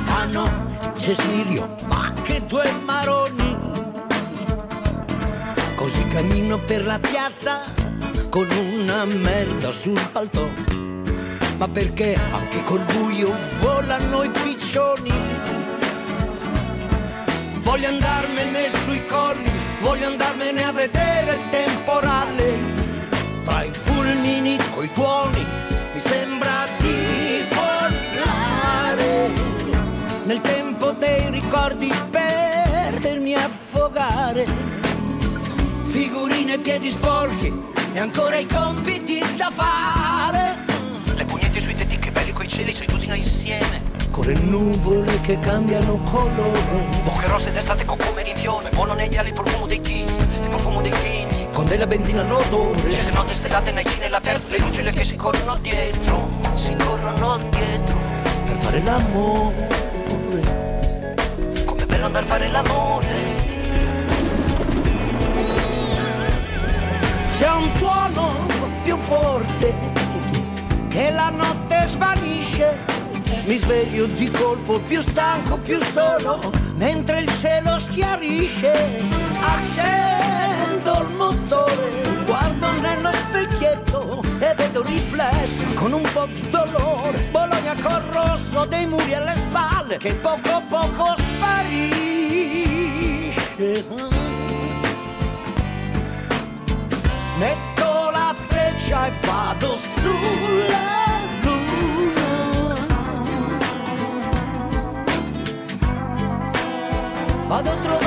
Ah 0.06 0.24
no, 0.26 0.48
Cecilio, 0.96 1.74
ma 1.88 2.12
che 2.22 2.46
due 2.46 2.70
maroni. 2.84 3.45
Così 5.86 6.04
cammino 6.08 6.58
per 6.58 6.84
la 6.84 6.98
piazza 6.98 7.62
con 8.28 8.50
una 8.50 9.04
merda 9.04 9.70
sul 9.70 10.00
palto. 10.10 10.50
Ma 11.58 11.68
perché 11.68 12.18
anche 12.32 12.64
col 12.64 12.84
buio 12.86 13.32
volano 13.60 14.24
i 14.24 14.30
piccioni? 14.30 15.12
Voglio 17.62 17.86
andarmene 17.86 18.68
sui 18.82 19.06
colli, 19.06 19.48
voglio 19.80 20.08
andarmene 20.08 20.64
a 20.64 20.72
vedere 20.72 21.34
il 21.34 21.48
temporale. 21.50 22.58
Tra 23.44 23.62
i 23.62 23.70
fulmini 23.70 24.58
coi 24.74 24.90
tuoni 24.90 25.46
mi 25.94 26.00
sembra 26.00 26.66
di 26.78 27.44
volare. 27.54 29.30
Nel 30.24 30.40
tempo 30.40 30.90
dei 30.98 31.30
ricordi 31.30 31.92
perdermi 32.10 33.34
a 33.34 33.44
affogare. 33.44 34.65
Figurine, 36.56 36.58
piedi 36.58 36.90
sporchi 36.90 37.62
e 37.92 37.98
ancora 37.98 38.36
i 38.36 38.46
compiti 38.46 39.22
da 39.36 39.50
fare. 39.50 40.56
Le 41.14 41.24
pugnette 41.24 41.60
sui 41.60 41.74
tetti 41.74 41.98
che 41.98 42.10
belli 42.10 42.32
coi 42.32 42.48
cieli, 42.48 42.74
noi 43.06 43.18
insieme. 43.18 43.94
Con 44.10 44.26
le 44.26 44.34
nuvole 44.34 45.20
che 45.20 45.38
cambiano 45.38 45.98
colore. 46.10 46.88
Bocche 47.04 47.28
rosse 47.28 47.52
d'estate 47.52 47.84
con 47.84 47.98
come 47.98 48.22
rinfione. 48.22 48.70
Buono 48.70 48.94
negli 48.94 49.16
ali 49.16 49.28
il 49.28 49.34
profumo 49.34 49.66
dei 49.66 49.80
chini, 49.80 50.10
il 50.10 50.48
profumo 50.48 50.80
dei 50.80 50.92
chini. 50.92 51.48
Con 51.52 51.66
della 51.66 51.86
benzina 51.86 52.22
all'odore. 52.22 52.80
Le 52.82 53.10
notte 53.12 53.34
stellate 53.34 53.72
nei 53.72 53.84
cine 53.84 54.06
all'aperto, 54.06 54.50
le 54.50 54.58
lucine 54.58 54.92
che 54.92 55.04
si 55.04 55.16
corrono 55.16 55.56
dietro, 55.56 56.28
si 56.54 56.74
corrono 56.76 57.38
dietro. 57.50 57.96
Per 58.46 58.56
fare 58.60 58.82
l'amore. 58.82 59.68
Com'è 61.64 61.86
bello 61.86 62.06
andare 62.06 62.24
a 62.24 62.28
fare 62.28 62.48
l'amore. 62.48 63.35
Un 67.56 67.72
tuono 67.72 68.34
più 68.82 68.96
forte 68.96 69.74
che 70.88 71.10
la 71.10 71.30
notte 71.30 71.86
svanisce. 71.88 72.94
Mi 73.44 73.56
sveglio 73.58 74.06
di 74.06 74.30
colpo 74.30 74.78
più 74.80 75.00
stanco, 75.00 75.58
più 75.58 75.80
solo, 75.80 76.52
mentre 76.74 77.20
il 77.20 77.30
cielo 77.38 77.78
schiarisce. 77.78 79.04
Accendo 79.40 81.02
il 81.02 81.14
motore, 81.16 82.02
guardo 82.24 82.72
nello 82.80 83.12
specchietto 83.12 84.22
e 84.40 84.54
vedo 84.54 84.82
riflesso 84.82 85.66
con 85.74 85.92
un 85.92 86.08
po' 86.12 86.26
di 86.26 86.48
dolore. 86.48 87.18
Bologna 87.30 87.74
col 87.80 88.02
rosso 88.10 88.66
dei 88.66 88.86
muri 88.86 89.14
alle 89.14 89.34
spalle 89.36 89.96
che 89.98 90.12
poco 90.14 90.62
poco 90.68 91.14
sparisce. 91.16 91.94
Metto 97.38 98.10
la 98.10 98.34
freccia 98.48 99.08
e 99.08 99.12
vado 99.20 99.76
sulla 99.76 101.20
luna. 101.42 102.76
Vado 107.46 107.70
a 107.70 107.74
trovare 107.74 108.05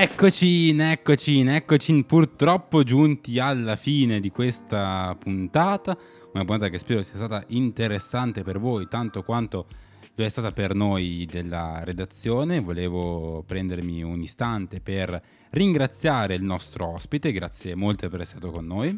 Eccoci, 0.00 0.76
eccoci, 0.78 1.40
eccoci, 1.40 2.04
purtroppo 2.04 2.84
giunti 2.84 3.40
alla 3.40 3.74
fine 3.74 4.20
di 4.20 4.30
questa 4.30 5.16
puntata, 5.18 5.98
una 6.34 6.44
puntata 6.44 6.68
che 6.68 6.78
spero 6.78 7.02
sia 7.02 7.16
stata 7.16 7.42
interessante 7.48 8.44
per 8.44 8.60
voi, 8.60 8.86
tanto 8.86 9.24
quanto 9.24 9.66
lo 10.14 10.24
è 10.24 10.28
stata 10.28 10.52
per 10.52 10.76
noi 10.76 11.26
della 11.28 11.82
redazione. 11.82 12.60
Volevo 12.60 13.42
prendermi 13.44 14.04
un 14.04 14.22
istante 14.22 14.80
per 14.80 15.20
ringraziare 15.50 16.36
il 16.36 16.44
nostro 16.44 16.92
ospite, 16.92 17.32
grazie 17.32 17.74
molte 17.74 18.08
per 18.08 18.20
essere 18.20 18.38
stato 18.38 18.54
con 18.54 18.66
noi. 18.66 18.96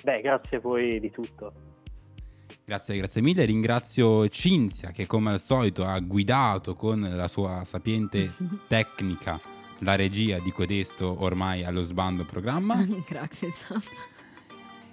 Beh, 0.00 0.20
grazie 0.20 0.58
a 0.58 0.60
voi 0.60 1.00
di 1.00 1.10
tutto. 1.10 1.52
Grazie, 2.64 2.96
grazie 2.98 3.20
mille. 3.20 3.44
Ringrazio 3.44 4.28
Cinzia 4.28 4.92
che 4.92 5.08
come 5.08 5.32
al 5.32 5.40
solito 5.40 5.84
ha 5.84 5.98
guidato 5.98 6.76
con 6.76 7.00
la 7.00 7.26
sua 7.26 7.64
sapiente 7.64 8.30
tecnica 8.68 9.60
la 9.82 9.94
regia 9.94 10.38
di 10.38 10.50
codesto 10.52 11.22
ormai 11.22 11.64
allo 11.64 11.82
sbando 11.82 12.24
programma. 12.24 12.84
Grazie, 13.06 13.52
Sam. 13.52 13.82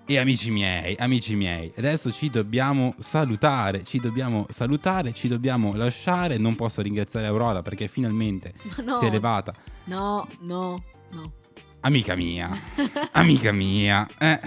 E 0.06 0.18
amici 0.18 0.50
miei, 0.50 0.96
amici 0.98 1.36
miei, 1.36 1.72
adesso 1.78 2.12
ci 2.12 2.32
dobbiamo 2.32 2.96
salutare, 2.98 3.84
ci 3.84 4.00
dobbiamo 4.00 4.48
salutare, 4.50 5.14
ci 5.14 5.28
dobbiamo 5.28 5.76
lasciare. 5.76 6.38
Non 6.38 6.56
posso 6.56 6.82
ringraziare 6.82 7.28
Aurora 7.28 7.62
perché 7.62 7.88
finalmente 7.88 8.54
no. 8.84 8.96
si 8.96 9.06
è 9.06 9.12
levata. 9.12 9.54
No, 9.84 10.28
no, 10.40 10.84
no. 11.12 11.34
Amica 11.82 12.16
mia, 12.16 12.50
amica 13.14 13.52
mia, 13.52 14.08
eh. 14.18 14.40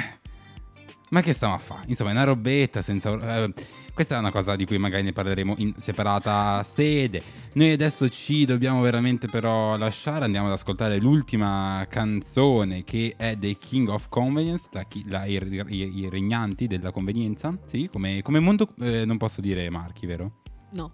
Ma 1.11 1.21
che 1.21 1.33
stiamo 1.33 1.55
a 1.55 1.59
fare? 1.59 1.85
Insomma, 1.87 2.11
è 2.11 2.15
una 2.15 2.25
robetta 2.25 2.83
senza... 2.83 3.13
eh, 3.43 3.55
questa 3.95 4.17
è 4.17 4.19
una 4.19 4.31
cosa 4.31 4.57
di 4.57 4.65
cui 4.65 4.79
magari 4.79 5.03
ne 5.03 5.13
parleremo 5.13 5.55
in 5.59 5.75
separata 5.77 6.63
sede. 6.63 7.23
Noi 7.55 7.73
adesso 7.73 8.09
ci 8.09 8.45
dobbiamo 8.47 8.81
veramente 8.81 9.29
però 9.29 9.77
lasciare, 9.77 10.25
andiamo 10.25 10.47
ad 10.47 10.53
ascoltare 10.55 10.99
l'ultima 10.99 11.85
canzone 11.89 12.85
che 12.85 13.15
è 13.17 13.37
dei 13.37 13.59
King 13.59 13.89
of 13.89 14.09
Convenience, 14.09 14.69
la 14.73 14.87
la- 15.09 15.25
i, 15.27 15.39
i- 15.69 15.99
i 15.99 16.09
regnanti 16.09 16.67
della 16.67 16.91
convenienza. 16.91 17.57
Sì, 17.67 17.89
come, 17.93 18.23
come 18.23 18.41
mondo... 18.41 18.69
eh, 18.81 19.05
non 19.05 19.19
posso 19.19 19.41
dire 19.41 19.69
marchi, 19.69 20.07
vero? 20.07 20.41
No, 20.73 20.91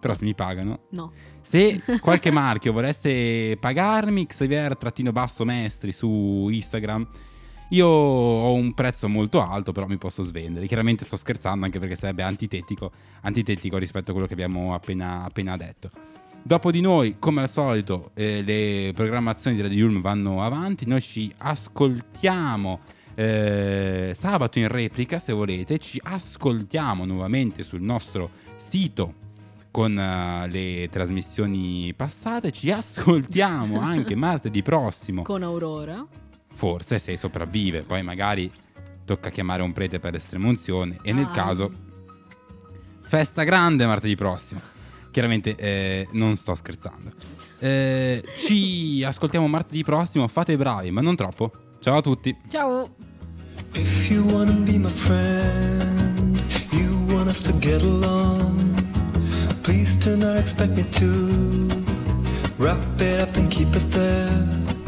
Però 0.00 0.12
se 0.14 0.24
mi 0.24 0.34
pagano. 0.34 0.86
no. 0.90 1.12
Se 1.42 1.80
qualche 2.02 2.30
marchio 2.32 2.72
volesse 2.72 3.56
pagarmi, 3.60 4.26
Xavier-basso 4.26 5.44
Mestri 5.44 5.92
su 5.92 6.48
Instagram, 6.50 7.06
io 7.70 7.86
ho 7.86 8.52
un 8.52 8.72
prezzo 8.74 9.08
molto 9.08 9.42
alto, 9.42 9.72
però 9.72 9.86
mi 9.86 9.96
posso 9.96 10.22
svendere. 10.22 10.66
Chiaramente 10.66 11.04
sto 11.04 11.16
scherzando 11.16 11.64
anche 11.64 11.78
perché 11.78 11.94
sarebbe 11.94 12.22
antitetico, 12.22 12.90
antitetico 13.22 13.76
rispetto 13.78 14.10
a 14.10 14.12
quello 14.12 14.26
che 14.26 14.34
abbiamo 14.34 14.74
appena, 14.74 15.24
appena 15.24 15.56
detto. 15.56 15.90
Dopo 16.42 16.70
di 16.70 16.80
noi, 16.80 17.16
come 17.18 17.42
al 17.42 17.50
solito, 17.50 18.10
eh, 18.14 18.42
le 18.42 18.92
programmazioni 18.94 19.56
di 19.56 19.62
Radio 19.62 19.78
Yulm 19.78 20.00
vanno 20.00 20.42
avanti. 20.42 20.86
Noi 20.86 21.00
ci 21.00 21.32
ascoltiamo 21.36 22.80
eh, 23.14 24.12
sabato 24.14 24.58
in 24.58 24.68
replica, 24.68 25.18
se 25.18 25.32
volete. 25.32 25.78
Ci 25.78 26.00
ascoltiamo 26.02 27.04
nuovamente 27.04 27.62
sul 27.62 27.82
nostro 27.82 28.30
sito 28.56 29.14
con 29.70 29.96
eh, 29.96 30.48
le 30.48 30.88
trasmissioni 30.90 31.92
passate. 31.94 32.50
Ci 32.50 32.70
ascoltiamo 32.72 33.78
anche 33.80 34.16
martedì 34.16 34.62
prossimo. 34.62 35.22
Con 35.22 35.42
Aurora. 35.42 36.04
Forse 36.52 36.98
se 36.98 37.16
sopravvive, 37.16 37.82
poi 37.82 38.02
magari 38.02 38.50
tocca 39.04 39.30
chiamare 39.30 39.62
un 39.62 39.72
prete 39.72 39.98
per 39.98 40.14
estremunzione. 40.14 40.98
E 41.02 41.12
nel 41.12 41.24
Ah. 41.24 41.30
caso, 41.30 41.70
festa 43.02 43.42
grande 43.44 43.86
martedì 43.86 44.14
prossimo. 44.16 44.60
Chiaramente 45.10 45.56
eh, 45.56 46.06
non 46.12 46.36
sto 46.36 46.54
scherzando. 46.54 47.10
Eh, 47.58 48.22
ci 48.38 49.02
ascoltiamo 49.04 49.46
martedì 49.48 49.82
prossimo. 49.82 50.28
Fate 50.28 50.52
i 50.52 50.56
bravi, 50.56 50.90
ma 50.90 51.00
non 51.00 51.16
troppo. 51.16 51.50
Ciao 51.80 51.96
a 51.96 52.00
tutti. 52.02 52.36
Ciao. 52.48 52.88
If 53.72 54.08
you 54.10 54.24
wanna 54.30 54.52
be 54.52 54.78
my 54.78 54.90
friend, 54.90 56.40
you 56.72 57.06
want 57.12 57.28
us 57.28 57.40
to 57.42 57.52
get 57.58 57.80
along, 57.82 58.84
please 59.62 59.96
do 59.98 60.16
not 60.16 60.36
expect 60.38 60.74
me 60.74 60.88
to 60.90 61.66
wrap 62.58 63.00
it 63.00 63.20
up 63.20 63.36
and 63.36 63.48
keep 63.48 63.74
it 63.74 63.88
there. 63.90 64.78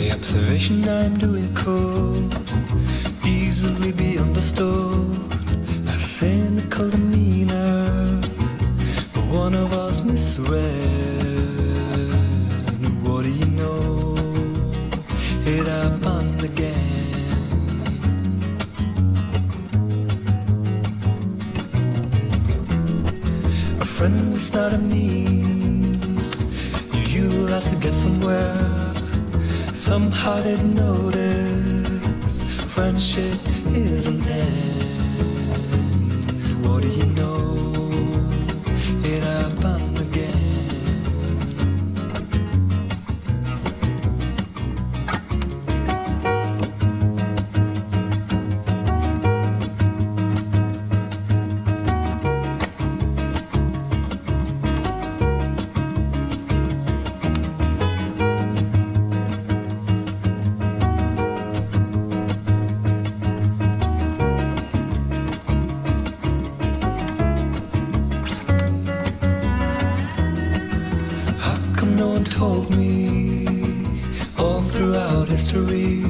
The 0.00 0.12
observation 0.12 0.88
I'm 0.88 1.18
doing 1.18 1.54
could 1.54 2.32
easily 3.22 3.92
be 3.92 4.18
understood. 4.18 5.20
A 5.88 5.98
cynical 6.00 6.88
demeanor, 6.88 8.18
but 9.12 9.24
one 9.26 9.54
of 9.54 9.74
us 9.74 10.00
misread. 10.00 10.62
What 13.04 13.24
do 13.24 13.30
you 13.30 13.44
know? 13.44 14.14
It 15.44 15.66
happened 15.68 16.44
again. 16.44 17.82
A 23.80 23.84
friend 23.84 24.32
is 24.32 24.50
not 24.54 24.72
a 24.72 24.78
means 24.78 26.46
you 26.94 27.24
utilize 27.24 27.68
to 27.68 27.76
get 27.76 27.92
somewhere. 27.92 28.99
Somehow 29.72 30.42
didn't 30.42 30.74
notice 30.74 32.42
friendship 32.74 33.38
is 33.68 34.06
an 34.06 34.22
end. 34.28 35.64
What 36.64 36.82
do 36.82 36.88
you 36.88 37.06
know? 37.06 37.72
It 39.04 39.22
happened 39.22 39.89
mystery. 75.52 76.09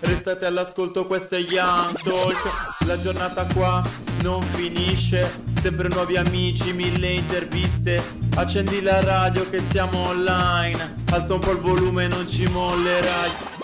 Restate 0.00 0.46
all'ascolto, 0.46 1.06
questo 1.06 1.34
è 1.34 1.40
Young 1.40 2.00
Talk. 2.02 2.84
La 2.86 2.98
giornata 2.98 3.46
qua 3.52 3.82
non 4.22 4.42
finisce. 4.42 5.46
Sempre 5.60 5.88
nuovi 5.88 6.16
amici, 6.16 6.72
mille 6.72 7.08
interviste 7.08 8.00
Accendi 8.36 8.80
la 8.80 9.02
radio 9.02 9.48
che 9.50 9.60
siamo 9.70 10.06
online 10.06 11.02
Alza 11.10 11.34
un 11.34 11.40
po' 11.40 11.50
il 11.50 11.58
volume, 11.58 12.06
non 12.06 12.28
ci 12.28 12.46
mollerai 12.46 13.57